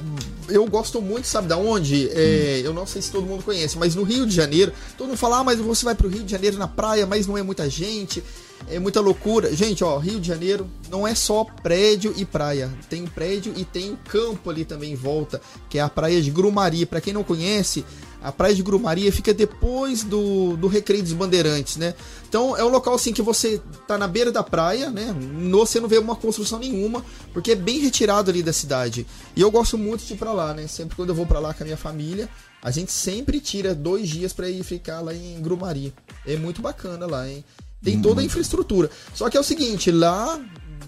[0.50, 2.10] eu gosto muito, sabe da onde?
[2.10, 5.18] É, Eu não sei se todo mundo conhece, mas no Rio de Janeiro, todo mundo
[5.18, 7.70] fala, ah, mas você vai pro Rio de Janeiro na praia, mas não é muita
[7.70, 8.22] gente,
[8.70, 9.56] é muita loucura.
[9.56, 13.98] Gente, ó, Rio de Janeiro não é só prédio e praia, tem prédio e tem
[14.10, 15.40] campo ali também em volta,
[15.70, 16.86] que é a praia de Grumari.
[16.86, 17.86] Pra quem não conhece,
[18.24, 21.94] a praia de Grumaria fica depois do, do Recreio dos Bandeirantes, né?
[22.30, 25.14] Então é um local assim que você tá na beira da praia, né?
[25.52, 29.06] Você não vê uma construção nenhuma, porque é bem retirado ali da cidade.
[29.36, 30.68] E eu gosto muito de ir pra lá, né?
[30.68, 32.30] Sempre quando eu vou pra lá com a minha família,
[32.62, 35.94] a gente sempre tira dois dias pra ir ficar lá em Grumari.
[36.26, 37.44] É muito bacana lá, hein?
[37.84, 38.90] Tem toda a infraestrutura.
[39.14, 40.40] Só que é o seguinte, lá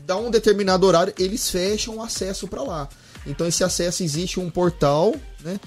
[0.05, 2.87] dá um determinado horário, eles fecham o acesso pra lá.
[3.27, 5.13] Então esse acesso existe um portal,
[5.43, 5.59] né?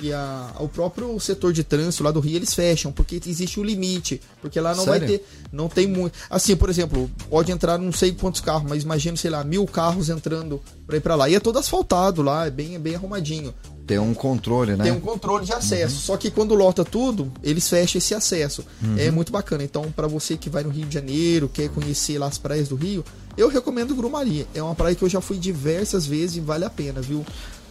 [0.00, 3.64] E a- o próprio setor de trânsito lá do Rio eles fecham, porque existe um
[3.64, 4.20] limite.
[4.40, 5.18] Porque lá não vai Sério?
[5.18, 5.26] ter.
[5.50, 6.14] Não tem muito.
[6.30, 10.08] Assim, por exemplo, pode entrar não sei quantos carros, mas imagina, sei lá, mil carros
[10.08, 11.28] entrando pra ir pra lá.
[11.28, 13.52] E é todo asfaltado lá, é bem, é bem arrumadinho.
[13.84, 14.84] Tem um controle, né?
[14.84, 15.96] Tem um controle de acesso.
[16.02, 18.64] Só que quando lota tudo, eles fecham esse acesso.
[18.80, 18.96] Uhum.
[18.96, 19.64] É muito bacana.
[19.64, 22.76] Então, pra você que vai no Rio de Janeiro, quer conhecer lá as praias do
[22.76, 23.04] Rio,
[23.36, 24.46] eu recomendo Grumari.
[24.54, 27.26] É uma praia que eu já fui diversas vezes e vale a pena, viu?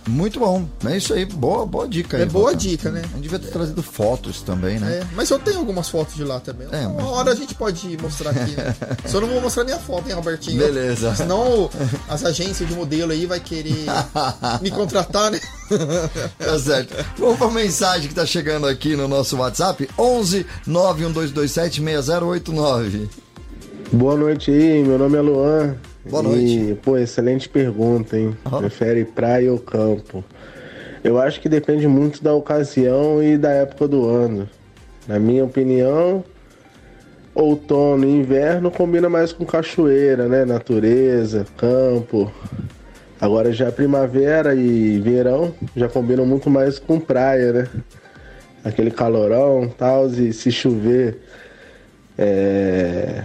[0.08, 0.66] Muito bom.
[0.86, 1.26] É isso aí.
[1.26, 2.24] Boa, boa dica aí.
[2.24, 2.58] É boa Volta.
[2.58, 3.02] dica, né?
[3.04, 5.00] A gente devia ter trazido fotos também, né?
[5.02, 6.68] É, mas eu tenho algumas fotos de lá também.
[6.72, 8.76] É, Uma mas- hora a gente pode mostrar aqui, né?
[9.06, 10.58] Só não vou mostrar minha foto, hein, Robertinho?
[10.58, 11.14] Beleza.
[11.16, 11.70] Senão
[12.10, 13.86] as agências de modelo aí vai querer
[14.62, 15.40] me contratar, né?
[16.38, 16.94] Tá certo.
[17.18, 23.10] Vamos pra mensagem que tá chegando aqui no nosso WhatsApp: 11 91227 6089.
[23.94, 25.76] Boa noite aí, meu nome é Luan.
[26.10, 28.36] Boa E, pô, excelente pergunta, hein?
[28.58, 30.24] Prefere praia ou campo?
[31.04, 34.48] Eu acho que depende muito da ocasião e da época do ano.
[35.08, 36.24] Na minha opinião,
[37.34, 40.46] outono e inverno combina mais com cachoeira, né?
[40.46, 42.32] Natureza, campo.
[43.20, 47.68] Agora já primavera e verão já combinam muito mais com praia, né?
[48.64, 51.20] Aquele calorão, tal, e se chover,
[52.18, 53.24] é,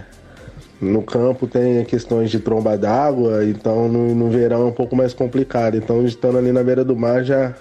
[0.79, 5.13] no campo tem questões de tromba d'água, então no, no verão é um pouco mais
[5.13, 5.75] complicado.
[5.75, 7.55] Então, estando ali na beira do mar já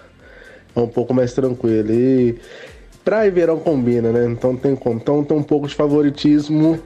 [0.74, 1.90] é um pouco mais tranquilo.
[1.90, 2.38] E
[3.05, 4.26] praia e verão combina, né?
[4.26, 4.97] Então tem como.
[4.97, 6.78] Então tem um pouco de favoritismo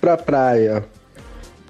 [0.00, 0.84] pra praia,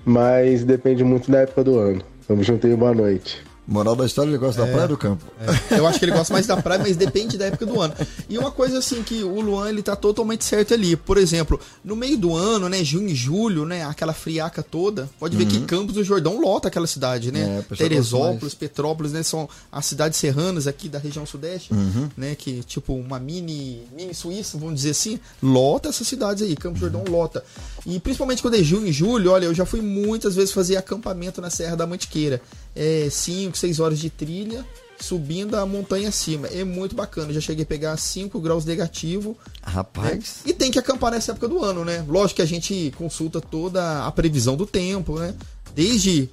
[0.04, 2.02] mas depende muito da época do ano.
[2.26, 3.51] Tamo junto aí, boa noite.
[3.66, 4.70] Moral da história, ele gosta da É.
[4.72, 5.24] praia ou do campo?
[5.70, 7.94] Eu acho que ele gosta mais da praia, mas depende da época do ano.
[8.28, 10.96] E uma coisa assim que o Luan ele tá totalmente certo ali.
[10.96, 15.36] Por exemplo, no meio do ano, né, junho e julho, né, aquela friaca toda, pode
[15.36, 15.66] ver que Uhum.
[15.66, 17.56] Campos do Jordão lota aquela cidade, É, né?
[17.68, 18.54] gosta Teresópolis.
[18.54, 22.08] Petrópolis, né, são as cidades serranas aqui da região sudeste, Uhum.
[22.16, 26.80] né, que tipo uma mini mini Suíça, vamos dizer assim, lota essas cidades aí, Campos
[26.80, 27.44] do Jordão lota.
[27.86, 31.40] E principalmente quando é junho e julho, olha, eu já fui muitas vezes fazer acampamento
[31.40, 32.40] na Serra da Mantiqueira.
[32.74, 34.64] É 5, 6 horas de trilha,
[34.98, 36.46] subindo a montanha acima.
[36.48, 37.30] É muito bacana.
[37.30, 39.36] Eu já cheguei a pegar 5 graus negativo.
[39.62, 40.40] Rapaz.
[40.46, 42.04] E tem que acampar nessa época do ano, né?
[42.08, 45.34] Lógico que a gente consulta toda a previsão do tempo, né?
[45.74, 46.30] Desde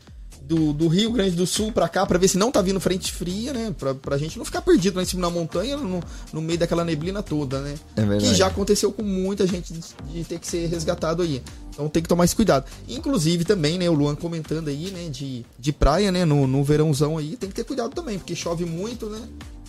[0.50, 3.14] do, do Rio Grande do Sul pra cá, pra ver se não tá vindo frente
[3.14, 3.74] fria, né?
[3.78, 6.02] Pra, pra gente não ficar perdido lá em cima na montanha, no,
[6.34, 7.76] no meio daquela neblina toda, né?
[7.96, 8.26] É verdade.
[8.32, 9.80] Que já aconteceu com muita gente de,
[10.12, 11.44] de ter que ser resgatado aí.
[11.72, 12.66] Então tem que tomar esse cuidado.
[12.88, 17.16] Inclusive também, né, o Luan comentando aí, né, de, de praia, né, no, no verãozão
[17.16, 19.22] aí, tem que ter cuidado também, porque chove muito, né?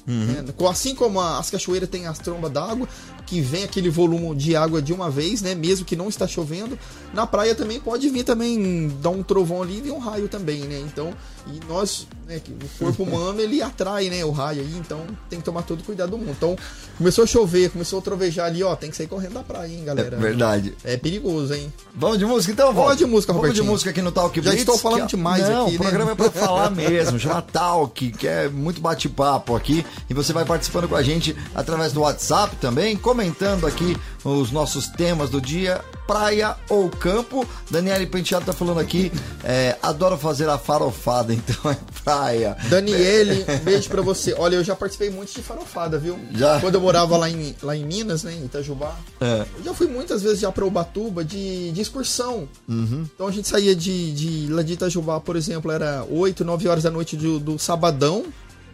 [0.06, 0.44] Né?
[0.56, 2.89] Co- Assim como as cachoeiras têm as trombas d'água,
[3.27, 5.55] que vem aquele volume de água de uma vez, né?
[5.55, 6.78] Mesmo que não está chovendo.
[7.14, 10.81] Na praia também pode vir também dar um trovão ali e um raio também, né?
[10.81, 11.14] Então,
[11.55, 15.44] e nós, né, o corpo humano, ele atrai, né, o raio aí, então tem que
[15.44, 16.31] tomar todo o cuidado do mundo.
[16.31, 16.56] Então,
[16.97, 19.85] começou a chover, começou a trovejar ali, ó, tem que sair correndo da praia, hein,
[19.85, 20.16] galera.
[20.16, 20.74] É verdade.
[20.85, 21.72] É perigoso, hein?
[21.94, 22.72] Vamos de música então?
[22.72, 23.72] Vamos de música, Vamos de Robertinho.
[23.72, 26.12] música aqui no Talk Já Blitz, estou falando que demais Não, aqui, o programa né?
[26.12, 29.85] é pra falar mesmo, chama Talk, que é muito bate-papo aqui.
[30.09, 34.86] E você vai participando com a gente através do WhatsApp também, comentando aqui os nossos
[34.89, 37.46] temas do dia, praia ou campo.
[37.70, 39.12] Daniele Penteado tá falando aqui,
[39.44, 42.56] é, adoro fazer a farofada, então é praia.
[42.68, 44.34] Daniele, beijo pra você.
[44.36, 46.18] Olha, eu já participei muito de farofada, viu?
[46.32, 46.58] Já?
[46.58, 48.96] Quando eu morava lá em, lá em Minas, né, em Itajubá.
[49.20, 49.46] É.
[49.58, 52.48] Eu já fui muitas vezes já pra Ubatuba de, de excursão.
[52.68, 53.06] Uhum.
[53.14, 56.82] Então a gente saía de, de lá de Itajubá, por exemplo, era 8, 9 horas
[56.82, 58.24] da noite do, do sabadão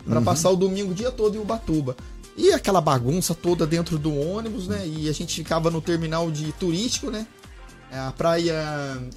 [0.09, 0.25] pra Uhum.
[0.25, 1.97] passar o domingo o dia todo em Ubatuba.
[2.37, 4.87] E aquela bagunça toda dentro do ônibus, né?
[4.87, 7.27] E a gente ficava no terminal de turístico, né?
[7.91, 8.53] É A praia.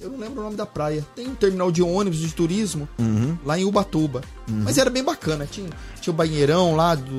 [0.00, 1.04] Eu não lembro o nome da praia.
[1.14, 3.36] Tem um terminal de ônibus de turismo Uhum.
[3.44, 4.22] lá em Ubatuba.
[4.48, 4.62] Uhum.
[4.64, 5.46] Mas era bem bacana.
[5.50, 5.68] Tinha,
[6.00, 7.18] tinha o banheirão lá do,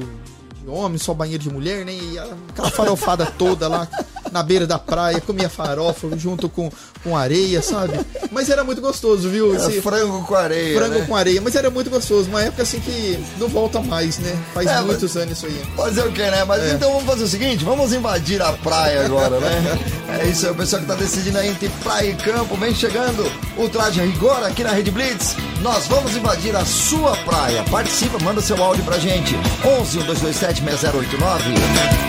[0.61, 1.93] de homem, só banheiro de mulher, né?
[1.93, 3.87] E aquela farofada toda lá
[4.31, 6.71] na beira da praia, comia farofa junto com,
[7.03, 7.99] com areia, sabe?
[8.31, 9.53] Mas era muito gostoso, viu?
[9.55, 11.05] Era frango com areia, Frango né?
[11.07, 12.29] com areia, mas era muito gostoso.
[12.29, 14.35] Uma época assim que não volta mais, né?
[14.53, 15.61] Faz É, muitos anos isso aí.
[15.75, 16.43] Fazer o que, né?
[16.45, 16.71] Mas É.
[16.73, 19.79] então vamos fazer o seguinte, vamos invadir a praia agora, né?
[20.21, 23.31] É isso aí, o pessoal que tá decidindo aí entre praia e campo, vem chegando
[23.57, 25.37] o Traje Rigor aqui na Rede Blitz.
[25.61, 27.63] Nós vamos invadir a sua praia.
[27.71, 29.33] Participa, manda seu áudio pra gente.
[29.65, 31.43] 11 1227 6089.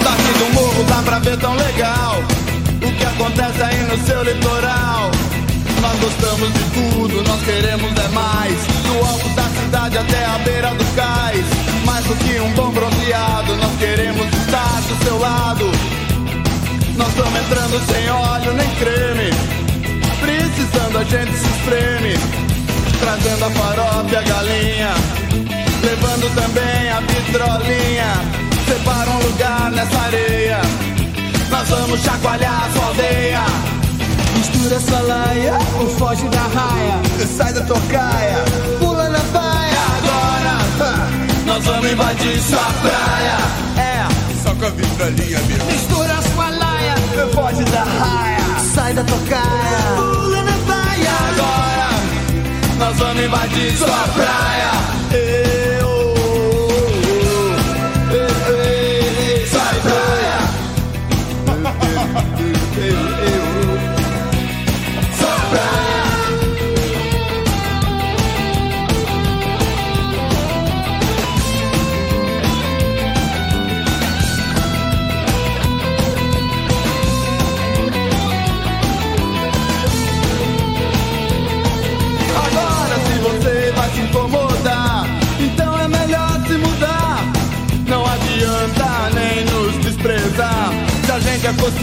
[0.02, 2.16] Daqui do morro dá pra ver tão legal
[2.84, 4.81] o que acontece aí no seu litoral.
[5.82, 8.54] Nós gostamos de tudo, nós queremos é mais.
[8.86, 11.44] Do alto da cidade até a beira do cais.
[11.84, 15.70] Mais do que um bom bronzeado, nós queremos estar do seu lado.
[16.96, 19.30] Nós estamos entrando sem óleo nem creme.
[20.20, 22.14] Precisando a gente se espreme.
[23.00, 24.94] Trazendo a farofa e a galinha.
[25.82, 28.42] Levando também a vitrolinha.
[28.68, 30.60] Separa um lugar nessa areia.
[31.50, 33.71] Nós vamos chacoalhar a sua aldeia.
[34.62, 37.26] Mistura sua laia, ou foge da raia.
[37.36, 38.44] Sai da tocaia.
[38.78, 39.82] Pula na baia.
[39.98, 41.08] Agora,
[41.46, 43.38] nós vamos invadir sua praia.
[43.76, 44.06] É,
[44.40, 45.66] só com a vitrolinha, meu.
[45.66, 46.94] Mistura sua laia,
[47.34, 48.38] Foge da raia.
[48.72, 49.96] sai da tocaia.
[49.96, 51.10] Pula na baia.
[51.32, 51.88] Agora,
[52.78, 54.91] nós vamos invadir sua praia.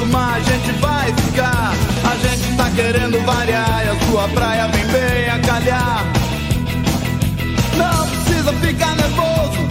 [0.10, 1.74] Acostumar, a gente vai ficar.
[2.04, 6.06] A gente tá querendo variar e a sua praia vem bem a calhar.
[7.78, 9.70] Não precisa ficar nervoso.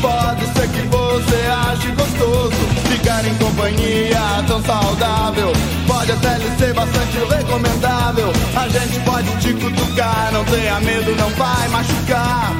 [0.00, 2.56] Pode ser que você ache gostoso
[2.90, 5.52] ficar em companhia tão saudável.
[5.86, 8.32] Pode até lhe ser bastante recomendável.
[8.56, 12.52] A gente pode te cutucar, não tenha medo, não vai machucar.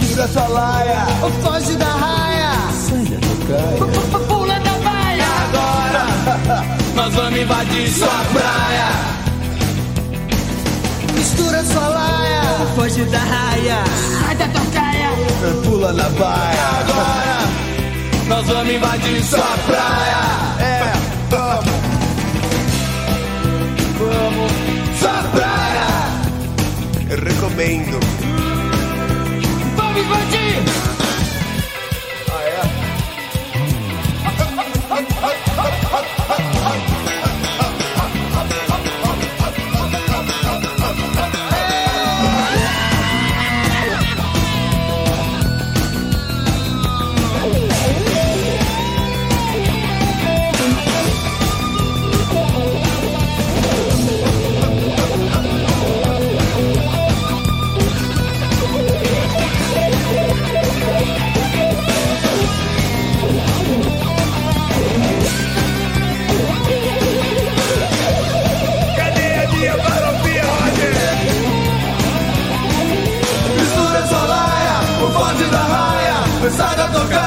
[0.00, 2.52] Mistura sua laia, Ou foge da raia.
[2.72, 4.35] sai da tocaia.
[6.94, 8.88] nós vamos invadir sua praia.
[11.14, 12.42] Mistura sua laia,
[12.74, 13.84] foge da raia.
[14.20, 15.10] Sai da tocaia.
[15.64, 16.66] Pula na baia.
[16.80, 17.38] Agora
[18.28, 20.18] nós vamos invadir sua praia.
[20.58, 20.92] É,
[21.30, 21.64] vamos.
[23.98, 24.52] Vamos,
[24.98, 25.86] sua praia.
[27.10, 28.00] Eu recomendo.
[29.76, 30.95] Vamos invadir.
[76.56, 77.25] começar a tocar.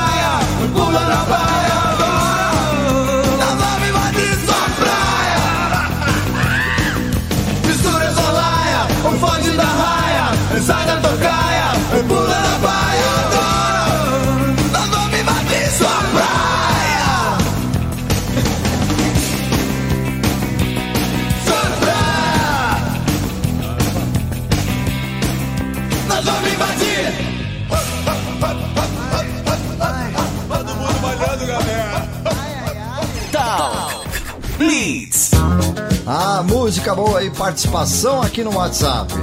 [36.44, 39.14] Música boa e participação aqui no WhatsApp.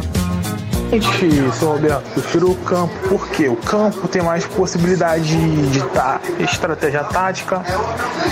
[1.59, 5.37] Seu Roberto, prefiro o campo porque o campo tem mais possibilidade
[5.71, 7.61] de, tá, estratégia tática,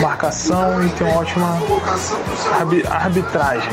[0.00, 1.58] marcação e tem uma ótima
[2.58, 3.72] arbi- arbitragem.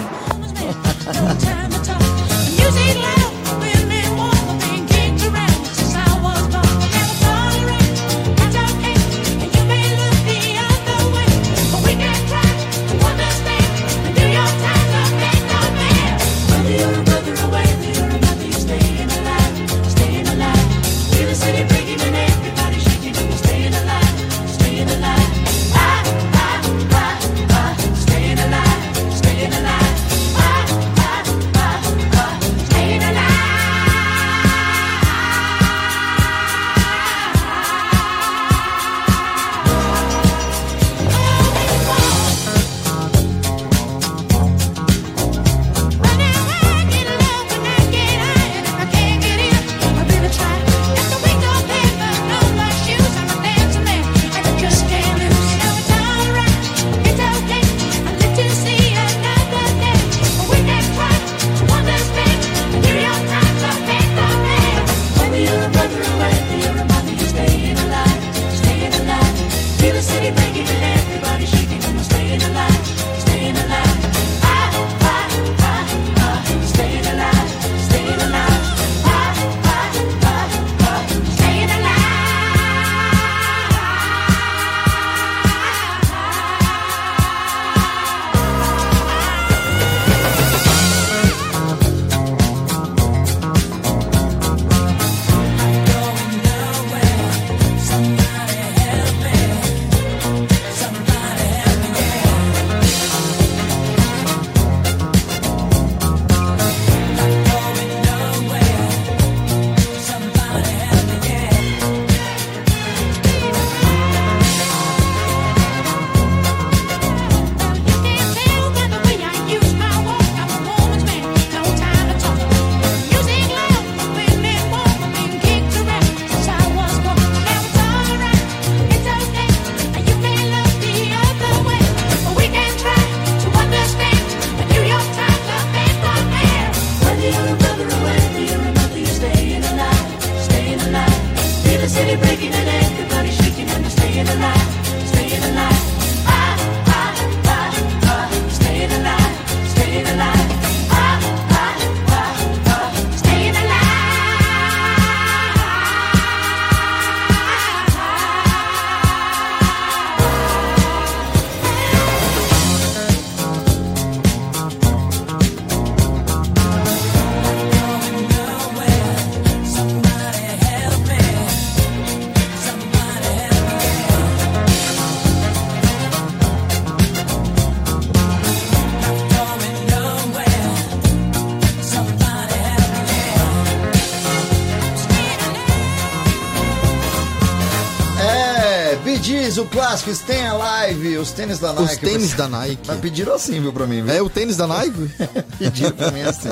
[189.62, 191.94] O clássico Stay Alive, os tênis da Nike.
[191.94, 192.82] Os tênis da Nike.
[192.88, 194.02] Mas pediram assim, viu, pra mim.
[194.02, 194.14] Viu?
[194.14, 195.10] É o tênis da Nike?
[195.60, 196.50] pediram pra mim assim.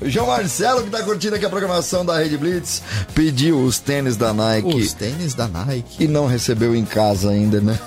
[0.00, 2.82] O João Marcelo, que tá curtindo aqui a programação da Rede Blitz,
[3.14, 4.68] pediu os tênis da Nike.
[4.68, 6.04] Os tênis da Nike.
[6.04, 7.78] E não recebeu em casa ainda, né?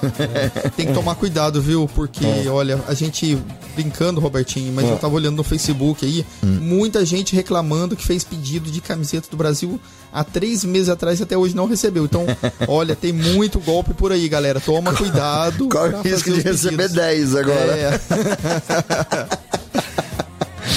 [0.76, 1.89] Tem que tomar cuidado, viu?
[1.95, 2.48] Porque, É.
[2.49, 3.38] olha, a gente
[3.78, 4.91] brincando, Robertinho, mas É.
[4.91, 6.58] eu tava olhando no Facebook aí, Hum.
[6.62, 9.80] muita gente reclamando que fez pedido de camiseta do Brasil
[10.12, 12.06] há três meses atrás e até hoje não recebeu.
[12.06, 12.26] Então,
[12.68, 14.60] olha, tem muito golpe por aí, galera.
[14.60, 15.70] Toma cuidado.
[15.70, 16.94] Corre pra o risco de receber pedidos.
[16.95, 17.72] 10 agora.
[17.78, 17.99] É.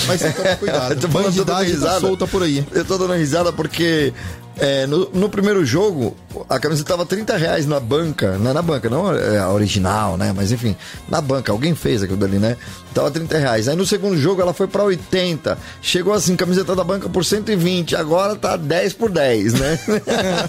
[0.06, 0.93] Mas você toma cuidado.
[0.94, 2.01] Eu tô Bandidagem tá risada.
[2.01, 2.64] solta por aí.
[2.72, 4.12] Eu tô dando risada porque
[4.56, 6.16] é, no, no primeiro jogo
[6.51, 10.16] a camisa tava 30 reais na banca, não é na banca, não é a original,
[10.16, 10.32] né?
[10.35, 10.77] Mas enfim,
[11.09, 12.56] na banca, alguém fez aquilo dali, né?
[12.93, 13.68] Tava 30 reais.
[13.68, 15.56] Aí no segundo jogo ela foi pra 80.
[15.81, 17.94] Chegou assim, camiseta da banca por 120.
[17.94, 19.78] Agora tá 10 por 10, né?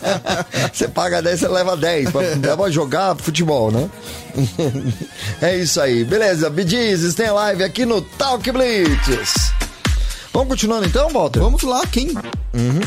[0.74, 2.10] você paga 10, você leva 10.
[2.10, 3.88] Pra, leva jogar futebol, né?
[5.40, 6.04] é isso aí.
[6.04, 9.54] Beleza, Bidis, tem live aqui no Talk Blitz.
[10.34, 11.42] Vamos continuando então, Walter?
[11.42, 12.10] Vamos lá, quem?
[12.54, 12.80] Uhum.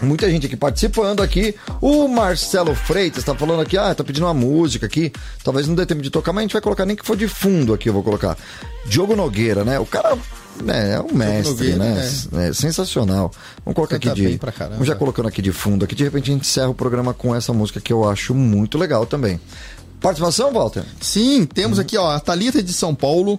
[0.00, 1.54] Muita gente aqui participando aqui.
[1.80, 5.12] O Marcelo Freitas tá falando aqui, ah, tá pedindo uma música aqui.
[5.42, 7.26] Talvez não dê tempo de tocar, mas a gente vai colocar nem que for de
[7.26, 8.36] fundo aqui, eu vou colocar.
[8.86, 9.78] Diogo Nogueira, né?
[9.78, 10.16] O cara
[10.62, 12.48] né, é um mestre, Nogueira, né?
[12.48, 12.52] É.
[12.52, 13.30] sensacional.
[13.64, 14.38] Vamos colocar aqui de.
[14.70, 15.94] Vamos já colocando aqui de fundo aqui.
[15.94, 19.06] De repente a gente encerra o programa com essa música que eu acho muito legal
[19.06, 19.40] também.
[20.00, 20.84] Participação, Walter?
[21.00, 23.38] Sim, temos aqui, ó, a Thalita de São Paulo.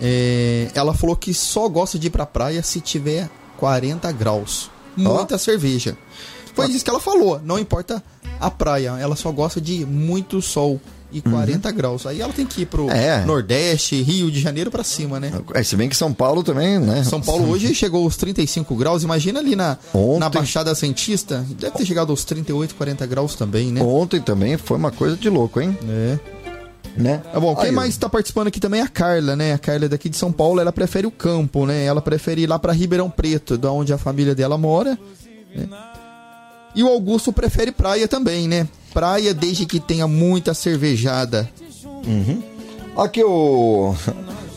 [0.00, 4.70] É, ela falou que só gosta de ir pra praia se tiver 40 graus.
[5.02, 5.96] Muita cerveja.
[6.54, 7.40] Foi isso que ela falou.
[7.44, 8.02] Não importa
[8.40, 10.80] a praia, ela só gosta de muito sol
[11.10, 12.04] e 40 graus.
[12.04, 12.90] Aí ela tem que ir pro Uhum.
[12.90, 13.24] É.
[13.24, 15.32] Nordeste, Rio de Janeiro pra cima, né?
[15.54, 17.02] É, se bem que São Paulo também, né?
[17.04, 19.02] São Paulo hoje chegou aos 35 graus.
[19.04, 23.72] Imagina ali na, Ontem- na Baixada Santista, deve ter chegado aos 38, 40 graus também,
[23.72, 23.80] né?
[23.82, 25.76] Ontem também foi uma coisa de louco, hein?
[25.88, 26.18] É.
[26.96, 27.22] Né?
[27.32, 29.52] Tá bom, quem Aí, mais tá participando aqui também é a Carla, né?
[29.52, 31.84] A Carla é daqui de São Paulo, ela prefere o campo, né?
[31.84, 34.98] Ela prefere ir lá pra Ribeirão Preto, da onde a família dela mora.
[35.54, 35.68] né?
[36.74, 38.66] E o Augusto prefere praia também, né?
[38.92, 41.48] Praia desde que tenha muita cervejada.
[42.06, 42.42] Uhum.
[42.96, 43.94] Aqui o.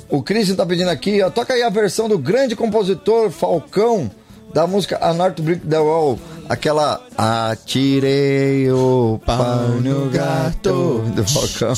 [0.09, 1.29] O Christian tá pedindo aqui, ó.
[1.29, 4.11] Toca aí a versão do grande compositor Falcão
[4.53, 6.19] da música A North Brick the Wall.
[6.49, 11.73] Aquela Atirei o pau no gato do Falcão.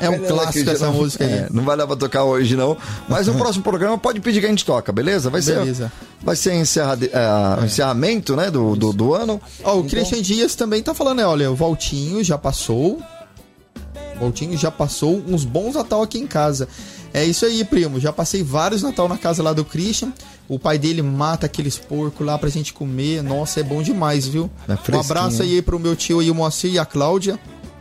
[0.00, 1.32] É um clássico essa não- música aí.
[1.32, 2.76] é, não vai dar pra tocar hoje, não.
[3.08, 5.30] Mas no próximo programa pode pedir que a gente toca, beleza?
[5.30, 5.92] Vai ser, Beleza.
[6.20, 9.40] Vai ser encerra, é, o encerramento né, do, do, do ano.
[9.62, 11.26] Ó, o Christian Dias também tá falando, né?
[11.26, 13.00] Olha, o Valtinho já passou.
[14.16, 16.66] O Valtinho já passou uns bons Natal aqui em casa.
[17.14, 18.00] É isso aí, primo.
[18.00, 20.12] Já passei vários Natal na casa lá do Christian.
[20.48, 23.22] O pai dele mata aqueles porcos lá pra gente comer.
[23.22, 24.50] Nossa, é bom demais, viu?
[24.68, 27.38] É um abraço aí pro meu tio aí, o Moacir e a Cláudia.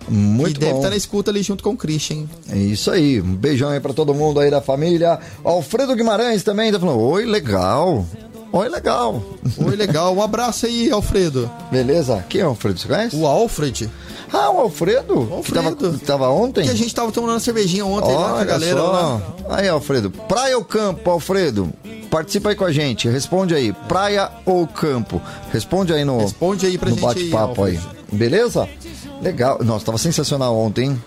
[0.09, 0.77] Muito e deve bom.
[0.79, 2.25] estar na escuta ali junto com o Christian.
[2.49, 3.21] É isso aí.
[3.21, 5.19] Um beijão aí pra todo mundo aí da família.
[5.43, 8.05] Alfredo Guimarães também tá falando: Oi, legal.
[8.51, 9.23] Oi, legal.
[9.57, 10.13] Oi, legal.
[10.13, 11.49] Um abraço aí, Alfredo.
[11.71, 12.25] Beleza?
[12.27, 12.79] Quem é o Alfredo?
[12.79, 13.15] Você conhece?
[13.15, 13.89] O Alfred.
[14.33, 15.41] Ah, o Alfredo?
[15.43, 15.99] Que tava, Alfredo.
[15.99, 16.63] que tava ontem?
[16.63, 18.91] Que a gente tava tomando uma cervejinha ontem lá com a Olha galera só.
[18.91, 19.21] lá.
[19.49, 20.09] Aí, Alfredo.
[20.11, 21.69] Praia ou campo, Alfredo?
[22.09, 23.07] Participa aí com a gente.
[23.09, 23.73] Responde aí.
[23.87, 25.21] Praia ou campo?
[25.51, 27.79] Responde aí no, Responde aí pra no gente aí, bate-papo aí.
[28.11, 28.67] Beleza?
[29.21, 29.59] Legal.
[29.63, 31.03] Nossa, tava sensacional ontem, hein?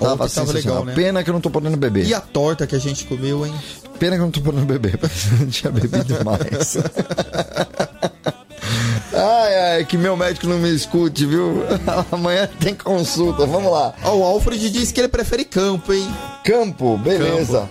[0.00, 0.78] Tava Ontem tava sensacional.
[0.80, 0.94] legal, né?
[0.94, 2.04] Pena que eu não tô podendo beber.
[2.06, 3.54] E a torta que a gente comeu, hein?
[3.98, 4.98] Pena que eu não tô podendo beber.
[5.50, 6.76] Tinha bebido mais.
[9.16, 11.62] Ai, ai, que meu médico não me escute, viu?
[12.10, 13.94] Amanhã tem consulta, vamos lá.
[14.02, 16.08] Ó, o Alfred disse que ele prefere campo, hein?
[16.44, 17.68] Campo, beleza.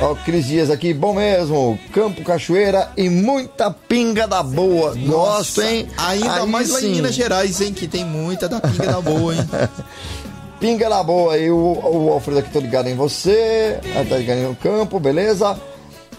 [0.00, 1.78] Ó, o Cris Dias aqui, bom mesmo.
[1.92, 4.94] Campo, cachoeira e muita pinga da boa.
[4.94, 5.88] Gosto, hein?
[5.96, 6.90] Ainda Aí mais lá em sim.
[6.92, 7.72] Minas Gerais, hein?
[7.72, 9.48] Que tem muita da pinga da boa, hein?
[10.60, 13.78] Pinga da boa aí, o, o Alfredo aqui, tô ligado em você.
[14.08, 15.54] Tá ligado no campo, beleza.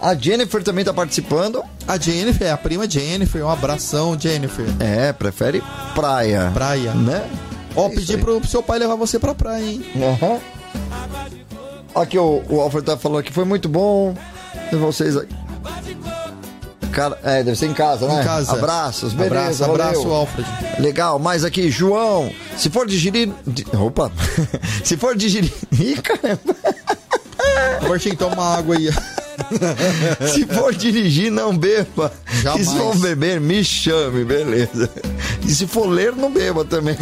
[0.05, 1.63] A Jennifer também tá participando.
[1.87, 4.63] A Jennifer, a prima Jennifer, um abração, Jennifer.
[4.79, 5.63] É, prefere
[5.95, 6.51] praia.
[6.53, 6.93] Praia.
[6.93, 7.27] Né?
[7.75, 9.83] Ó, pedir pro, seu pai levar você pra praia, hein?
[9.95, 10.39] Aham.
[11.95, 14.13] Aqui o, o Alfred tá falando que foi muito bom.
[14.71, 15.15] E vocês.
[16.91, 18.21] Cara, é, deve ser em casa, né?
[18.21, 18.51] Em casa.
[18.51, 19.35] Abraços, beleza.
[19.35, 20.13] Abraço, abraço, valeu.
[20.13, 20.47] Alfred.
[20.77, 22.31] Legal, mais aqui, João.
[22.55, 23.11] Se for dirigir.
[23.47, 24.11] di- Opa!
[24.85, 25.51] Se for dirigir.
[25.73, 26.55] Ih, caramba!
[27.81, 28.87] Robertinho, toma uma água aí.
[30.33, 32.11] Se for dirigir, não beba.
[32.41, 32.67] Jamais.
[32.67, 34.89] E se for beber, me chame, beleza.
[35.45, 36.97] E se for ler, não beba também.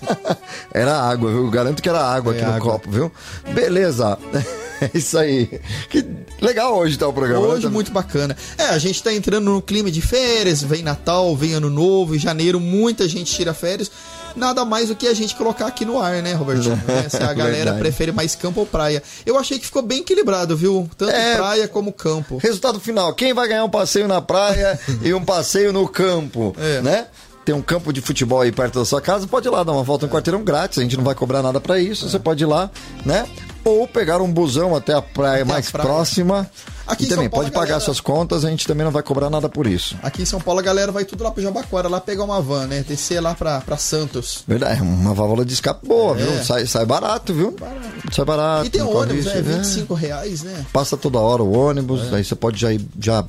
[0.72, 1.50] Era água, viu?
[1.50, 2.72] Garanto que era água É aqui no água.
[2.72, 3.12] copo, viu?
[3.54, 4.18] Beleza.
[4.78, 5.48] É isso aí.
[5.88, 6.04] Que
[6.38, 7.46] legal hoje tá o programa.
[7.46, 7.72] Hoje né?
[7.72, 8.36] muito bacana.
[8.58, 12.18] É, a gente tá entrando no clima de férias, vem Natal, vem Ano Novo, em
[12.18, 13.90] janeiro muita gente tira férias.
[14.36, 16.76] Nada mais do que a gente colocar aqui no ar, né, Robertinho?
[16.86, 17.08] Né?
[17.10, 19.02] Se a galera prefere mais campo ou praia.
[19.24, 20.88] Eu achei que ficou bem equilibrado, viu?
[20.96, 21.36] Tanto É.
[21.36, 22.36] praia como campo.
[22.36, 26.80] Resultado final: quem vai ganhar um passeio na praia e um passeio no campo, É.
[26.82, 27.06] né?
[27.44, 29.84] Tem um campo de futebol aí perto da sua casa, pode ir lá dar uma
[29.84, 32.46] volta no quarteirão grátis, a gente não vai cobrar nada pra isso, você pode ir
[32.46, 32.68] lá,
[33.04, 33.24] né?
[33.68, 35.88] Ou pegar um busão até a praia Até a mais praia.
[35.88, 36.48] próxima.
[36.86, 38.92] Aqui e em também São Paulo, pode pagar galera- suas contas, a gente também não
[38.92, 39.96] vai cobrar nada por isso.
[40.04, 42.66] Aqui em São Paulo a galera vai tudo lá pro Jabaquara, lá pegar uma van,
[42.68, 42.84] né?
[42.86, 44.44] Descer lá pra, pra Santos.
[44.46, 46.22] Verdade, é uma válvula de escape boa, É.
[46.22, 46.44] viu?
[46.44, 47.56] Sai, sai barato, viu?
[48.12, 48.66] Sai barato.
[48.66, 49.34] E tem ônibus, né?
[49.34, 49.40] né?
[49.42, 50.64] 25 reais, né?
[50.72, 53.24] Passa toda hora o ônibus, aí você pode já ir já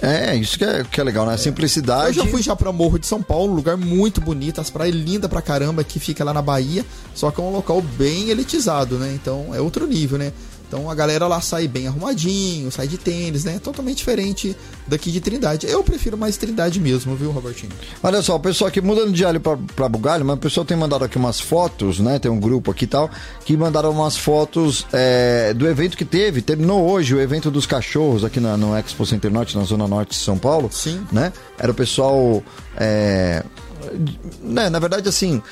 [0.00, 1.34] É, isso que é, que é legal, né?
[1.34, 2.18] A simplicidade.
[2.18, 5.28] Eu já fui já pra Morro de São Paulo, lugar muito bonito, as praias lindas
[5.28, 6.84] pra caramba que fica lá na Bahia,
[7.14, 9.12] só que é um local bem elitizado, né?
[9.14, 10.32] Então é outro nível, né?
[10.68, 13.60] Então a galera lá sai bem arrumadinho, sai de tênis, né?
[13.62, 14.56] Totalmente diferente
[14.86, 15.66] daqui de Trindade.
[15.66, 17.72] Eu prefiro mais Trindade mesmo, viu, Robertinho?
[18.02, 20.76] Olha só, o pessoal aqui mudando de alho pra, pra bugalho, mas o pessoal tem
[20.76, 22.18] mandado aqui umas fotos, né?
[22.18, 23.10] Tem um grupo aqui e tal,
[23.44, 26.42] que mandaram umas fotos é, do evento que teve.
[26.42, 30.10] Terminou hoje o evento dos cachorros aqui na, no Expo Center Norte, na Zona Norte
[30.10, 30.68] de São Paulo.
[30.72, 31.06] Sim.
[31.12, 31.32] Né?
[31.58, 32.42] Era o pessoal.
[32.76, 33.44] É,
[34.42, 35.42] né, na verdade, assim.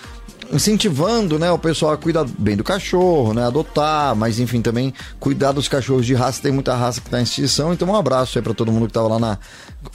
[0.52, 3.44] Incentivando né, o pessoal a cuidar bem do cachorro, né?
[3.46, 6.42] Adotar, mas enfim, também cuidar dos cachorros de raça.
[6.42, 7.72] Tem muita raça que está em extinção.
[7.72, 9.38] Então, um abraço aí para todo mundo que tava lá na.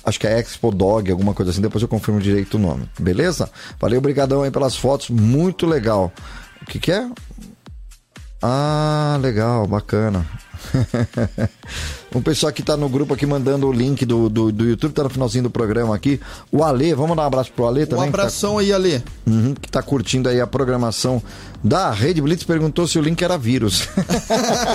[0.05, 1.61] Acho que é Expo Dog, alguma coisa assim.
[1.61, 2.89] Depois eu confirmo direito o nome.
[2.99, 3.49] Beleza?
[3.79, 5.09] Valeu, obrigadão aí pelas fotos.
[5.09, 6.11] Muito legal.
[6.61, 7.09] O que, que é?
[8.41, 10.25] Ah, legal, bacana.
[12.13, 15.03] o pessoal que tá no grupo aqui mandando o link do, do, do YouTube, tá
[15.03, 16.19] no finalzinho do programa aqui.
[16.51, 18.05] O Ale, vamos dar um abraço pro Ale também.
[18.05, 18.99] Um abração aí, Ale.
[18.99, 21.21] Que tá, Uhum, que tá curtindo aí a programação
[21.63, 22.43] da Rede Blitz.
[22.43, 23.87] Perguntou se o link era vírus.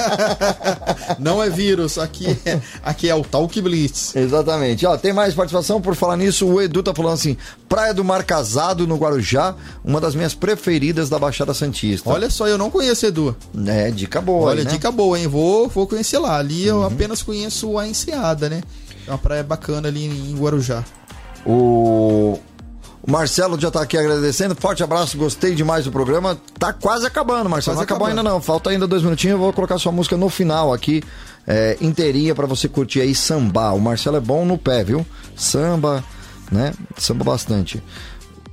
[1.19, 4.15] Não é vírus, aqui é, aqui é o Talk Blitz.
[4.15, 4.87] Exatamente.
[4.87, 6.47] Ó, tem mais participação por falar nisso.
[6.47, 7.37] O Edu tá falando assim:
[7.69, 9.55] Praia do Mar Casado no Guarujá,
[9.85, 12.11] uma das minhas preferidas da Baixada Santista.
[12.11, 13.35] Olha só, eu não conheço Edu.
[13.67, 14.51] É, dica boa.
[14.51, 14.71] Olha, aí, né?
[14.71, 15.27] dica boa, hein?
[15.27, 16.39] Vou, vou conhecer lá.
[16.39, 18.63] Ali eu apenas conheço a Enseada, né?
[19.07, 20.85] É uma praia bacana ali em Guarujá.
[21.45, 22.39] O...
[23.03, 24.55] o Marcelo já tá aqui agradecendo.
[24.55, 26.39] Forte abraço, gostei demais do programa.
[26.59, 27.77] Tá quase acabando, Marcelo.
[27.77, 28.21] Quase não acabou acabando.
[28.21, 28.41] ainda não.
[28.41, 29.35] Falta ainda dois minutinhos.
[29.35, 31.03] Eu vou colocar sua música no final aqui,
[31.47, 33.75] é, inteirinha, pra você curtir aí sambar.
[33.75, 35.05] O Marcelo é bom no pé, viu?
[35.37, 36.03] Samba,
[36.51, 36.73] né?
[36.97, 37.83] Samba bastante.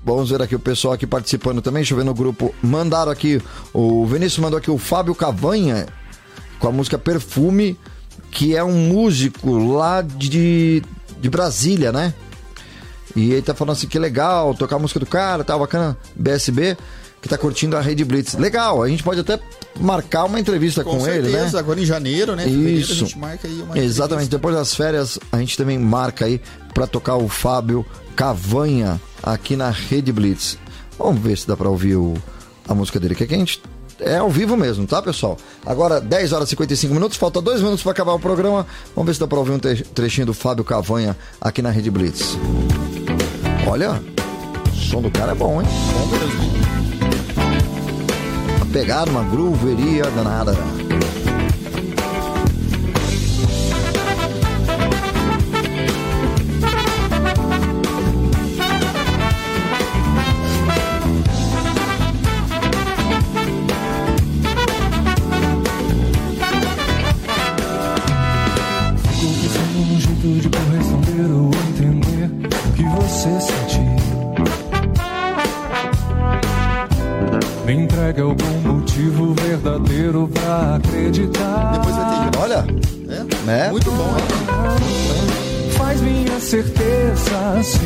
[0.03, 1.81] Vamos ver aqui o pessoal aqui participando também.
[1.81, 2.53] Deixa eu ver no grupo.
[2.61, 3.41] Mandaram aqui.
[3.71, 5.85] O Vinícius mandou aqui o Fábio Cavanha
[6.59, 7.77] com a música Perfume,
[8.31, 10.81] que é um músico lá de,
[11.19, 12.13] de Brasília, né?
[13.15, 16.77] E ele tá falando assim que legal, tocar a música do cara, tá bacana, BSB,
[17.21, 18.35] que tá curtindo a Rede Blitz.
[18.35, 19.37] Legal, a gente pode até
[19.79, 21.33] marcar uma entrevista com, Com ele, né?
[21.39, 22.47] certeza, agora em janeiro, né?
[22.47, 22.91] Isso.
[22.93, 26.41] A gente marca aí uma Exatamente, depois das férias a gente também marca aí
[26.73, 27.85] pra tocar o Fábio
[28.15, 30.57] Cavanha aqui na Rede Blitz.
[30.97, 32.13] Vamos ver se dá pra ouvir o-
[32.67, 33.61] a música dele, que aqui a gente
[34.01, 35.37] é ao vivo mesmo, tá, pessoal?
[35.65, 38.65] Agora, 10 horas e 55 minutos, falta dois minutos pra acabar o programa.
[38.95, 41.89] Vamos ver se dá pra ouvir um tre- trechinho do Fábio Cavanha aqui na Rede
[41.91, 42.37] Blitz.
[43.67, 44.01] Olha,
[44.71, 45.67] o som do cara é bom, hein?
[45.93, 46.51] Bom mesmo.
[48.71, 50.55] Pegado, uma grooveria danada.
[77.73, 81.71] Entrega algum motivo verdadeiro pra acreditar.
[81.73, 82.37] Depois vai ter.
[82.39, 82.65] Olha,
[83.47, 83.69] é, É.
[83.71, 84.21] muito bom, né?
[85.77, 87.79] Faz minha certeza se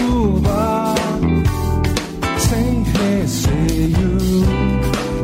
[0.00, 0.94] curvar
[2.38, 4.18] sem receio.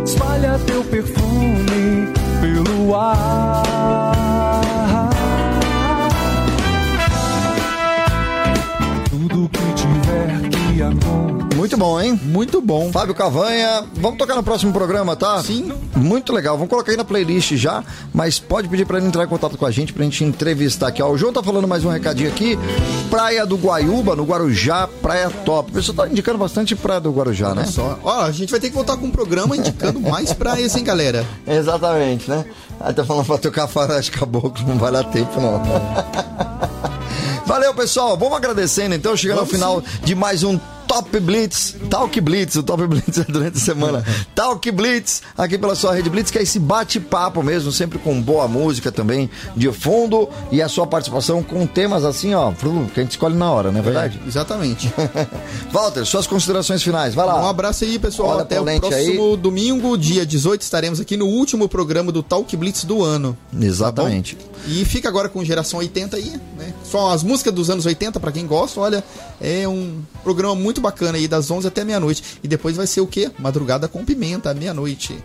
[0.04, 2.08] Espalha teu perfume
[2.40, 3.62] pelo ar.
[9.10, 9.85] Tudo que que acontecer.
[11.56, 12.20] Muito bom, hein?
[12.22, 12.92] Muito bom.
[12.92, 15.42] Fábio Cavanha, vamos tocar no próximo programa, tá?
[15.42, 15.72] Sim.
[15.96, 17.82] Muito legal, vamos colocar aí na playlist já,
[18.12, 21.02] mas pode pedir pra ele entrar em contato com a gente pra gente entrevistar aqui.
[21.02, 22.58] Ó, o João tá falando mais um recadinho aqui.
[23.08, 25.70] Praia do Guaiúba, no Guarujá, praia top.
[25.70, 27.62] O pessoal tá indicando bastante praia do Guarujá, né?
[27.62, 27.98] Olha só.
[28.04, 31.24] Ó, a gente vai ter que voltar com um programa indicando mais praias, hein, galera?
[31.48, 32.44] Exatamente, né?
[32.78, 35.62] Aí tá falando pra tocar faroeste caboclo, não vai dar tempo, não.
[37.46, 38.16] Valeu, pessoal.
[38.16, 42.86] Vamos agradecendo, então, chegando ao final de mais um Top Blitz, Talk Blitz, o Top
[42.86, 44.04] Blitz é durante a semana.
[44.34, 48.46] Talk Blitz, aqui pela sua rede Blitz, que é esse bate-papo mesmo, sempre com boa
[48.46, 53.12] música também de fundo e a sua participação com temas assim, ó, que a gente
[53.12, 54.20] escolhe na hora, não é verdade?
[54.24, 54.92] É, exatamente.
[55.72, 57.44] Walter, suas considerações finais, vai lá.
[57.44, 58.30] Um abraço aí, pessoal.
[58.30, 62.84] Olha Até o próximo domingo, dia 18, estaremos aqui no último programa do Talk Blitz
[62.84, 63.36] do ano.
[63.60, 64.36] Exatamente.
[64.36, 64.56] Tá?
[64.68, 66.72] E fica agora com geração 80 aí, né?
[66.84, 69.04] Só as músicas dos anos 80, pra quem gosta, olha,
[69.40, 72.22] é um programa muito bacana aí, das 11 até meia-noite.
[72.42, 73.30] E depois vai ser o quê?
[73.38, 75.16] Madrugada com pimenta, meia-noite.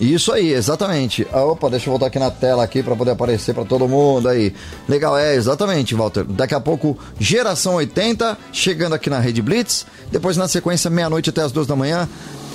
[0.00, 1.26] Isso aí, exatamente.
[1.32, 4.28] Ah, opa, deixa eu voltar aqui na tela aqui para poder aparecer para todo mundo
[4.28, 4.54] aí.
[4.88, 6.24] Legal, é, exatamente, Walter.
[6.24, 9.84] Daqui a pouco, Geração 80, chegando aqui na Rede Blitz.
[10.12, 12.08] Depois, na sequência, meia-noite até as duas da manhã,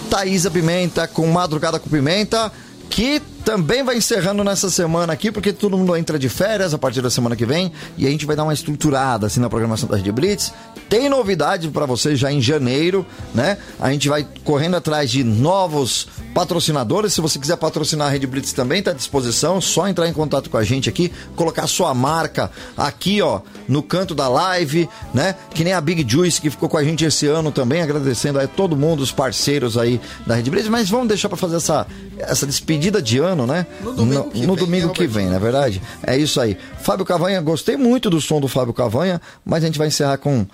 [0.10, 2.50] Thaísa Pimenta com Madrugada com Pimenta,
[2.90, 7.02] que também vai encerrando nessa semana aqui, porque todo mundo entra de férias a partir
[7.02, 9.98] da semana que vem e a gente vai dar uma estruturada assim na programação da
[9.98, 10.54] Rede Blitz.
[10.90, 13.58] Tem novidade para vocês já em janeiro, né?
[13.80, 17.14] A gente vai correndo atrás de novos patrocinadores.
[17.14, 20.50] Se você quiser patrocinar a Rede Blitz também está à disposição, só entrar em contato
[20.50, 25.36] com a gente aqui, colocar sua marca aqui, ó, no canto da live, né?
[25.54, 28.48] Que nem a Big Juice que ficou com a gente esse ano também, agradecendo a
[28.48, 31.86] todo mundo, os parceiros aí da Rede Blitz, mas vamos deixar para fazer essa
[32.18, 33.66] essa despedida de ano, né?
[33.82, 35.82] No domingo no, que no vem, domingo né, que vem, não é verdade?
[36.02, 36.58] É isso aí.
[36.80, 40.46] Fábio Cavanha, gostei muito do som do Fábio Cavanha, mas a gente vai encerrar com.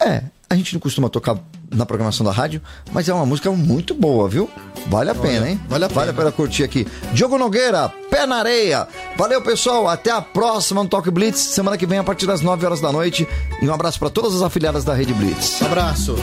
[0.00, 1.38] É, a gente não costuma tocar
[1.74, 2.60] na programação da rádio,
[2.92, 4.48] mas é uma música muito boa, viu?
[4.88, 5.60] Vale a pena, hein?
[5.68, 6.86] vale a Vale a pena curtir aqui.
[7.12, 8.86] Diogo Nogueira, pé na areia.
[9.16, 9.88] Valeu, pessoal.
[9.88, 12.92] Até a próxima no Talk Blitz, semana que vem, a partir das 9 horas da
[12.92, 13.26] noite.
[13.62, 15.62] E um abraço para todas as afiliadas da Rede Blitz.
[15.62, 16.16] Abraço.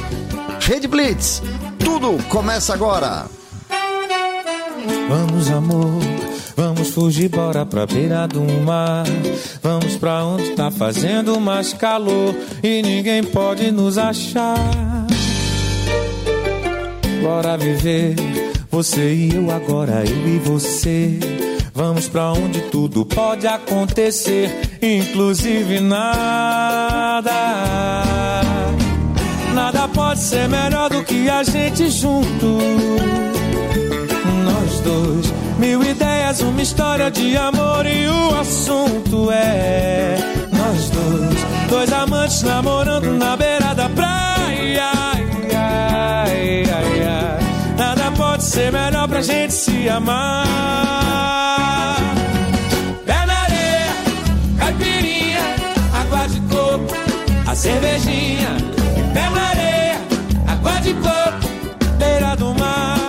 [0.60, 1.42] Rede Blitz,
[1.80, 3.26] tudo começa agora.
[5.10, 6.02] Vamos, amor,
[6.56, 9.06] vamos fugir, bora pra beira do mar.
[9.62, 15.04] Vamos pra onde tá fazendo mais calor e ninguém pode nos achar.
[17.24, 18.16] Bora viver,
[18.70, 21.18] você e eu agora, eu e você.
[21.74, 24.52] Vamos pra onde tudo pode acontecer,
[24.82, 27.32] inclusive nada.
[29.54, 32.58] Nada pode ser melhor do que a gente junto
[34.44, 35.34] nós dois.
[35.58, 40.18] Mil ideias, uma história de amor e o assunto é
[40.52, 41.70] nós dois.
[41.70, 45.23] Dois amantes namorando na beira da praia.
[48.44, 50.46] Ser melhor pra gente se amar.
[53.06, 53.94] Pé na areia,
[54.60, 55.40] caipirinha,
[56.02, 56.94] água de coco,
[57.48, 58.58] a cervejinha.
[59.14, 59.98] Pé na areia,
[60.48, 61.48] água de coco,
[61.98, 63.00] beira do mar.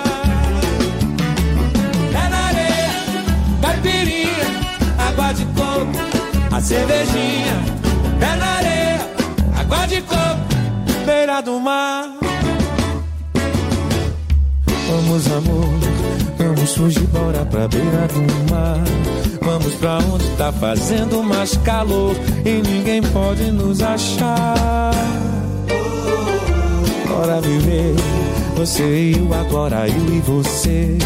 [2.13, 2.93] Pé na areia,
[3.61, 4.49] caipirinha,
[5.09, 5.99] água de coco,
[6.57, 7.57] a cervejinha.
[8.21, 9.01] Pé na areia,
[9.59, 12.09] água de coco, beira do mar.
[14.95, 15.69] Vamos, amor,
[16.39, 18.81] vamos fugir, bora pra beira do mar.
[19.43, 22.15] Vamos pra onde tá fazendo mais calor
[22.45, 24.93] e ninguém pode nos achar.
[27.09, 27.97] Bora viver,
[28.57, 30.97] você e eu agora, eu e você.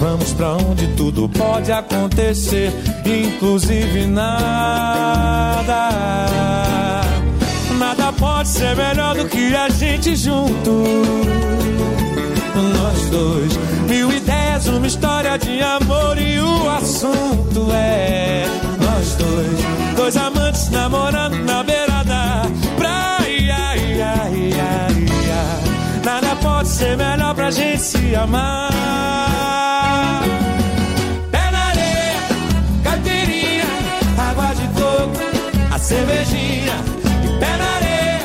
[0.00, 2.72] Vamos pra onde tudo pode acontecer,
[3.06, 5.90] inclusive nada.
[7.78, 10.82] Nada pode ser melhor do que a gente junto.
[13.10, 13.56] Dois,
[13.88, 18.44] mil ideias, uma história de amor e o assunto é
[18.80, 22.42] nós dois, dois amantes namorando na beira da
[22.76, 23.08] praia.
[23.70, 26.02] Ai, ai, ai, ai.
[26.04, 28.70] Nada pode ser melhor pra gente se amar.
[31.30, 32.20] Pé na areia,
[32.84, 33.66] caipirinha,
[34.30, 36.74] água de coco, a cervejinha.
[37.24, 38.20] E pé na areia,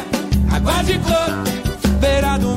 [0.55, 1.43] água de coco,
[1.99, 2.52] beira do